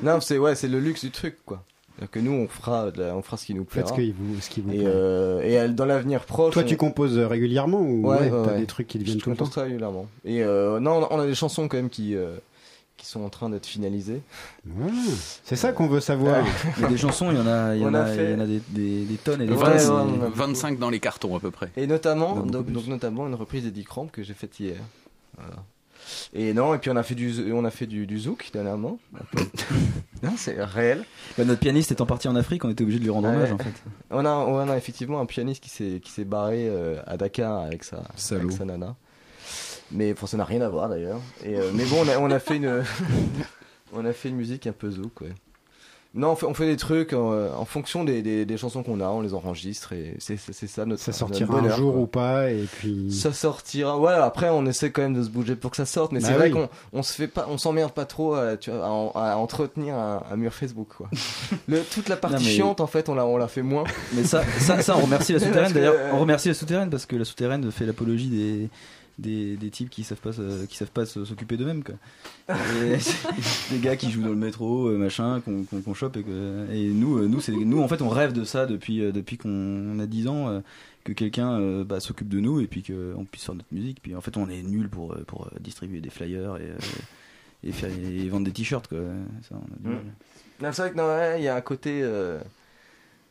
non, 0.03 0.21
c'est 0.21 0.39
ouais, 0.39 0.55
c'est 0.55 0.69
le 0.69 0.79
luxe 0.79 1.01
du 1.05 1.11
truc, 1.11 1.37
quoi. 1.45 1.65
Que 2.07 2.19
nous, 2.19 2.33
on 2.33 2.49
fera, 2.49 2.87
on 3.15 3.23
fera 3.23 3.37
ce 3.37 3.47
qui 3.47 3.55
nous 3.55 3.65
Faites 3.69 3.85
plaira. 3.85 3.89
ce, 3.89 3.95
qui 4.01 4.13
vous, 4.13 4.41
ce 4.41 4.49
qui 4.51 4.61
vous 4.61 4.73
Et, 4.73 4.77
plaît. 4.79 4.85
euh, 4.87 5.67
et 5.67 5.69
dans 5.73 5.85
l'avenir 5.87 6.25
proche. 6.25 6.55
Toi, 6.55 6.63
on- 6.63 6.67
tu 6.67 6.77
composes 6.77 7.19
régulièrement 7.19 7.81
ou 7.81 8.09
Ouais, 8.09 8.17
ouais, 8.19 8.23
ouais, 8.23 8.31
t'as 8.31 8.53
ouais. 8.55 8.59
des 8.61 8.67
trucs 8.67 8.87
qui 8.89 8.99
te 8.99 9.03
je 9.05 9.07
viennent 9.07 9.21
tout 9.21 9.31
le 9.31 9.37
temps 9.37 9.45
compose 9.45 9.53
très 9.55 9.63
régulièrement. 9.65 10.07
Et 10.25 10.43
euh, 10.43 10.81
non, 10.81 11.07
on 11.11 11.19
a 11.21 11.27
des 11.27 11.35
chansons 11.35 11.69
quand 11.69 11.77
même 11.77 11.91
qui, 11.91 12.15
euh, 12.17 12.37
qui 12.97 13.07
sont 13.07 13.23
en 13.23 13.29
train 13.29 13.49
d'être 13.51 13.67
finalisés. 13.67 14.21
Ouais, 14.67 14.91
c'est 15.45 15.57
ça 15.57 15.73
qu'on 15.73 15.87
veut 15.89 16.01
savoir. 16.01 16.45
Il 16.79 16.83
y 16.83 16.87
a 16.87 16.89
des 16.89 16.97
chansons, 16.99 17.31
il 17.31 17.37
y 17.37 17.41
en 17.41 17.47
a, 17.47 17.75
il 17.75 17.83
y 17.83 17.85
en 17.87 17.95
a 17.95 18.01
a, 18.01 18.07
fait- 18.07 18.25
il 18.25 18.31
y 18.33 18.35
en 18.35 18.41
a 18.41 18.47
des, 18.47 18.61
des- 18.71 19.05
des 19.05 19.17
tonnes 19.17 19.43
et 19.43 19.47
des 19.47 19.53
Ouais, 19.55 19.59
tonnes. 19.59 19.73
ouais, 19.75 20.15
et- 20.15 20.21
on 20.21 20.25
a- 20.25 20.29
25 20.29 20.79
dans 20.79 20.91
les 20.91 21.01
cartons 21.01 21.37
à 21.37 21.41
peu 21.41 21.51
près. 21.51 21.71
Et 21.77 21.87
notamment, 21.87 22.37
donc, 22.41 22.71
donc 22.71 22.87
notamment 22.87 23.27
une 23.27 23.35
reprise 23.35 23.65
d'Eddie 23.65 23.85
Cramp 23.85 24.07
que 24.13 24.23
j'ai 24.23 24.35
faite 24.35 24.59
hier. 24.61 24.77
Voilà. 25.37 25.57
Et 26.35 26.53
non, 26.55 26.75
et 26.75 26.79
puis 26.79 26.91
on 26.91 26.97
a 26.97 27.03
fait 27.03 27.15
du, 27.15 27.53
on 27.53 27.65
a 27.65 27.71
fait 27.71 27.87
du, 27.87 28.07
du 28.07 28.19
zouk 28.19 28.51
dernièrement. 28.53 28.99
Non, 30.23 30.33
c'est 30.37 30.63
réel. 30.63 31.05
Bah, 31.39 31.47
notre 31.47 31.61
pianiste 31.61 31.93
étant 31.93 32.05
parti 32.05 32.29
en 32.29 32.37
Afrique, 32.37 32.63
on 32.67 32.69
était 32.71 32.83
obligé 32.83 32.99
de 32.99 33.05
lui 33.05 33.11
rendre 33.11 33.29
Ouais. 33.29 33.37
hommage 33.37 33.53
en 33.53 33.59
fait. 33.59 33.73
On 34.11 34.27
a, 34.27 34.31
on 34.31 34.69
a 34.69 34.77
effectivement 34.77 35.19
un 35.19 35.25
pianiste 35.25 35.63
qui 35.65 35.71
s'est 35.71 35.99
qui 36.05 36.11
s'est 36.13 36.27
barré 36.27 36.67
euh, 36.69 37.01
à 37.07 37.17
Dakar 37.17 37.61
avec 37.61 37.85
sa, 37.85 38.03
avec 38.33 38.53
sa 38.53 38.67
nana. 38.67 38.97
Mais 39.91 40.13
bon, 40.13 40.27
ça 40.27 40.37
n'a 40.37 40.45
rien 40.45 40.61
à 40.61 40.69
voir 40.69 40.91
d'ailleurs. 40.91 41.21
Et 41.43 41.57
euh, 41.57 41.71
mais 41.75 41.85
bon, 41.87 42.05
on 42.05 42.09
a, 42.09 42.19
on 42.19 42.31
a 42.31 42.39
fait 42.39 42.57
une 42.57 42.83
on 43.95 44.05
a 44.05 44.13
fait 44.13 44.29
une 44.29 44.37
musique 44.37 44.67
un 44.67 44.73
peu 44.73 44.91
zouk, 44.91 45.23
ouais. 45.23 45.33
Non, 46.13 46.33
on 46.33 46.35
fait, 46.35 46.47
on 46.47 46.55
fait 46.55 46.67
des 46.67 46.77
trucs 46.77 47.13
euh, 47.13 47.55
en 47.55 47.65
fonction 47.65 48.03
des, 48.03 48.21
des, 48.21 48.45
des 48.45 48.57
chansons 48.57 48.83
qu'on 48.83 49.01
a, 49.01 49.07
on 49.07 49.21
les 49.21 49.33
enregistre 49.33 49.93
et 49.93 50.17
c'est 50.19 50.37
ça 50.37 50.85
notre 50.85 51.01
Ça 51.01 51.13
notre 51.13 51.19
sortira 51.19 51.55
un 51.57 51.61
bonheur, 51.61 51.77
jour 51.77 51.93
quoi. 51.93 52.03
ou 52.03 52.07
pas, 52.09 52.51
et 52.51 52.65
puis. 52.79 53.13
Ça 53.13 53.33
sortira. 53.33 53.97
Ouais, 53.97 54.13
après 54.15 54.49
on 54.51 54.67
essaie 54.67 54.91
quand 54.91 55.03
même 55.03 55.15
de 55.15 55.23
se 55.23 55.29
bouger 55.31 55.55
pour 55.55 55.71
que 55.71 55.77
ça 55.77 55.87
sorte, 55.87 56.11
mais 56.11 56.19
Bah 56.19 56.27
c'est 56.27 56.35
vrai 56.35 56.51
qu'on 56.51 56.69
on 56.93 57.05
se 57.05 57.13
fait 57.15 57.29
pas, 57.29 57.47
on 57.49 57.59
s'emmerde 57.59 57.93
pas 57.93 58.07
trop 58.07 58.35
à, 58.35 58.57
tu 58.57 58.73
vois, 58.73 58.85
à, 58.85 58.89
en- 58.89 59.13
à 59.15 59.37
entretenir 59.37 59.95
un, 59.95 60.25
un 60.29 60.37
mur 60.37 60.53
Facebook 60.53 60.89
quoi. 60.99 61.09
Le, 61.69 61.81
toute 61.83 62.09
la 62.09 62.17
partie 62.17 62.39
Non, 62.39 62.43
mais- 62.43 62.55
chiante 62.57 62.81
en 62.81 62.89
fait, 62.89 63.09
on 63.09 63.15
la 63.15 63.25
on 63.25 63.37
la 63.37 63.47
fait 63.47 63.63
moins. 63.63 63.85
Mais 64.15 64.25
ça, 64.25 64.43
ça, 64.59 64.83
ça, 64.83 64.97
on 64.97 65.03
remercie 65.03 65.33
la 65.33 65.39
souterraine. 65.47 65.73
D'ailleurs, 65.73 65.95
euh, 65.97 66.11
on 66.15 66.19
remercie 66.19 66.49
la 66.49 66.55
souterraine 66.55 66.91
parce 66.91 67.07
que 67.07 67.15
la 67.15 67.25
souterraine 67.25 67.71
fait 67.71 67.87
l'apologie 67.87 68.27
des, 68.29 68.69
des, 69.21 69.57
des 69.57 69.71
types 69.71 69.91
qui 69.91 70.03
savent 70.05 70.21
pas, 70.21 70.31
qui 70.69 70.77
savent 70.77 70.91
pas 70.91 71.07
s'occuper 71.07 71.57
d'eux-mêmes. 71.57 71.83
des 73.71 73.79
gars 73.79 73.97
qui 73.97 74.11
jouent 74.11 74.23
dans 74.23 74.29
le 74.29 74.35
métro, 74.35 74.89
euh, 74.89 74.99
machin, 74.99 75.41
qu'on 75.41 75.65
qu'on 75.65 75.81
qu'on 75.81 75.95
chope. 75.95 76.17
Et, 76.17 76.23
que- 76.23 76.67
et 76.73 76.89
nous, 76.91 77.19
euh, 77.19 77.27
nous, 77.29 77.41
c'est, 77.41 77.53
nous, 77.53 77.81
en 77.81 77.89
fait, 77.89 78.03
on 78.03 78.09
rêve 78.09 78.33
de 78.33 78.45
ça 78.45 78.67
depuis, 78.67 79.01
euh, 79.03 79.13
depuis 79.13 79.37
qu'on 79.39 79.99
a 79.99 80.07
10 80.07 80.29
ans. 80.29 80.63
que 81.05 81.13
quelqu'un 81.15 81.83
bah, 81.85 81.99
s'occupe 81.99 82.29
de 82.29 82.41
nous 82.41 82.61
et 82.61 82.67
puis 82.67 82.83
qu'on 82.83 83.25
puisse 83.25 83.45
faire 83.45 83.55
notre 83.55 83.73
musique. 83.73 84.01
Puis 84.03 84.15
en 84.15 84.21
fait, 84.21 84.37
on 84.37 84.49
est 84.51 84.63
nul 84.63 84.89
pour, 84.91 85.15
pour 85.27 85.51
distribuer 85.59 86.01
des 86.03 86.11
flyers 86.11 86.57
et, 86.59 87.69
et, 87.69 87.73
faire, 87.73 87.91
et 87.91 88.29
vendre 88.29 88.45
des 88.45 88.53
t-shirts. 88.53 88.87
Quoi. 88.89 88.99
Ça, 89.49 89.55
on 89.55 89.59
a 89.59 89.79
du 89.81 89.89
Mm. 89.89 90.01
mal. 90.61 90.75
C'est 90.75 90.83
vrai 90.83 90.93
que 90.93 90.99
ouais, 90.99 91.41
il 91.41 91.45
y 91.45 91.49
a 91.49 91.57
un 91.57 91.61
côté. 91.63 92.01
euh, 92.03 92.39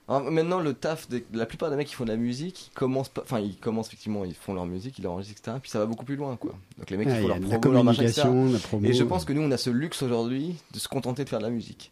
alors, 0.10 0.32
maintenant, 0.32 0.60
le 0.60 0.74
taf, 0.74 1.08
de 1.10 1.22
la 1.34 1.46
plupart 1.46 1.70
des 1.70 1.76
mecs 1.78 1.88
qui 1.88 1.94
font 1.96 2.04
de 2.04 2.10
la 2.10 2.18
musique, 2.18 2.68
ils 2.72 2.74
commencent 2.78 3.10
pas. 3.10 3.22
Enfin, 3.22 3.40
ils 3.40 3.56
commencent 3.56 3.88
effectivement, 3.88 4.26
ils 4.26 4.34
font 4.34 4.54
leur 4.54 4.66
musique, 4.66 4.98
ils 5.00 5.04
l'enregistrent, 5.04 5.40
etc. 5.42 5.58
Puis 5.62 5.70
ça 5.72 5.80
va 5.80 5.86
beaucoup 5.86 6.04
plus 6.06 6.16
loin, 6.16 6.36
quoi. 6.36 6.54
Donc 6.78 6.90
les 6.90 6.98
mecs, 6.98 7.08
Ah, 7.10 7.12
ils 7.12 7.18
il 7.18 7.22
font 7.22 7.28
leur 7.28 7.60
promo, 7.60 7.74
leur 7.76 7.84
machin, 7.84 8.04
etc. 8.04 8.22
promo. 8.64 8.86
Et 8.88 8.94
je 8.94 9.04
pense 9.04 9.24
que 9.24 9.34
nous, 9.34 9.42
on 9.42 9.52
a 9.52 9.58
ce 9.58 9.70
luxe 9.70 10.02
aujourd'hui 10.04 10.56
de 10.74 10.80
se 10.80 10.88
contenter 10.88 11.24
de 11.24 11.30
faire 11.30 11.40
de 11.40 11.44
la 11.46 11.50
musique. 11.52 11.92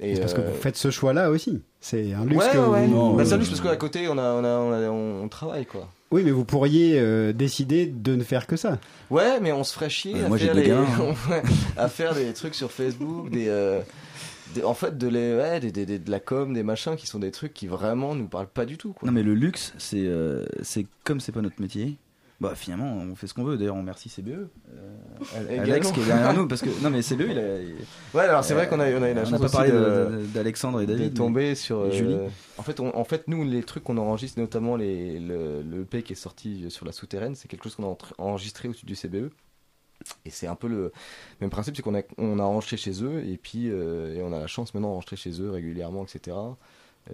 Et, 0.00 0.18
Parce 0.18 0.34
que 0.34 0.40
euh, 0.40 0.50
vous 0.50 0.60
faites 0.60 0.76
ce 0.76 0.90
choix-là 0.90 1.30
aussi. 1.30 1.62
C'est 1.80 2.12
un 2.12 2.24
luxe 2.24 2.44
Ouais, 2.44 2.50
que 2.52 2.58
ouais, 2.58 2.86
vous- 2.86 3.14
Bah, 3.14 3.24
c'est 3.24 3.34
un 3.34 3.36
luxe 3.36 3.50
parce 3.50 3.60
qu'à 3.60 3.76
côté, 3.76 4.08
on, 4.08 4.18
a, 4.18 4.32
on, 4.34 4.44
a, 4.44 4.48
on, 4.58 4.72
a- 4.72 4.90
on- 4.90 5.22
on 5.24 5.28
travaille, 5.28 5.64
quoi. 5.64 5.88
Oui, 6.10 6.22
mais 6.24 6.30
vous 6.32 6.44
pourriez 6.44 6.98
euh, 6.98 7.32
décider 7.32 7.86
de 7.86 8.14
ne 8.16 8.24
faire 8.24 8.46
que 8.46 8.56
ça. 8.56 8.78
Ouais, 9.10 9.38
mais 9.40 9.52
on 9.52 9.64
se 9.64 9.72
ferait 9.72 9.88
chier 9.88 10.14
Ouais, 10.14 10.24
à, 10.24 10.28
moi, 10.28 10.38
faire 10.38 10.54
les- 10.54 10.70
hein. 10.70 10.84
À 11.76 11.88
faire 11.88 12.14
des 12.14 12.32
trucs 12.34 12.54
sur 12.56 12.70
Facebook, 12.72 13.30
des, 13.30 13.46
euh, 13.48 13.80
des- 14.54 14.64
en 14.64 14.74
fait, 14.74 14.96
de, 14.98 15.08
les, 15.08 15.34
ouais, 15.36 15.60
des, 15.60 15.72
des- 15.72 15.86
des- 15.86 15.98
de 15.98 16.10
la 16.10 16.20
com, 16.20 16.52
des 16.54 16.62
machins 16.62 16.96
qui 16.96 17.06
sont 17.06 17.18
des 17.18 17.30
trucs 17.30 17.54
qui 17.54 17.66
vraiment 17.66 18.14
nous 18.14 18.28
parlent 18.28 18.46
pas 18.48 18.64
du 18.66 18.78
tout. 18.78 18.92
Quoi. 18.92 19.06
Non 19.06 19.12
mais 19.12 19.22
le 19.22 19.34
luxe, 19.34 19.72
c'est 19.78 20.06
euh, 20.06 20.44
c'est 20.62 20.86
comme 21.04 21.20
c'est 21.20 21.32
pas 21.32 21.40
notre 21.42 21.60
métier. 21.60 21.96
Bah 22.40 22.54
finalement, 22.56 22.96
on 22.96 23.14
fait 23.14 23.28
ce 23.28 23.34
qu'on 23.34 23.44
veut. 23.44 23.56
D'ailleurs, 23.56 23.76
on 23.76 23.80
remercie 23.82 24.08
CBE, 24.08 24.30
euh. 24.30 24.48
Alex 25.62 25.92
qui 25.92 26.00
est 26.00 26.04
derrière 26.06 26.34
nous, 26.34 26.48
parce 26.48 26.60
que 26.60 26.70
non 26.82 26.90
mais 26.90 27.00
CBE, 27.00 27.26
il 27.30 27.38
a. 27.38 27.42
Ouais, 28.18 28.24
alors 28.24 28.42
c'est 28.42 28.54
vrai 28.54 28.68
qu'on 28.68 28.80
a, 28.80 28.90
on 28.90 29.02
a 29.02 29.10
eu 29.10 29.14
la 29.14 29.20
on 29.22 29.24
chance 29.26 29.32
n'a 29.32 29.38
pas 29.38 29.48
parlé 29.48 29.70
d'Alexandre 30.34 30.80
et 30.80 30.86
David. 30.86 31.16
mais- 31.30 31.54
sur 31.54 31.84
et 31.86 31.88
euh, 31.88 31.92
Julie. 31.92 32.16
En 32.58 32.62
fait, 32.64 32.80
on- 32.80 32.96
en 32.96 33.04
fait, 33.04 33.28
nous, 33.28 33.44
les 33.44 33.62
trucs 33.62 33.84
qu'on 33.84 33.96
enregistre, 33.96 34.40
notamment 34.40 34.74
les, 34.74 35.20
le, 35.20 35.62
le 35.62 35.82
EP 35.82 36.02
qui 36.02 36.14
est 36.14 36.16
sorti 36.16 36.66
sur 36.68 36.84
la 36.84 36.90
souterraine, 36.92 37.36
c'est 37.36 37.46
quelque 37.46 37.62
chose 37.64 37.76
qu'on 37.76 37.92
a 37.92 37.96
enregistré 38.18 38.68
au 38.68 38.72
studio 38.72 38.96
CBE. 38.96 39.30
Et 40.24 40.30
c'est 40.30 40.46
un 40.46 40.54
peu 40.54 40.68
le 40.68 40.92
même 41.40 41.50
principe, 41.50 41.76
c'est 41.76 41.82
qu'on 41.82 41.94
a, 41.96 42.02
on 42.18 42.38
a 42.38 42.42
enregistré 42.42 42.76
chez 42.76 43.02
eux, 43.04 43.24
et 43.26 43.36
puis 43.36 43.68
euh, 43.70 44.14
et 44.16 44.22
on 44.22 44.32
a 44.32 44.38
la 44.38 44.46
chance 44.46 44.74
maintenant 44.74 44.90
d'enregistrer 44.90 45.16
chez 45.16 45.40
eux 45.40 45.50
régulièrement, 45.50 46.04
etc. 46.04 46.36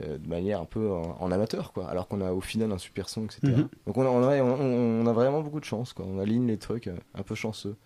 euh, 0.03 0.19
de 0.19 0.29
manière 0.29 0.61
un 0.61 0.65
peu 0.67 0.91
en, 0.91 1.17
en 1.21 1.31
amateur, 1.33 1.73
quoi. 1.73 1.89
Alors 1.89 2.09
qu'on 2.09 2.21
a 2.21 2.33
au 2.33 2.41
final 2.41 2.71
un 2.73 2.79
super 2.79 3.09
son, 3.09 3.25
etc. 3.25 3.41
Mhm. 3.45 3.69
Donc 3.87 3.97
on 3.97 4.03
a, 4.03 4.09
on, 4.09 4.23
a, 4.23 4.37
on- 4.43 5.03
on 5.03 5.07
a 5.07 5.13
vraiment 5.13 5.41
beaucoup 5.41 5.61
de 5.61 5.65
chance, 5.65 5.93
quoi. 5.93 6.05
On 6.09 6.19
aligne 6.19 6.47
les 6.47 6.59
trucs 6.59 6.87
euh, 6.89 6.97
un 7.15 7.23
peu 7.23 7.35
chanceux. 7.35 7.77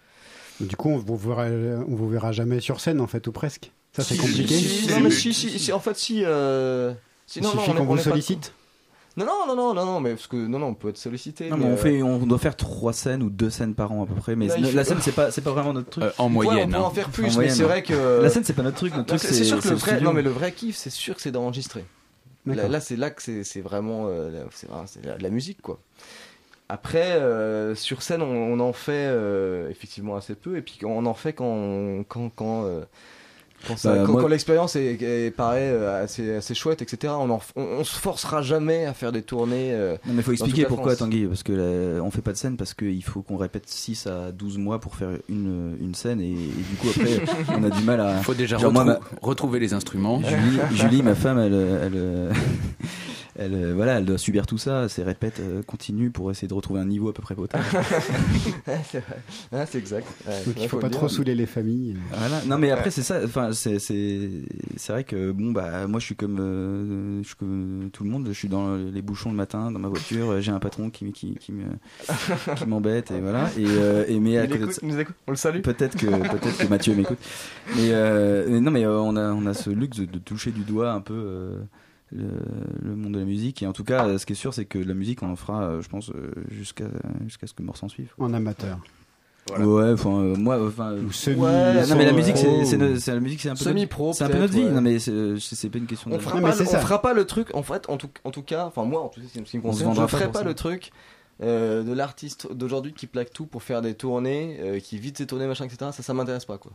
Du 0.60 0.76
coup, 0.76 0.90
on 0.90 0.98
vous 0.98 1.16
verra, 1.16 1.46
on 1.46 1.94
vous 1.94 2.08
verra 2.08 2.30
jamais 2.32 2.60
sur 2.60 2.80
scène, 2.80 3.00
en 3.00 3.06
fait, 3.06 3.26
ou 3.26 3.32
presque. 3.32 3.72
Ça, 3.92 4.02
c'est 4.04 4.14
Si, 4.14 4.20
compliqué. 4.20 4.54
si, 4.54 4.88
non, 4.88 5.00
mais 5.00 5.10
si, 5.10 5.32
si, 5.34 5.58
si, 5.58 5.72
en 5.72 5.80
fait, 5.80 5.96
si. 5.96 6.24
Euh, 6.24 6.92
si, 7.26 7.38
Il 7.40 7.42
non, 7.42 7.54
non, 7.54 7.60
suffit 7.60 7.74
qu'on 7.76 7.82
on 7.82 7.84
vous 7.84 7.96
pas- 7.96 8.02
sollicite. 8.02 8.52
Non, 9.16 9.26
non, 9.26 9.47
non, 9.47 9.55
non, 9.56 9.74
non, 9.74 9.84
non, 9.84 10.01
mais 10.01 10.10
parce 10.14 10.26
que 10.26 10.36
non, 10.36 10.59
non, 10.59 10.68
on 10.68 10.74
peut 10.74 10.89
être 10.89 10.97
sollicité. 10.97 11.51
Non, 11.51 11.56
mais 11.59 11.66
on 11.66 11.76
fait, 11.76 12.02
on 12.02 12.18
doit 12.26 12.39
faire 12.39 12.56
trois 12.56 12.93
scènes 12.94 13.22
ou 13.22 13.28
deux 13.30 13.51
scènes 13.51 13.74
par 13.74 13.93
an 13.93 14.05
à 14.05 14.06
peu 14.06 14.14
près. 14.14 14.36
Mais 14.36 14.47
la 14.47 14.84
scène, 14.84 14.98
c'est 15.02 15.12
pas, 15.12 15.30
c'est 15.30 15.43
pas 15.43 15.51
vraiment 15.52 15.72
notre 15.74 15.90
truc. 15.90 16.05
Euh, 16.05 16.10
en 16.18 16.24
Ouais, 16.26 16.47
moyenne. 16.47 16.68
on 16.70 16.72
peut 16.72 16.84
en 16.84 16.86
hein. 16.86 16.90
faire 16.94 17.09
plus, 17.10 17.36
En 17.36 17.40
mais 17.40 17.51
c'est 17.51 17.62
ouais. 17.62 17.68
vrai 17.68 17.82
que. 17.82 18.20
La 18.22 18.30
scène, 18.30 18.44
c'est 18.44 18.55
pas 18.55 18.62
notre 18.62 18.76
truc. 18.78 18.94
Notre 18.97 19.12
Non, 19.12 19.18
truc, 19.18 19.30
c'est 19.30 19.44
sûr 19.44 19.60
que 19.60 19.68
le 19.68 19.74
vrai, 19.74 20.01
non 20.01 20.12
mais 20.14 20.22
le 20.22 20.30
vrai 20.30 20.52
kiff, 20.52 20.76
c'est 20.76 20.90
sûr 20.90 21.14
que 21.14 21.20
c'est 21.20 21.30
d'enregistrer. 21.32 21.84
Là, 22.47 22.66
là, 22.68 22.80
c'est 22.80 22.97
là 22.97 23.10
que 23.10 23.22
c'est 23.22 23.44
c'est 23.44 23.60
vraiment, 23.60 24.06
euh, 24.09 24.44
c'est 24.51 24.68
vraiment- 24.68 24.86
c'est 24.86 25.05
la, 25.05 25.16
la 25.18 25.30
musique 25.30 25.60
quoi. 25.62 25.78
Après, 26.68 27.12
euh, 27.12 27.74
sur 27.74 28.02
scène, 28.02 28.22
on, 28.22 28.26
on 28.55 28.59
en 28.60 28.72
fait 28.72 28.93
euh, 29.09 29.68
effectivement 29.68 30.16
assez 30.16 30.34
peu, 30.34 30.56
et 30.56 30.62
puis 30.62 30.78
on 30.84 31.05
en 31.06 31.14
fait 31.14 31.34
quand 31.34 32.02
quand 32.09 32.30
quand 32.34 32.64
euh, 32.64 32.82
quand, 33.66 33.74
Bah, 33.84 34.02
quand- 34.06 34.12
moi- 34.12 34.22
quand 34.22 34.28
l'expérience 34.28 34.76
est, 34.76 35.01
est- 35.02 35.30
paraît 35.34 35.70
euh, 35.70 36.05
assez 36.05 36.34
assez 36.34 36.55
chouette, 36.55 36.82
etc. 36.82 37.12
On, 37.16 37.30
en, 37.30 37.40
on, 37.56 37.62
on 37.62 37.84
se 37.84 37.94
forcera 37.98 38.43
jamais 38.43 38.84
à 38.86 38.94
faire 38.94 39.12
des 39.12 39.22
tournées. 39.22 39.72
euh, 39.72 39.97
Non, 40.06 40.14
mais 40.14 40.22
faut 40.22 40.32
dans 40.32 40.36
toute 40.39 40.47
expliquer 40.47 40.66
pourquoi. 40.68 40.97
Tanguy. 40.97 41.26
Parce 41.26 41.43
que 41.43 41.52
là, 41.52 42.02
on 42.02 42.10
fait 42.10 42.22
pas 42.22 42.32
de 42.32 42.36
scène 42.36 42.56
parce 42.56 42.74
qu'il 42.74 43.02
faut 43.05 43.22
qu'on 43.22 43.36
répète 43.36 43.68
6 43.68 44.06
à 44.06 44.32
12 44.32 44.59
mois 44.59 44.80
pour 44.80 44.97
faire 44.97 45.10
une, 45.28 45.76
une 45.80 45.94
scène. 45.94 46.20
Et, 46.20 46.30
et 46.30 46.34
du 46.34 46.76
coup, 46.80 46.89
après, 46.89 47.20
on 47.59 47.64
a 47.64 47.70
du 47.70 47.82
mal 47.84 48.01
à. 48.01 48.18
Il 48.18 48.24
faut 48.24 48.34
déjà 48.34 48.59
Genre, 48.59 48.72
moi, 48.72 48.84
retrou- 48.84 49.01
retrouver 49.22 49.59
les 49.60 49.72
instruments. 49.74 50.20
Julie, 50.22 50.59
Julie, 50.74 51.02
ma 51.02 51.14
femme, 51.14 51.39
elle, 51.39 51.52
elle, 51.55 51.93
euh, 51.97 52.32
elle, 53.36 53.54
euh, 53.54 53.72
voilà, 53.74 53.98
elle 53.98 54.04
doit 54.04 54.18
subir 54.18 54.46
tout 54.46 54.59
ça, 54.59 54.88
ses 54.88 55.02
répètes 55.02 55.40
euh, 55.40 55.62
continues 55.62 56.10
pour 56.10 56.30
essayer 56.30 56.48
de 56.48 56.54
retrouver 56.54 56.80
un 56.80 56.84
niveau 56.84 57.09
à 57.09 57.12
peu 57.14 57.22
près 57.22 57.34
potable. 57.34 57.64
C'est 58.90 59.00
vrai. 59.00 59.16
Ouais, 59.52 59.64
c'est 59.66 59.78
exact. 59.78 60.06
Ouais, 60.26 60.44
Donc, 60.46 60.54
il 60.60 60.68
faut 60.68 60.76
le 60.76 60.82
pas 60.82 60.88
dire. 60.88 60.98
trop 60.98 61.09
saouler 61.09 61.34
les 61.34 61.46
familles. 61.46 61.96
Voilà. 62.12 62.42
Non, 62.46 62.59
mais 62.59 62.70
après, 62.70 62.90
c'est 62.90 63.02
ça. 63.02 63.20
Enfin, 63.24 63.52
c'est, 63.52 63.78
c'est, 63.78 64.28
c'est 64.76 64.92
vrai 64.92 65.04
que 65.04 65.32
bon, 65.32 65.52
bah, 65.52 65.86
moi, 65.86 66.00
je 66.00 66.06
suis 66.06 66.16
comme, 66.16 66.38
euh, 66.40 67.22
je 67.22 67.26
suis 67.28 67.36
comme 67.36 67.90
tout 67.92 68.04
le 68.04 68.10
monde. 68.10 68.26
Je 68.28 68.32
suis 68.32 68.48
dans 68.48 68.74
les 68.76 69.02
bouchons 69.02 69.30
le 69.30 69.36
matin, 69.36 69.70
dans 69.70 69.78
ma 69.78 69.88
voiture. 69.88 70.40
J'ai 70.40 70.52
un 70.52 70.59
patron 70.60 70.90
qui, 70.90 71.10
qui, 71.12 71.34
qui 71.36 71.52
me, 71.52 71.64
qui 72.56 72.66
m'embête 72.66 73.10
et 73.10 73.20
voilà. 73.20 73.50
Et, 73.59 73.64
euh, 73.66 74.04
et 74.09 74.20
mais 74.20 74.38
à 74.38 74.46
côté 74.46 74.59
de 74.59 74.64
écoute, 74.64 74.78
nous 74.82 74.98
écoute. 74.98 75.16
On 75.26 75.30
le 75.32 75.36
salue. 75.36 75.60
Peut-être 75.60 75.96
que 75.96 76.06
peut-être 76.06 76.59
que 76.59 76.66
Mathieu 76.68 76.94
m'écoute. 76.94 77.18
Mais, 77.76 77.88
euh, 77.92 78.46
mais 78.48 78.60
non, 78.60 78.70
mais 78.70 78.84
euh, 78.84 78.98
on 79.00 79.16
a 79.16 79.32
on 79.32 79.46
a 79.46 79.54
ce 79.54 79.70
luxe 79.70 79.98
de, 79.98 80.04
de 80.04 80.18
toucher 80.18 80.50
du 80.50 80.62
doigt 80.62 80.92
un 80.92 81.00
peu 81.00 81.14
euh, 81.14 81.59
le, 82.12 82.28
le 82.82 82.94
monde 82.97 83.14
de 83.14 83.18
la 83.18 83.24
musique. 83.24 83.62
Et 83.62 83.66
en 83.66 83.72
tout 83.72 83.84
cas, 83.84 84.06
euh, 84.06 84.18
ce 84.18 84.26
qui 84.26 84.32
est 84.32 84.36
sûr, 84.36 84.52
c'est 84.55 84.64
que 84.66 84.78
la 84.78 84.94
musique, 84.94 85.22
on 85.22 85.30
en 85.30 85.36
fera, 85.36 85.62
euh, 85.62 85.82
je 85.82 85.89
pense, 85.89 86.10
euh, 86.10 86.30
jusqu'à 86.51 86.84
jusqu'à 87.24 87.47
ce 87.47 87.55
que 87.55 87.62
mort 87.62 87.76
s'en 87.76 87.89
suive. 87.89 88.12
En 88.18 88.32
amateur. 88.34 88.78
Ouais, 89.59 89.90
enfin 89.93 90.10
euh, 90.20 90.36
moi, 90.36 90.64
enfin. 90.64 90.94
Ou 90.94 91.10
semi- 91.10 91.40
Ouais, 91.40 91.84
non 91.89 91.97
mais 91.97 92.05
la 92.05 92.10
pro. 92.12 92.16
musique, 92.18 92.36
c'est 92.36 93.12
la 93.12 93.20
musique, 93.20 93.40
c'est 93.40 93.48
un 93.48 93.55
peu 93.55 93.59
notre- 93.64 93.70
Semi-pro, 93.70 94.12
c'est 94.12 94.22
un 94.22 94.28
peu 94.28 94.39
notre 94.39 94.52
vie. 94.52 94.62
ouais. 94.62 94.70
Non 94.70 94.80
mais 94.80 95.01
c'est 95.01 95.68
pas 95.68 95.78
une 95.78 95.86
question. 95.86 96.10
On 96.12 96.16
de... 96.16 96.20
fera, 96.22 96.36
Non, 96.40 96.43
pas, 96.48 96.56
le- 96.56 96.64
ça. 96.64 96.78
on 96.78 96.80
fera 96.80 97.02
pas 97.02 97.12
le 97.12 97.24
truc, 97.26 97.48
en 97.55 97.64
fait, 97.64 97.89
en 97.90 97.97
tout, 97.97 98.09
en 98.22 98.30
tout 98.30 98.43
cas, 98.43 98.66
enfin 98.66 98.84
moi, 98.84 99.02
en 99.02 99.09
tout 99.09 99.20
cas, 99.20 99.26
c'est 99.32 99.44
ce 99.44 99.51
qui 99.51 99.56
me 99.59 99.62
concerne, 99.62 99.94
je 99.97 100.01
pas 100.01 100.06
ferai 100.06 100.30
pas 100.30 100.39
ça. 100.40 100.44
le 100.44 100.55
truc 100.55 100.93
euh, 101.43 101.82
de 101.82 101.93
l'artiste 101.93 102.52
d'aujourd'hui 102.52 102.93
qui 102.93 103.09
plaque 103.09 103.32
tout 103.32 103.47
pour 103.47 103.64
faire 103.64 103.82
des 103.82 103.94
tournées, 103.94 104.59
euh, 104.60 104.78
qui 104.78 104.97
vide 104.98 105.18
ses 105.18 105.26
tournées, 105.26 105.48
machin, 105.48 105.64
etc. 105.64 105.90
Ça, 105.93 106.05
ça 106.05 106.14
m'intéresse 106.14 106.44
pas, 106.44 106.59
quoi. 106.59 106.70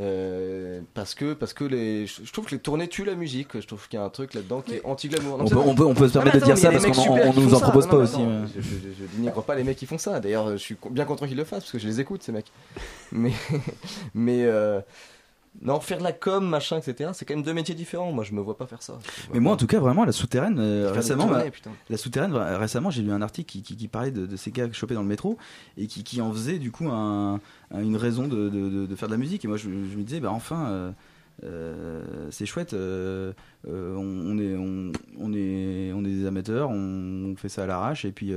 Euh, 0.00 0.80
parce 0.94 1.14
que 1.14 1.34
parce 1.34 1.52
que 1.52 1.64
les 1.64 2.06
je 2.06 2.32
trouve 2.32 2.46
que 2.46 2.52
les 2.52 2.58
tournées 2.60 2.88
tuent 2.88 3.04
la 3.04 3.14
musique 3.14 3.60
je 3.60 3.66
trouve 3.66 3.86
qu'il 3.88 3.98
y 3.98 4.02
a 4.02 4.04
un 4.06 4.08
truc 4.08 4.32
là-dedans 4.32 4.62
qui 4.62 4.76
est 4.76 4.84
anti-glamour 4.86 5.36
Non, 5.36 5.44
On 5.44 5.68
on 5.68 5.74
peut 5.74 5.84
on 5.84 5.92
peut 5.94 6.08
se 6.08 6.14
permettre 6.14 6.38
de 6.38 6.42
attends, 6.44 6.54
dire 6.54 6.56
ça 6.56 6.70
parce 6.72 6.86
qu'on 6.86 7.32
nous 7.34 7.52
en 7.54 7.58
ça. 7.58 7.64
propose 7.64 7.84
Non, 7.84 7.90
pas 7.90 7.96
aussi. 7.98 8.16
Je, 8.56 8.60
je, 8.62 8.68
je 8.98 9.16
dénigre 9.16 9.42
pas 9.42 9.54
les 9.54 9.64
mecs 9.64 9.76
qui 9.76 9.84
font 9.84 9.98
ça. 9.98 10.18
D'ailleurs, 10.18 10.52
je 10.52 10.56
suis 10.56 10.76
bien 10.90 11.04
content 11.04 11.26
qu'ils 11.26 11.36
le 11.36 11.44
fassent 11.44 11.64
parce 11.64 11.72
que 11.72 11.78
je 11.78 11.86
les 11.86 12.00
écoute 12.00 12.22
ces 12.22 12.32
mecs. 12.32 12.50
Mais 13.12 13.32
mais 14.14 14.44
euh, 14.44 14.80
non, 15.60 15.78
faire 15.80 15.98
de 15.98 16.02
la 16.02 16.12
com, 16.12 16.48
machin, 16.48 16.78
etc. 16.78 17.10
C'est 17.12 17.24
quand 17.26 17.34
même 17.34 17.44
deux 17.44 17.52
métiers 17.52 17.74
différents. 17.74 18.10
Moi, 18.10 18.24
je 18.24 18.32
me 18.32 18.40
vois 18.40 18.56
pas 18.56 18.66
faire 18.66 18.82
ça. 18.82 18.98
Mais 19.34 19.38
moi, 19.40 19.52
en 19.52 19.56
tout 19.56 19.66
cas, 19.66 19.78
vraiment, 19.80 20.04
la 20.04 20.12
souterraine, 20.12 20.58
euh, 20.58 20.90
récemment, 20.92 21.26
tournées, 21.28 21.50
bah, 21.64 21.70
la 21.90 21.96
souterraine, 21.98 22.32
récemment, 22.34 22.90
j'ai 22.90 23.02
lu 23.02 23.12
un 23.12 23.22
article 23.22 23.50
qui, 23.52 23.62
qui, 23.62 23.76
qui 23.76 23.86
parlait 23.88 24.10
de, 24.10 24.26
de 24.26 24.36
ces 24.36 24.50
gars 24.50 24.66
chopés 24.72 24.94
dans 24.94 25.02
le 25.02 25.08
métro 25.08 25.36
et 25.76 25.86
qui, 25.86 26.02
qui 26.04 26.20
en 26.22 26.32
faisait 26.32 26.58
du 26.58 26.70
coup 26.72 26.88
un, 26.88 27.34
un- 27.70 27.82
une 27.82 27.96
raison 27.96 28.26
de, 28.28 28.48
de, 28.48 28.68
de- 28.70 28.86
de 28.86 28.96
faire 28.96 29.08
de 29.08 29.12
la 29.14 29.18
musique. 29.18 29.44
Et 29.44 29.48
moi, 29.48 29.56
je, 29.58 29.64
je 29.64 29.96
me 29.96 30.02
disais, 30.02 30.20
bah 30.20 30.30
enfin. 30.32 30.68
euh, 30.70 30.90
euh, 31.44 32.02
c'est 32.30 32.44
chouette. 32.46 32.72
euh, 32.74 33.32
euh, 33.66 33.94
on, 33.96 34.36
on 34.36 34.38
est, 34.38 34.54
on, 34.54 34.92
on 35.18 35.32
est, 35.32 35.90
on 35.94 36.04
est 36.04 36.08
des 36.14 36.26
amateurs, 36.26 36.70
on 36.70 37.34
fait 37.36 37.48
ça 37.48 37.64
à 37.64 37.66
l'arrache, 37.66 38.04
et 38.04 38.12
puis, 38.12 38.32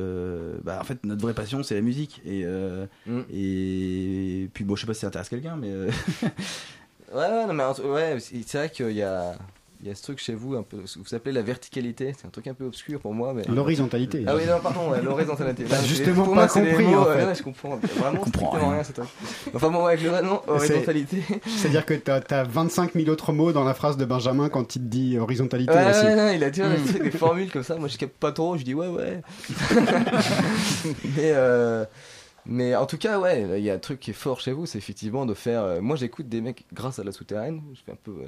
bah, 0.64 0.80
en 0.82 0.84
fait, 0.86 1.04
notre 1.06 1.22
vraie 1.22 1.34
passion, 1.34 1.62
c'est 1.62 1.76
la 1.76 1.82
musique. 1.82 2.22
Et, 2.26 2.44
euh, 2.46 2.86
Mm. 3.06 3.20
et 3.32 4.50
puis, 4.54 4.64
bon, 4.64 4.76
je 4.76 4.82
sais 4.82 4.88
pas 4.88 4.94
si 4.94 5.02
ça 5.02 5.08
intéresse 5.08 5.30
quelqu'un, 5.30 5.56
mais 5.58 5.72
Ouais, 7.14 7.20
ouais, 7.22 7.46
non, 7.48 7.54
mais 7.54 7.64
ouais, 7.64 8.18
c'est 8.20 8.36
c'est 8.46 8.58
vrai 8.58 8.70
qu'il 8.70 8.92
y 8.92 9.04
a, 9.04 9.34
il 9.82 9.88
y 9.88 9.92
a 9.92 9.96
ce 9.96 10.02
truc 10.02 10.20
chez 10.20 10.34
vous, 10.34 10.56
un 10.56 10.64
peu, 10.64 10.78
ce 10.86 10.98
que 10.98 11.08
vous 11.08 11.14
appelez 11.16 11.32
la 11.34 11.44
verticalité. 11.44 12.14
C'est 12.18 12.26
un 12.26 12.30
truc 12.32 12.48
un 12.48 12.54
peu 12.56 12.66
obscur 12.66 13.00
pour 13.00 13.14
moi. 13.14 13.34
Mais... 13.36 13.44
L'horizontalité. 13.54 14.24
Ah 14.26 14.36
oui, 14.36 14.44
non, 14.48 14.60
pardon, 14.62 14.90
ouais, 14.90 15.02
l'horizontalité. 15.02 15.64
Non, 15.64 15.70
c'est- 15.82 15.86
justement 15.86 16.24
pour 16.24 16.34
pas 16.34 16.40
moi, 16.42 16.48
c'est 16.48 16.66
compris, 16.66 16.84
mots, 16.86 16.98
en 17.02 17.06
ouais, 17.06 17.18
fait. 17.20 17.26
ouais, 17.26 17.36
je 17.36 17.44
comprends 17.44 17.76
vraiment 17.78 18.18
comprend 18.18 18.26
strictement 18.28 18.70
rien. 18.70 18.74
rien, 18.76 18.84
ce 18.84 18.92
truc. 18.94 19.06
Enfin, 19.54 19.70
bon, 19.70 19.86
avec 19.86 20.02
le 20.02 20.22
nom, 20.22 20.42
horizontalité. 20.48 21.22
C'est-à-dire 21.46 21.86
que 21.86 21.94
t'as 21.94 22.22
as 22.32 22.44
25 22.44 22.94
000 22.96 23.10
autres 23.10 23.32
mots 23.34 23.52
dans 23.52 23.64
la 23.64 23.74
phrase 23.76 23.98
de 23.98 24.06
Benjamin 24.06 24.50
quand 24.50 24.76
il 24.76 24.82
te 24.82 24.88
dit 24.88 25.18
horizontalité 25.20 25.72
Ouais, 25.74 25.90
aussi. 25.92 26.06
ouais, 26.06 26.16
non, 26.16 26.32
il 26.34 26.44
a 26.44 26.50
des 26.50 26.62
trucs, 26.62 27.04
des 27.04 27.12
formules 27.12 27.52
comme 27.52 27.64
ça. 27.64 27.76
Moi, 27.76 27.88
je 27.88 27.98
capte 27.98 28.18
pas 28.18 28.32
trop. 28.32 28.58
Je 28.58 28.64
dis 28.64 28.74
ouais, 28.74 28.88
ouais. 28.88 29.22
mais, 31.16 31.32
euh, 31.36 31.86
mais 32.46 32.76
en 32.76 32.86
tout 32.86 32.98
cas, 32.98 33.20
ouais, 33.20 33.60
il 33.60 33.64
y 33.66 33.70
a 33.70 33.74
un 33.74 33.80
truc 33.80 34.00
qui 34.00 34.12
est 34.12 34.14
fort 34.16 34.40
chez 34.40 34.52
vous, 34.52 34.66
c'est 34.66 34.78
effectivement 34.78 35.26
de 35.26 35.34
faire. 35.34 35.64
euh, 35.64 35.82
moi, 35.82 35.96
j'écoute 35.96 36.30
des 36.30 36.42
mecs 36.42 36.66
grâce 36.74 37.00
à 37.00 37.04
la 37.04 37.12
souterraine. 37.12 37.62
Je 37.74 37.80
fais 37.86 37.92
un 37.92 37.98
peu. 38.04 38.12
euh, 38.12 38.28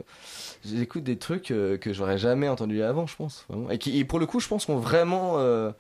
j'écoute 0.65 1.03
des 1.03 1.17
trucs 1.17 1.51
euh, 1.51 1.77
que 1.77 1.93
j'aurais 1.93 2.17
jamais 2.17 2.47
entendu 2.49 2.81
avant, 2.83 3.05
je 3.07 3.15
pense. 3.15 3.45
Vraiment. 3.49 3.69
Et 3.69 3.77
qui, 3.77 3.97
et 3.99 4.05
pour 4.05 4.19
le 4.19 4.25
coup, 4.25 4.39
je 4.39 4.47
pense 4.47 4.65
qu'on 4.65 4.77
vraiment. 4.77 5.33
Euh, 5.37 5.71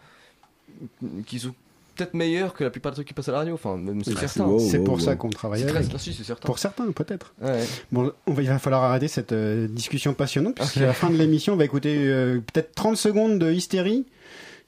qui 1.25 1.39
sont 1.39 1.53
peut-être 1.95 2.13
meilleurs 2.13 2.53
que 2.53 2.63
la 2.63 2.69
plupart 2.69 2.91
des 2.91 2.97
trucs 2.97 3.07
qui 3.07 3.13
passent 3.15 3.29
à 3.29 3.31
la 3.31 3.39
radio. 3.39 3.55
Enfin, 3.55 3.75
même 3.77 4.03
c'est 4.03 4.83
pour 4.83 5.01
ça 5.01 5.15
qu'on 5.15 5.29
travaille 5.29 5.61
C'est 5.61 5.69
avec. 5.75 5.89
très- 5.89 5.97
si, 5.97 6.13
c'est 6.13 6.23
certain. 6.23 6.45
Pour 6.45 6.59
certains, 6.59 6.91
peut-être. 6.91 7.33
Ouais. 7.41 7.63
Bon, 7.91 8.11
on 8.27 8.33
va, 8.33 8.41
il 8.43 8.47
va 8.49 8.59
falloir 8.59 8.83
arrêter 8.83 9.07
cette 9.07 9.33
discussion 9.33 10.13
passionnante, 10.13 10.55
puisque 10.55 10.77
à 10.77 10.81
la 10.87 10.93
fin 10.93 11.09
de 11.09 11.15
l'émission, 11.17 11.53
on 11.53 11.57
va 11.57 11.65
écouter 11.65 11.97
euh, 12.07 12.39
peut-être 12.53 12.75
30 12.75 12.97
secondes 12.97 13.39
de 13.39 13.51
hystérie. 13.51 14.05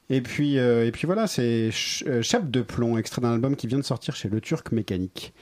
Et 0.10 0.22
puis, 0.22 0.58
euh, 0.58 0.86
et 0.86 0.92
puis 0.92 1.06
voilà, 1.06 1.28
c'est 1.28 1.70
Ch- 1.72 2.04
euh, 2.08 2.22
Chape 2.22 2.50
de 2.50 2.62
plomb, 2.62 2.98
extrait 2.98 3.22
d'un 3.22 3.34
album 3.34 3.56
qui 3.56 3.68
vient 3.68 3.78
de 3.78 3.84
sortir 3.84 4.16
chez 4.16 4.28
Le 4.30 4.42
Turc 4.42 4.72
Mécanique. 4.72 5.34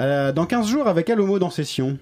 Euh, 0.00 0.32
dans 0.32 0.46
15 0.46 0.68
jours, 0.68 0.86
avec 0.88 1.10
Alomo 1.10 1.38
dans 1.38 1.50
session. 1.50 1.98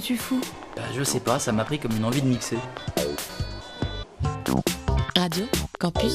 Que 0.00 0.04
tu 0.04 0.16
fous. 0.16 0.40
Bah, 0.76 0.82
je 0.94 1.02
sais 1.02 1.20
pas, 1.20 1.38
ça 1.38 1.52
m'a 1.52 1.64
pris 1.64 1.78
comme 1.78 1.96
une 1.96 2.04
envie 2.04 2.22
de 2.22 2.26
mixer. 2.26 2.58
Radio 5.16 5.46
Campus 5.78 6.14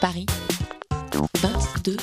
Paris. 0.00 0.26
22 1.40 1.96